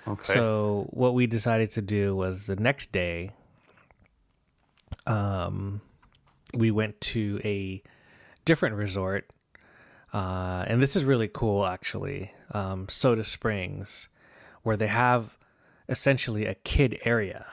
[0.06, 0.34] Okay.
[0.34, 3.30] So what we decided to do was the next day,
[5.06, 5.80] um,
[6.52, 7.82] we went to a
[8.44, 9.30] different resort,
[10.16, 14.08] uh, and this is really cool actually, um, Soda Springs,
[14.62, 15.36] where they have
[15.90, 17.44] essentially a kid area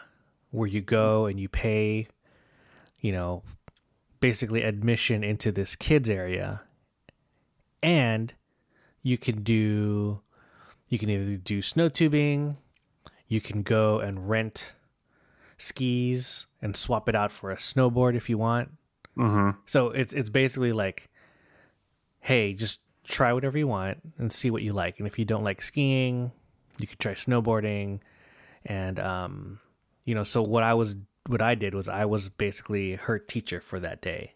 [0.49, 2.07] where you go and you pay,
[2.99, 3.43] you know,
[4.21, 6.61] basically admission into this kids area,
[7.81, 8.33] and
[9.01, 10.21] you can do
[10.87, 12.55] you can either do snow tubing,
[13.27, 14.71] you can go and rent
[15.57, 18.69] skis and swap it out for a snowboard if you want.
[19.17, 19.59] mm-hmm.
[19.65, 21.09] So it's it's basically like,
[22.23, 24.97] hey, just try whatever you want and see what you like.
[24.97, 26.31] And if you don't like skiing,
[26.79, 27.99] you could try snowboarding.
[28.65, 29.59] And um,
[30.05, 30.95] you know, so what I was
[31.27, 34.35] what I did was I was basically her teacher for that day.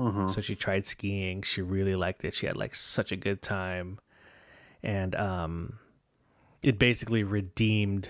[0.00, 0.28] Mm-hmm.
[0.28, 1.42] So she tried skiing.
[1.42, 2.34] She really liked it.
[2.34, 3.98] She had like such a good time.
[4.82, 5.78] And um
[6.62, 8.08] it basically redeemed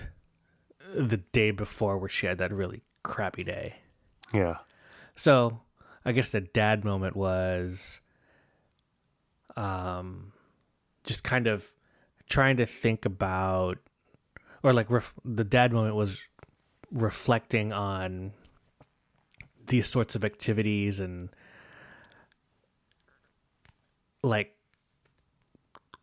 [0.95, 3.75] the day before where she had that really crappy day.
[4.33, 4.59] Yeah.
[5.17, 5.59] So
[6.05, 7.99] I guess the dad moment was
[9.57, 10.31] um
[11.03, 11.67] just kind of
[12.29, 13.77] trying to think about
[14.63, 16.19] or like ref- the dad moment was
[16.91, 18.31] reflecting on
[19.67, 21.29] these sorts of activities and
[24.23, 24.53] like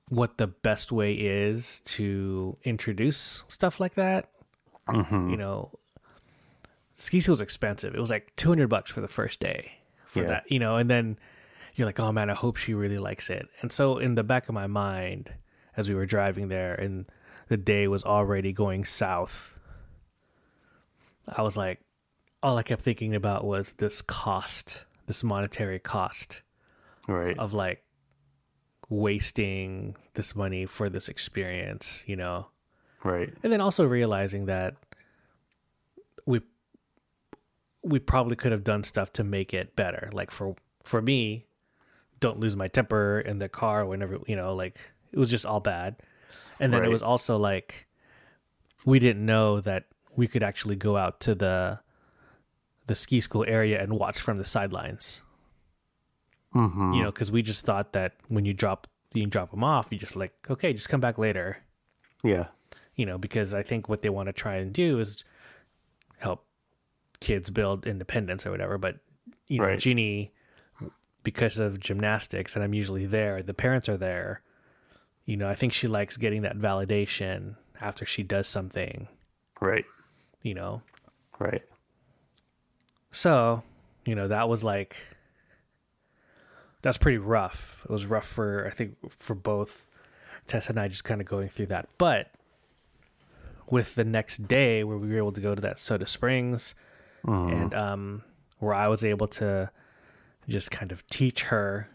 [0.08, 4.30] what the best way is to introduce stuff like that
[4.86, 5.30] Mm-hmm.
[5.30, 5.70] you know,
[6.94, 7.94] ski school's expensive.
[7.94, 9.78] It was like 200 bucks for the first day
[10.08, 10.26] for Yeah.
[10.28, 11.18] that, you know, and then
[11.74, 13.48] you're like, oh man, I hope she really likes it.
[13.60, 15.32] And so in the back of my mind,
[15.76, 17.06] as we were driving there and
[17.48, 19.54] the day was already going south,
[21.28, 21.80] I was like,
[22.42, 26.42] all I kept thinking about was this cost, this monetary cost
[27.08, 27.38] Right.
[27.38, 27.82] of like
[28.88, 32.48] wasting this money for this experience, you know?
[33.02, 33.34] Right.
[33.42, 34.76] and then also realizing that
[36.24, 36.40] we
[37.82, 40.08] we probably could have done stuff to make it better.
[40.12, 41.44] Like for for me,
[42.20, 44.76] don't lose my temper in the car whenever you know, like
[45.12, 45.96] it was just all bad.
[46.60, 46.88] And then Right.
[46.88, 47.86] it was also like
[48.86, 49.84] we didn't know that
[50.16, 51.80] we could actually go out to the
[52.86, 55.22] the ski school area and watch from the sidelines.
[56.54, 56.92] Mm-hmm.
[56.94, 59.98] You know, because we just thought that when you drop you drop them off, you
[59.98, 61.58] just like okay, just come back later.
[62.22, 62.46] Yeah.
[62.94, 65.24] You know, because I think what they want to try and do is
[66.18, 66.46] help
[67.20, 68.78] kids build independence or whatever.
[68.78, 68.98] But
[69.48, 69.78] you know, Right.
[71.24, 74.42] Because of gymnastics, and I'm usually there, the parents are there.
[75.24, 79.08] You know, I think she likes getting that validation after she does something.
[79.60, 79.86] Right.
[80.42, 80.82] You know,
[81.38, 81.62] Right.
[83.10, 83.62] So,
[84.04, 84.96] you know, that was like
[86.82, 87.82] that's pretty rough.
[87.84, 89.86] It was rough for I think for both
[90.46, 91.88] Tessa and I just kind of going through that.
[91.96, 92.30] But
[93.70, 96.74] with the next day where we were able to go to that Soda Springs
[97.48, 98.22] and um
[98.58, 99.70] where I was able to
[100.48, 101.88] just kind of teach her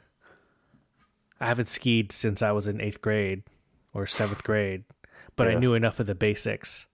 [1.41, 3.43] I haven't skied since I was in 8th grade
[3.93, 4.83] or 7th grade,
[5.37, 6.85] but I knew enough of the basics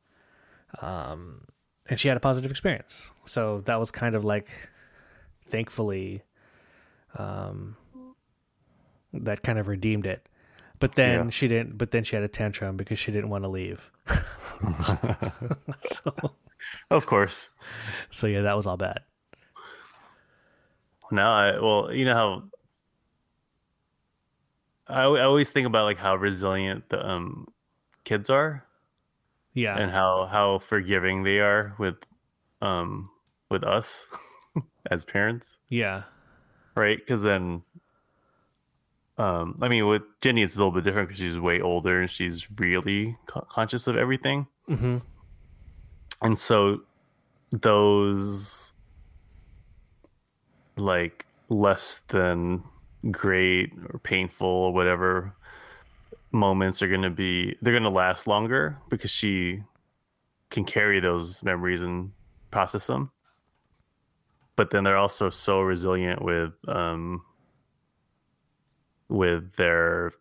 [0.81, 1.47] um,
[1.87, 3.11] and she had a positive experience.
[3.25, 4.47] So that was kind of like,
[5.47, 6.21] thankfully,
[7.17, 7.75] um,
[9.13, 10.27] that kind of redeemed it.
[10.79, 11.29] But then Yeah.
[11.31, 11.77] she didn't.
[11.77, 13.91] But then she had a tantrum because she didn't want to leave.
[15.91, 16.13] so,
[16.91, 17.49] Of course.
[18.09, 18.99] so yeah, that was all bad.
[21.11, 22.43] Now, I well, you know how
[24.87, 27.47] I, I always think about like how resilient the um
[28.03, 28.65] kids are
[29.53, 31.95] Yeah, and how how forgiving they are with
[32.61, 33.09] um
[33.49, 34.05] with us
[34.91, 36.03] as parents, yeah,
[36.75, 36.97] right?
[36.97, 37.63] Because then,
[39.17, 42.09] um, I mean, with Jenny, it's a little bit different because she's way older and
[42.09, 44.97] she's really co- conscious of everything, hmm
[46.21, 46.81] and so
[47.51, 48.73] those
[50.77, 52.63] like less than
[53.11, 55.35] great or painful or whatever
[56.31, 59.61] moments are going to be they're going to last longer because she
[60.49, 62.11] can carry those memories and
[62.51, 63.11] process them
[64.55, 67.23] but then they're also so resilient with um
[69.07, 70.11] with their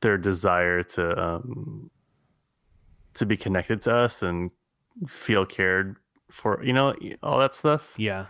[0.00, 1.90] their desire to um
[3.14, 4.50] to be connected to us and
[5.06, 5.96] feel cared
[6.30, 7.94] for you know all that stuff?
[7.96, 8.26] Yeah,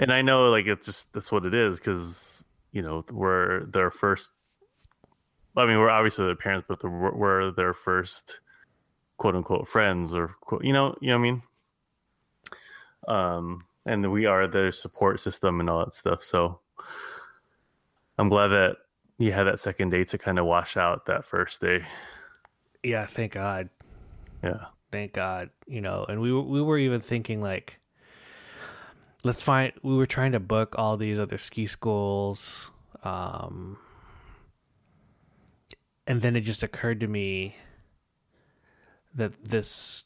[0.00, 3.90] and I know like it's just that's what it is because you know we're their
[3.90, 4.32] first.
[5.56, 8.40] I mean, we're obviously their parents, but the, we're their first
[9.18, 11.42] quote unquote friends or quote, you know, you know what I mean.
[13.08, 16.22] Um, and we are their support system and all that stuff.
[16.22, 16.60] So
[18.16, 18.76] I'm glad that
[19.18, 21.84] you had that second day to kind of wash out that first day.
[22.82, 23.06] yeah.
[23.06, 23.68] Thank God.
[24.42, 25.50] Yeah, Thank God.
[25.66, 27.79] You know, and we we were even thinking like,
[29.24, 29.72] let's find.
[29.82, 32.70] We were trying to book all these other ski schools.
[33.02, 33.78] Um,
[36.06, 37.56] and then it just occurred to me
[39.14, 40.04] that this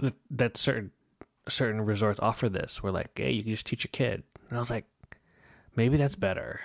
[0.00, 0.90] that, that certain
[1.48, 2.82] certain resorts offer this.
[2.82, 4.84] We're like, hey, you can just teach a kid, and I was like,
[5.76, 6.60] maybe that's better,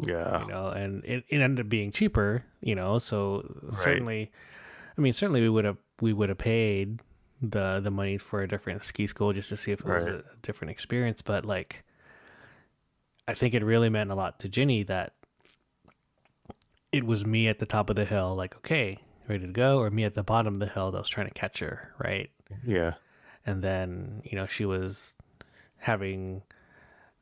[0.00, 0.68] yeah, you know.
[0.68, 2.98] And it, it ended up being cheaper, you know.
[2.98, 4.30] So certainly,
[4.96, 7.00] I mean, certainly we would have we would have paid
[7.40, 10.14] the the money for a different ski school just to see if it was Right.
[10.14, 11.22] a different experience.
[11.22, 11.84] But like,
[13.28, 15.14] I think it really meant a lot to Ginny that
[16.92, 18.98] it was me at the top of the hill, like, okay,
[19.28, 21.34] ready to go, or me at the bottom of the hill that was trying to
[21.34, 22.30] catch her, right?
[22.64, 22.94] yeah,
[23.44, 25.16] And then you know she was
[25.78, 26.42] having,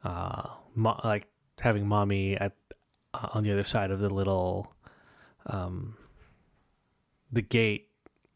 [0.04, 1.26] uh, mo- like
[1.60, 2.52] having mommy at
[3.14, 4.72] uh, on the other side of the little,
[5.46, 5.96] um,
[7.32, 7.88] the gate,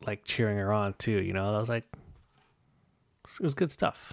[0.06, 1.22] like cheering her on too.
[1.22, 1.84] You know, I was like,
[3.24, 4.12] it was good stuff.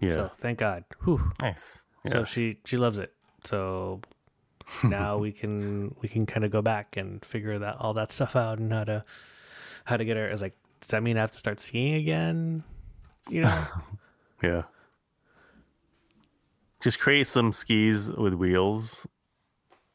[0.00, 0.14] yeah.
[0.14, 0.84] So thank God.
[1.04, 1.32] Whew.
[1.40, 1.78] nice.
[2.06, 3.12] So she she loves it.
[3.44, 4.00] So
[4.84, 8.36] now we can we can kind of go back and figure that all that stuff
[8.36, 9.04] out and how to
[9.84, 10.28] how to get her.
[10.28, 12.62] It's like does that mean I have to start skiing again?
[13.28, 13.64] You know?
[14.42, 14.64] Yeah.
[16.82, 19.06] Just create some skis with wheels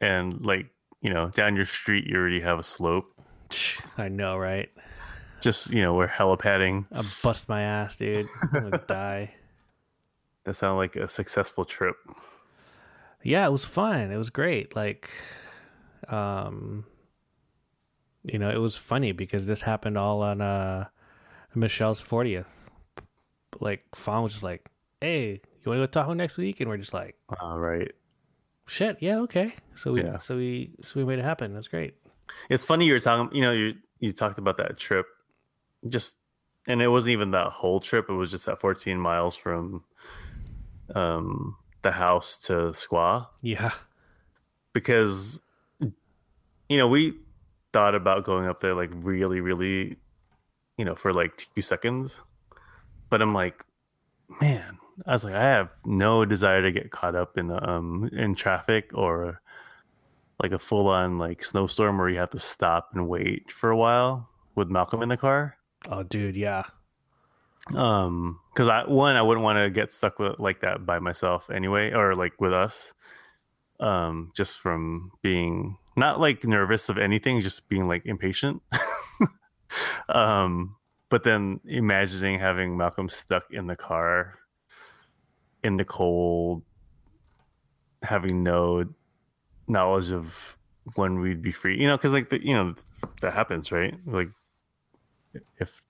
[0.01, 0.65] and like,
[0.99, 3.13] you know, down your street you already have a slope.
[3.99, 4.69] I know, right?
[5.41, 6.85] Just, you know, we're helipadding.
[6.91, 8.27] I bust my ass, dude.
[8.53, 9.33] I'm gonna die.
[10.43, 11.95] That sounded like a successful trip.
[13.23, 14.11] Yeah, it was fun.
[14.11, 14.75] It was great.
[14.75, 15.09] Like,
[16.07, 16.85] um,
[18.23, 20.85] you know, it was funny because this happened all on uh
[21.55, 22.45] Michelle's 40th.
[23.59, 24.69] Like, Fawn was just like,
[25.01, 27.91] "Hey, you want to go to Tahoe next week?" And we're just like, All right.
[28.67, 30.19] "Shit, yeah, okay." So we, Yeah.
[30.19, 31.53] so we, so we made it happen.
[31.53, 31.95] That's great.
[32.49, 35.05] It's funny you were talking, you know, you you talked about that trip.
[35.87, 36.17] Just
[36.67, 38.09] and it wasn't even that whole trip.
[38.09, 39.83] It was just that 14 miles from
[40.93, 43.71] um the house to Squaw Yeah.
[44.73, 45.39] because
[45.79, 47.17] you know we
[47.73, 49.97] thought about going up there like really really
[50.77, 52.19] you know for like two seconds
[53.09, 53.63] but i'm like
[54.41, 54.77] man
[55.07, 58.91] i was like i have no desire to get caught up in um in traffic
[58.93, 59.41] or
[60.43, 63.77] like a full on like snowstorm where you have to stop and wait for a
[63.77, 65.55] while with malcolm in the car
[65.89, 66.35] Oh, dude.
[66.35, 66.63] Yeah.
[67.75, 71.47] um because i one i wouldn't want to get stuck with like that by myself
[71.51, 72.91] anyway or like with us
[73.79, 78.61] um just from being not like nervous of anything just being like impatient
[80.09, 80.75] um
[81.09, 84.39] but then imagining having malcolm stuck in the car
[85.63, 86.63] in the cold
[88.01, 88.83] having no
[89.67, 90.57] knowledge of
[90.95, 92.73] when we'd be free you know because like the you know
[93.21, 94.29] that happens right like
[95.59, 95.85] if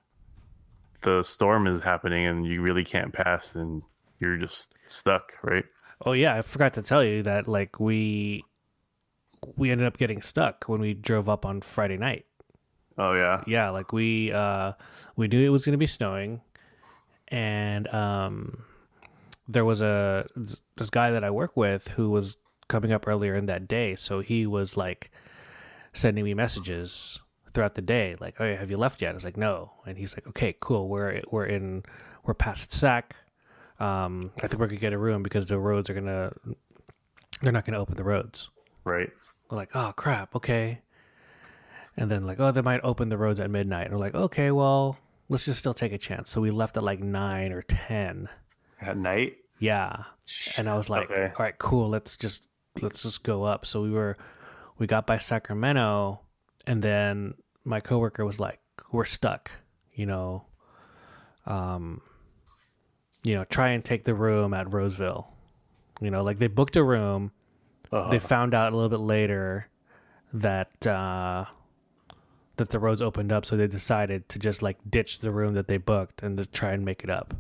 [1.02, 3.82] the storm is happening and you really can't pass then
[4.20, 5.66] you're just stuck right
[6.04, 8.44] Oh yeah, I forgot to tell you that like we
[9.56, 12.26] we ended up getting stuck when we drove up on Friday night.
[12.98, 14.74] oh yeah Yeah, like we uh
[15.16, 16.42] we knew it was going to be snowing
[17.28, 18.64] and um
[19.48, 22.38] there was a this guy that I work with who was
[22.68, 25.12] coming up earlier in that day, so he was like
[25.94, 27.20] sending me messages
[27.54, 30.16] throughout the day like, "Oh, have you left yet?" I was like, "No." And he's
[30.16, 30.88] like, "Okay, cool.
[30.90, 31.84] We're we're in
[32.24, 33.16] we're past Sac.
[33.80, 36.34] Um I think we're to get a room because the roads are going to
[37.42, 38.50] they're not going to open the roads."
[38.84, 39.10] right
[39.50, 40.82] We're like, oh crap, okay.
[41.98, 43.86] And then like, oh, they might open the roads at midnight.
[43.88, 44.98] And we're like, okay, well,
[45.30, 46.30] let's just still take a chance.
[46.32, 48.30] So we left at like nine or ten.
[48.80, 50.04] at night Yeah.
[50.58, 51.26] And I was like, Okay.
[51.38, 51.90] all right, cool.
[51.90, 52.44] Let's just
[52.82, 53.66] let's just go up.
[53.66, 54.18] So we were
[54.78, 56.22] we got by Sacramento,
[56.68, 58.60] and then my coworker was like,
[58.92, 59.52] we're stuck.
[59.94, 60.46] You know,
[61.46, 62.02] um,
[63.24, 65.28] you know, try and take the room at Roseville.
[66.00, 67.32] You know, like they booked a room
[67.92, 69.68] uh, they found out a little bit later
[70.34, 71.46] that uh,
[72.58, 75.68] that the roads opened up, so they decided to just like ditch the room that
[75.68, 77.36] they booked and to try and make it up.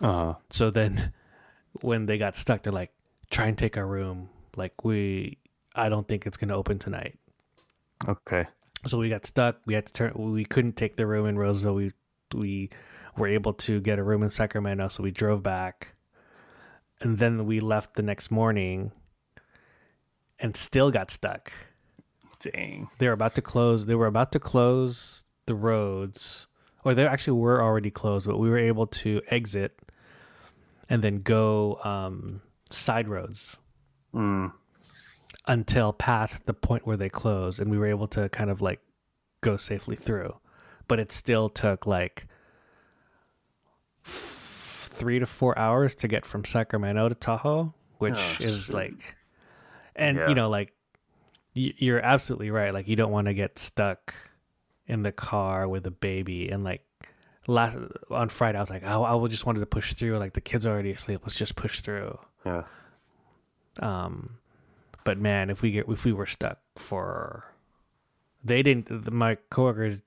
[0.00, 1.12] uh So then,
[1.80, 2.92] when they got stuck, they're like,
[3.30, 4.30] "Try and take our room.
[4.56, 5.38] Like we,
[5.74, 7.18] I don't think it's gonna open tonight."
[8.06, 8.46] Okay
[8.86, 9.56] So we got stuck.
[9.66, 10.12] We had to turn.
[10.14, 11.74] We couldn't take the room in Roseville.
[11.74, 11.92] We
[12.32, 12.70] we
[13.16, 15.94] were able to get a room in Sacramento, so we drove back,
[17.00, 18.92] and then we left the next morning,
[20.38, 21.52] and still got stuck.
[22.38, 23.86] dang They were about to close.
[23.86, 26.46] They were about to close the roads,
[26.84, 29.76] or they actually were already closed, but we were able to exit
[30.88, 33.56] and then go um, side roads
[34.14, 34.52] mm.
[35.48, 38.80] Until past the point where they closed and we were able to kind of like
[39.40, 40.36] go safely through.
[40.86, 42.26] But it still took like
[44.04, 48.74] f- three to four hours to get from sacramento to tahoe which Oh, is shoot.
[48.74, 49.16] like
[49.96, 50.28] and Yeah.
[50.28, 50.72] you know like
[51.56, 52.72] y- you're absolutely right.
[52.72, 54.14] Like you don't want to get stuck
[54.86, 56.82] in the car with a baby and like
[57.46, 57.76] last
[58.10, 60.66] on friday i was like oh, i just wanted to push through like the kids
[60.66, 61.20] are already asleep.
[61.22, 62.18] Let's just push through.
[62.44, 62.64] Yeah.
[63.80, 64.38] Um,
[65.04, 67.52] but man, if we get if we were stuck for,
[68.44, 69.12] they didn't.
[69.12, 70.02] My coworkers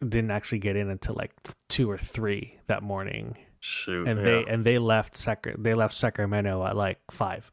[0.00, 1.32] didn't actually get in until like
[1.68, 4.24] two or three that morning, shoot and yeah.
[4.24, 7.50] they and they left Sacra- they left Sacramento at like five.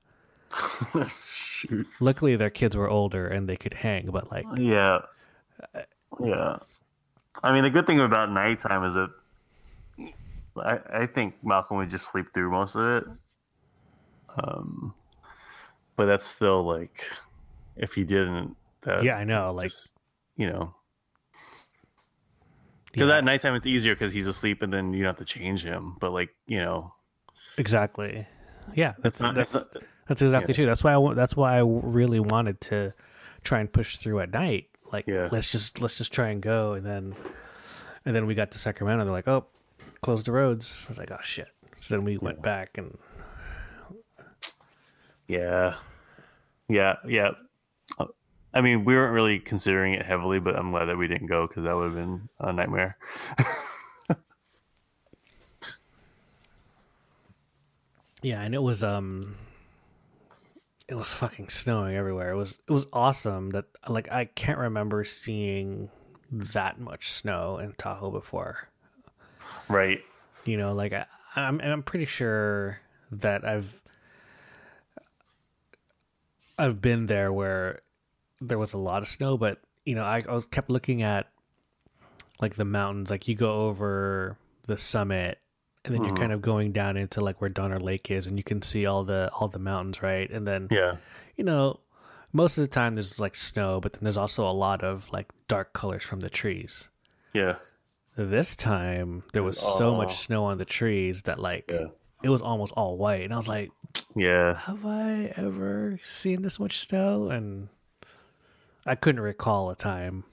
[1.30, 4.10] shoot Luckily, their kids were older and they could hang.
[4.12, 5.00] But like, yeah
[6.24, 6.58] yeah
[7.44, 9.10] i mean the good thing about nighttime is that
[10.58, 13.06] i i think malcolm would just sleep through most of it
[14.44, 14.94] um
[15.96, 17.04] but that's still like
[17.76, 19.54] if he didn't that yeah, I know.
[19.54, 19.94] Like, just,
[20.38, 20.76] you know
[22.92, 25.26] because yeah, at nighttime it's easier because he's asleep and then you don't have to
[25.26, 26.94] change him but like you know
[27.58, 28.28] exactly.
[28.76, 30.66] Yeah, that's not, that's it's not that's exactly true.
[30.66, 32.94] That's why I that's why I really wanted to
[33.44, 34.68] try and push through at night.
[34.92, 35.30] Like, Yeah.
[35.32, 37.16] let's just let's just try and go, and then
[38.06, 39.06] and then we got to Sacramento.
[39.06, 39.48] They're like, oh,
[40.02, 40.84] close the roads.
[40.88, 41.48] I was like, oh shit.
[41.78, 42.98] So then we went back and
[45.28, 45.76] Yeah.
[46.68, 46.96] Yeah.
[47.08, 47.32] Yeah.
[48.56, 51.48] I mean, we weren't really considering it heavily, but I'm glad that we didn't go
[51.48, 52.98] because that would have been a nightmare.
[58.22, 59.36] yeah, and it was um,
[60.88, 62.30] it was fucking snowing everywhere.
[62.30, 65.90] It was it was awesome that like I can't remember seeing
[66.32, 68.70] that much snow in Tahoe before.
[69.70, 70.02] Right.
[70.46, 71.06] you know like I,
[71.36, 72.80] I'm, I'm pretty sure
[73.12, 73.82] that i've
[76.58, 77.82] i've been there where
[78.42, 81.28] there was a lot of snow but you know i, I was kept looking at
[82.42, 83.10] like the mountains.
[83.10, 85.38] Like you go over the summit,
[85.86, 86.18] and then you're Mhm.
[86.20, 89.06] kind of going down into like where Donner Lake is, and you can see all
[89.06, 90.30] the all the mountains, right?
[90.30, 90.98] And then Yeah.
[91.38, 91.80] you know,
[92.34, 95.32] most of the time there's like snow, but then there's also a lot of like
[95.48, 96.90] dark colors from the trees.
[97.34, 97.60] Yeah.
[98.18, 99.96] This time there was so Oh.
[99.96, 101.88] much snow on the trees that like Yeah.
[102.24, 103.72] it was almost all white, and I was like,
[104.16, 104.56] Yeah.
[104.58, 107.30] have I ever seen this much snow?
[107.30, 107.70] And
[108.86, 110.24] I couldn't recall a time,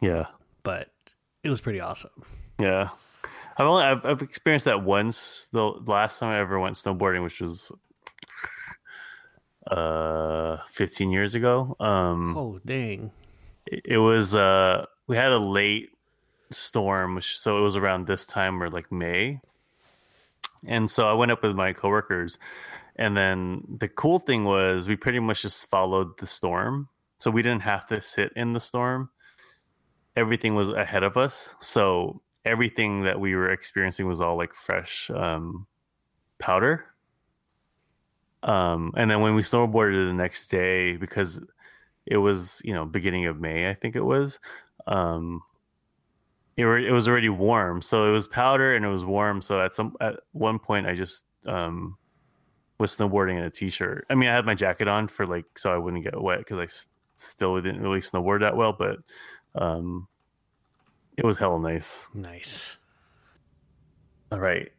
[0.00, 0.26] Yeah.
[0.62, 0.90] but
[1.42, 2.10] it was pretty awesome.
[2.58, 2.90] Yeah.
[3.56, 5.46] I've only I've, I've experienced that once.
[5.52, 7.70] The last time I ever went snowboarding, which was
[9.70, 11.76] uh 15 years ago.
[11.80, 13.12] Um Oh dang!
[13.66, 15.90] it, it was uh we had a late
[16.50, 19.40] storm, which so it was around this time or like May.
[20.66, 22.38] And so I went up with my coworkers
[22.96, 26.88] and then the cool thing was we pretty much just followed the storm.
[27.18, 29.10] So we didn't have to sit in the storm.
[30.16, 31.54] Everything was ahead of us.
[31.60, 35.66] So everything that we were experiencing was all like fresh um,
[36.38, 36.86] powder.
[38.42, 41.42] Um, and then when we snowboarded the next day, because
[42.06, 44.38] it was you know beginning of May, I think it was.
[44.86, 45.42] Um,
[46.56, 49.40] it, were, it was already warm, so it was powder and it was warm.
[49.40, 51.96] So at some at one point, I just um,
[52.78, 54.06] was snowboarding in a t-shirt.
[54.10, 56.58] I mean, I had my jacket on for like so I wouldn't get wet because
[56.58, 56.86] I s-
[57.16, 58.98] still didn't really snowboard that well, but
[59.54, 60.08] um,
[61.16, 62.00] it was hella nice.
[62.12, 62.76] Nice.
[64.32, 64.70] All right.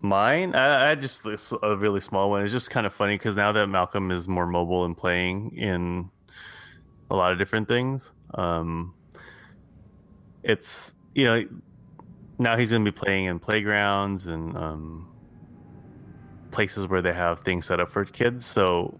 [0.00, 2.42] Mine, I, I just a really small one.
[2.42, 6.10] It's just kind of funny because now that Malcolm is more mobile and playing in
[7.10, 8.94] a lot of different things, um,
[10.42, 11.44] it's you know
[12.38, 15.08] now he's going to be playing in playgrounds and um,
[16.56, 18.46] places where they have things set up for kids.
[18.46, 18.98] So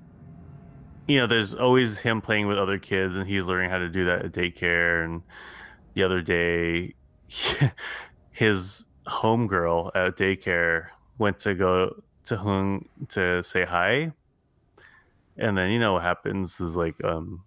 [1.09, 4.05] you know, there's always him playing with other kids, and he's learning how to do
[4.05, 5.05] that at daycare.
[5.05, 5.23] And
[5.95, 6.95] the other day,
[8.31, 14.13] his homegirl at daycare went to go to Hung to say hi.
[15.39, 17.43] And then you know what happens is like um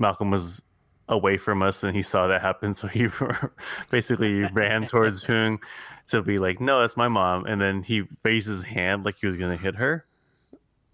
[0.00, 0.62] Malcolm was
[1.08, 3.08] away from us and he saw that happen so he
[3.90, 5.58] basically ran towards Hung
[6.06, 9.26] to be like no that's my mom and then he raised his hand like he
[9.26, 10.04] was going to hit her.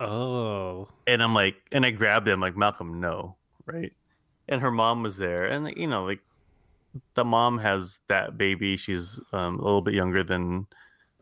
[0.01, 3.36] Oh, and I'm like and I grabbed him like Malcolm no
[3.66, 3.93] right?
[4.49, 6.20] And her mom was there and you know like
[7.15, 8.77] the mom has that baby.
[8.77, 10.66] She's um, a little bit younger than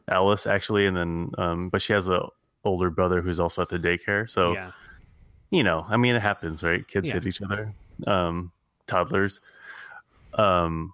[0.08, 2.26] Alice actually and then um, but she has a
[2.64, 4.70] older brother who's also at the daycare so yeah.
[5.50, 6.86] you know i mean it happens right?
[6.86, 7.14] Kids Yeah.
[7.14, 7.74] hit each other.
[8.06, 8.52] Um
[8.92, 9.40] toddlers.
[10.34, 10.92] Um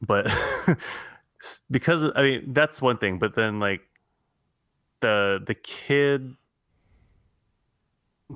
[0.00, 0.26] but
[1.70, 3.82] because i mean that's one thing but then like
[5.00, 6.36] the the kid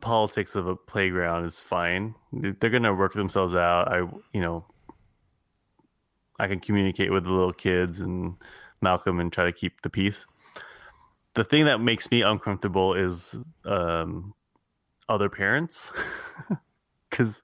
[0.00, 2.14] politics of a playground is fine.
[2.32, 3.88] They're gonna work themselves out.
[3.88, 3.98] I
[4.32, 4.64] you know
[6.38, 8.34] i can communicate with the little kids and
[8.82, 10.26] malcolm and try to keep the peace.
[11.34, 14.34] The thing that makes me uncomfortable is um
[15.08, 15.92] other parents.
[17.08, 17.42] Because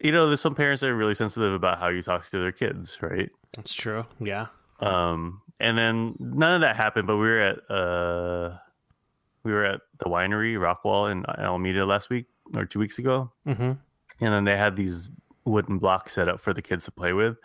[0.00, 2.52] you know there's some parents that are really sensitive about how you talk to their
[2.52, 4.04] kids right That's true.
[4.20, 4.46] Yeah.
[4.80, 8.56] um and then none of that happened but we were at uh
[9.42, 13.62] we were at the winery rockwall in alameda last week or two weeks ago Mm-hmm.
[13.62, 13.78] and
[14.34, 15.10] then they had these
[15.44, 17.36] wooden blocks set up for the kids to play with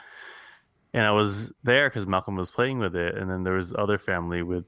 [0.94, 3.98] and i was there because malcolm was playing with it and then there was other
[3.98, 4.66] family with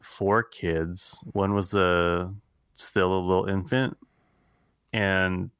[0.00, 2.32] four kids one was a
[2.74, 3.96] still a little infant
[4.92, 5.50] and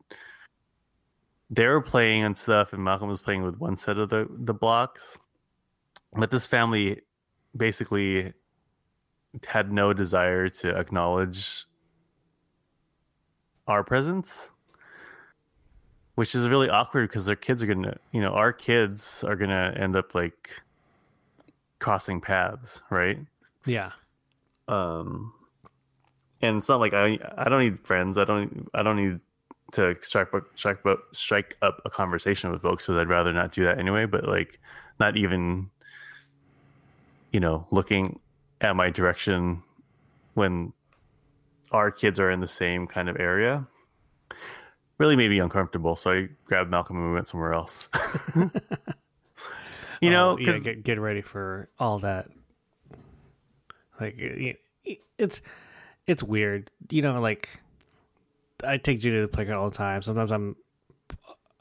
[1.54, 4.54] they were playing and stuff and malcolm was playing with one set of the the
[4.54, 5.18] blocks.
[6.16, 7.00] But this family
[7.56, 8.32] basically
[9.46, 11.64] had no desire to acknowledge
[13.66, 14.50] our presence
[16.14, 19.74] which is really awkward because their kids are gonna you know our kids are gonna
[19.76, 20.50] end up like
[21.78, 23.18] crossing paths right?
[23.66, 23.92] Yeah.
[24.68, 25.32] um
[26.42, 28.18] and it's not like i i don't need friends.
[28.18, 29.20] I don't i don't need
[29.74, 33.52] to strike up strike up strike up a conversation with folks so i'd rather not
[33.52, 34.58] do that anyway but like
[35.00, 35.68] not even
[37.32, 38.18] you know looking
[38.60, 39.62] at my direction
[40.34, 40.72] when
[41.72, 43.66] our kids are in the same kind of area
[44.98, 47.88] really made me uncomfortable so i grabbed malcolm and we went somewhere else
[48.36, 48.50] you
[50.04, 50.58] oh, know Oh, yeah.
[50.58, 52.28] Get get ready for all that.
[54.00, 55.40] Like it- it- it's
[56.06, 56.70] it's weird.
[56.90, 57.48] You know, like
[58.62, 60.02] I take Ginny to the playground all the time.
[60.02, 60.56] Sometimes I'm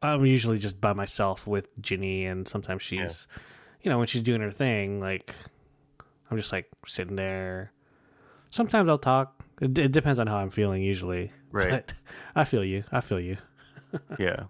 [0.01, 3.27] I'm usually just by myself with Ginny, and sometimes she's,
[3.81, 5.33] you know, when she's doing her thing, like
[6.29, 7.71] I'm just like sitting there.
[8.49, 9.43] Sometimes I'll talk.
[9.61, 10.83] It, it depends on how I'm feeling.
[10.83, 11.69] Usually, Right.
[11.69, 11.93] But
[12.35, 12.83] I feel you.
[12.91, 13.37] I feel you.
[14.19, 14.45] yeah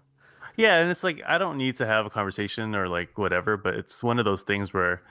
[0.56, 3.74] Yeah, and it's like I don't need to have a conversation or like whatever, but
[3.74, 5.02] it's one of those things where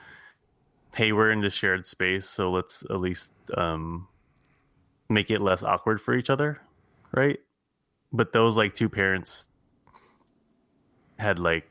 [0.96, 4.08] hey, we're in the shared space, so let's at least um
[5.08, 6.60] make it less awkward for each other,
[7.14, 7.38] right?
[8.12, 9.48] But those like two parents
[11.18, 11.68] had like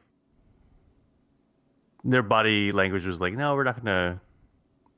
[2.03, 4.21] their body language was like, no, we're not gonna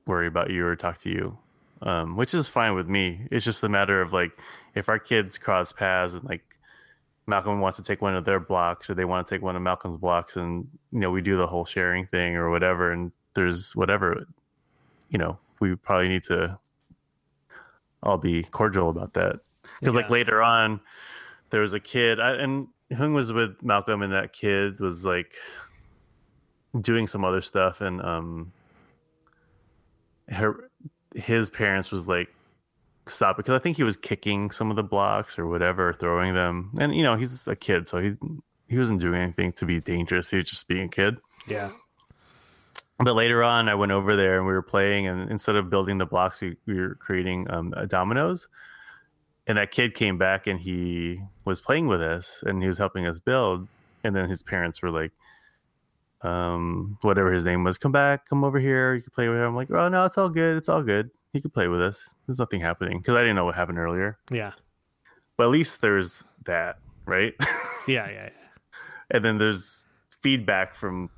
[0.05, 1.37] worry about you or talk to you,
[1.81, 3.27] um, which is fine with me.
[3.31, 4.31] It's just a matter of like
[4.75, 6.43] if our kids cross paths and like
[7.27, 9.61] Malcolm wants to take one of their blocks or they want to take one of
[9.61, 13.75] Malcolm's blocks and you know we do the whole sharing thing or whatever and there's
[13.75, 14.27] whatever
[15.09, 16.57] you know we probably need to
[18.03, 19.39] all be cordial about that
[19.79, 20.79] because like later on
[21.49, 25.33] there was a kid I, and Hung was with Malcolm and that kid was like
[26.79, 28.51] doing some other stuff and um
[30.29, 30.69] her
[31.15, 32.29] his parents was like
[33.07, 36.71] stop because I think he was kicking some of the blocks or whatever, throwing them.
[36.79, 38.15] And you know, he's a kid, so he
[38.67, 40.29] he wasn't doing anything to be dangerous.
[40.29, 41.17] He was just being a kid.
[41.47, 41.71] Yeah.
[42.97, 45.97] But later on, I went over there and we were playing, and instead of building
[45.97, 48.47] the blocks, we, we were creating um, dominoes.
[49.47, 53.05] And that kid came back and he was playing with us and he was helping
[53.05, 53.67] us build.
[54.03, 55.11] And then his parents were like,
[56.21, 58.95] um, whatever his name was, come back, come over here.
[58.95, 59.43] You can play with him.
[59.43, 60.57] I'm like, oh, no, it's all good.
[60.57, 61.11] It's all good.
[61.33, 62.15] He could play with us.
[62.25, 64.17] There's nothing happening because I didn't know what happened earlier.
[64.31, 64.53] Yeah.
[65.37, 67.33] But at least there's that, right?
[67.87, 68.09] Yeah.
[68.09, 68.23] Yeah.
[68.23, 68.29] yeah.
[69.11, 71.11] and then there's feedback from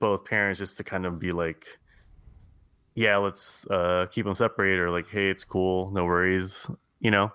[0.00, 1.64] both parents just to kind of be like
[2.96, 6.66] yeah let's uh keep them separated or like hey it's cool no worries
[7.04, 7.30] you know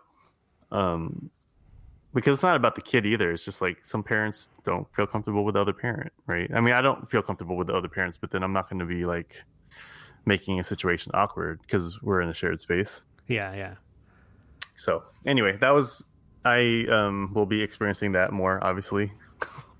[0.73, 1.29] um
[2.13, 5.45] because it's not about the kid either it's just like some parents don't feel comfortable
[5.45, 8.17] with the other parent right i mean i don't feel comfortable with the other parents
[8.17, 9.43] but then i'm not going to be like
[10.25, 13.53] making a situation awkward because we're in a shared space Yeah.
[13.55, 13.75] Yeah.
[14.75, 16.03] so anyway that was
[16.43, 19.13] i um will be experiencing that more obviously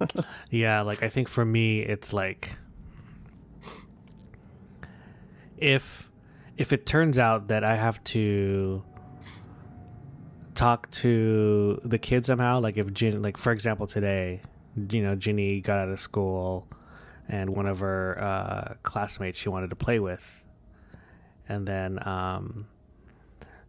[0.50, 2.56] Yeah, like I think for me it's like
[5.58, 6.10] if
[6.58, 8.84] if it turns out that I have to
[10.60, 14.42] talk to the kid somehow, like if Gin like for example today,
[14.92, 16.68] you know, Ginny got out of school
[17.30, 20.44] and one of her uh, classmates she wanted to play with.
[21.48, 22.68] And then um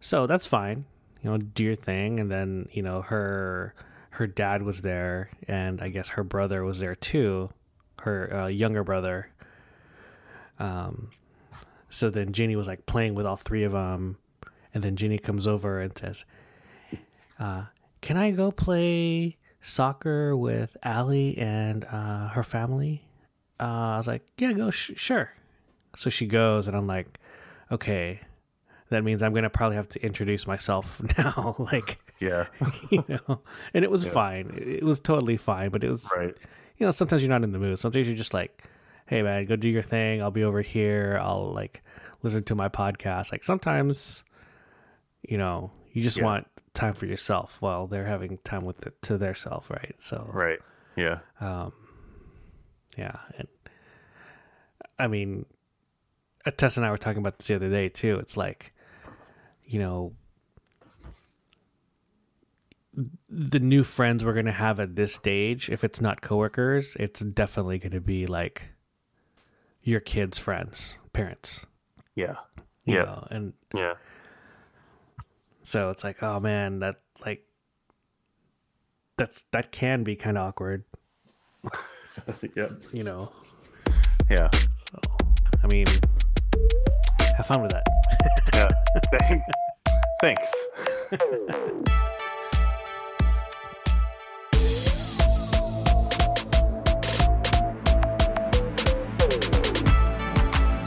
[0.01, 0.83] so that's fine.
[1.23, 3.73] You know, do your thing and then, you know, her
[4.11, 7.51] her dad was there and I guess her brother was there too,
[8.01, 9.29] her uh, younger brother.
[10.59, 11.11] Um
[11.89, 14.17] so then Ginny was like playing with all three of them
[14.73, 16.25] and then Ginny comes over and says,
[17.41, 17.63] uh,
[18.01, 23.03] "Can I go play soccer with Allie and uh, her family?"
[23.59, 23.63] Uh,
[23.95, 25.31] I was like, "Yeah, go, sh- sure."
[25.95, 27.07] So she goes, and I'm like,
[27.71, 28.21] "Okay,
[28.89, 32.45] that means I'm gonna probably have to introduce myself now." like, yeah
[32.89, 33.41] you know,
[33.73, 34.11] and it was Yeah.
[34.11, 34.51] fine.
[34.55, 36.35] It was totally fine, but it was, right
[36.77, 37.77] you know, sometimes you're not in the mood.
[37.77, 38.63] Sometimes you're just like,
[39.05, 40.21] "Hey, man, go do your thing.
[40.21, 41.19] I'll be over here.
[41.21, 41.83] I'll like
[42.23, 44.23] listen to my podcast." Like sometimes,
[45.27, 46.23] you know, you just Yeah.
[46.23, 49.95] want time for yourself while they're having time with it to their self, right?
[49.99, 50.59] So, right
[50.95, 51.71] yeah um,
[52.97, 53.47] yeah, and
[54.99, 55.45] I mean,
[56.45, 58.17] uh, Tess and I were talking about this the other day too.
[58.19, 58.73] It's like,
[59.63, 60.13] you know,
[63.29, 67.79] the new friends we're gonna have at this stage, if it's not coworkers, it's definitely
[67.79, 68.69] gonna be like
[69.81, 71.65] your kids' friends, parents.
[72.15, 72.35] yeah
[72.85, 73.03] You Yeah.
[73.03, 73.27] know?
[73.31, 73.93] and yeah
[75.71, 77.45] so it's like, oh man, that like
[79.17, 80.83] that's that can be kind of awkward,
[82.55, 83.31] yeah you know.
[84.29, 84.99] yeah So,
[85.63, 85.85] I mean,
[87.37, 87.83] have fun with that.
[88.53, 88.67] yeah
[89.19, 89.43] Thank-
[90.21, 90.51] thanks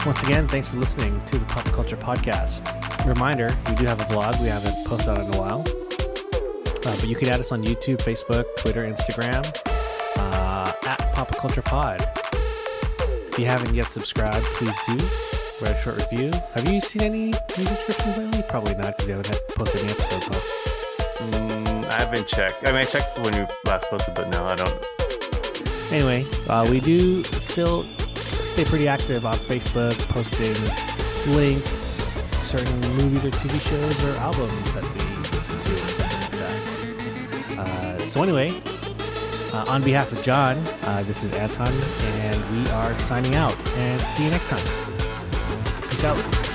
[0.06, 2.83] Once again, thanks for listening to the Papa Culture Podcast.
[3.06, 5.60] Reminder, we do have a vlog we haven't posted on in a while.
[5.60, 9.44] Uh, but you can add us on YouTube, Facebook, Twitter, Instagram,
[10.16, 12.00] uh, at Papa Culture Pod.
[13.28, 15.04] If you haven't yet subscribed, please do.
[15.62, 16.32] Write a short review.
[16.54, 17.32] Have you seen any new
[17.66, 18.42] subscriptions lately?
[18.48, 20.26] Probably not, because we haven't posted any episodes.
[20.28, 21.26] Huh?
[21.26, 22.66] Mm, I haven't checked.
[22.66, 25.92] I mean, I checked when we last posted, but no, I don't.
[25.92, 27.84] Anyway, uh, we do still
[28.44, 30.54] stay pretty active on Facebook, posting
[31.34, 31.83] links,
[32.44, 35.00] certain movies or TV shows or albums that we
[35.36, 37.58] listen to or something like that.
[37.58, 38.50] Uh, so anyway,
[39.52, 41.72] uh, on behalf of John, uh, this is Anton,
[42.26, 43.56] and we are signing out.
[43.76, 44.60] And see you next time.
[45.88, 46.53] Peace out.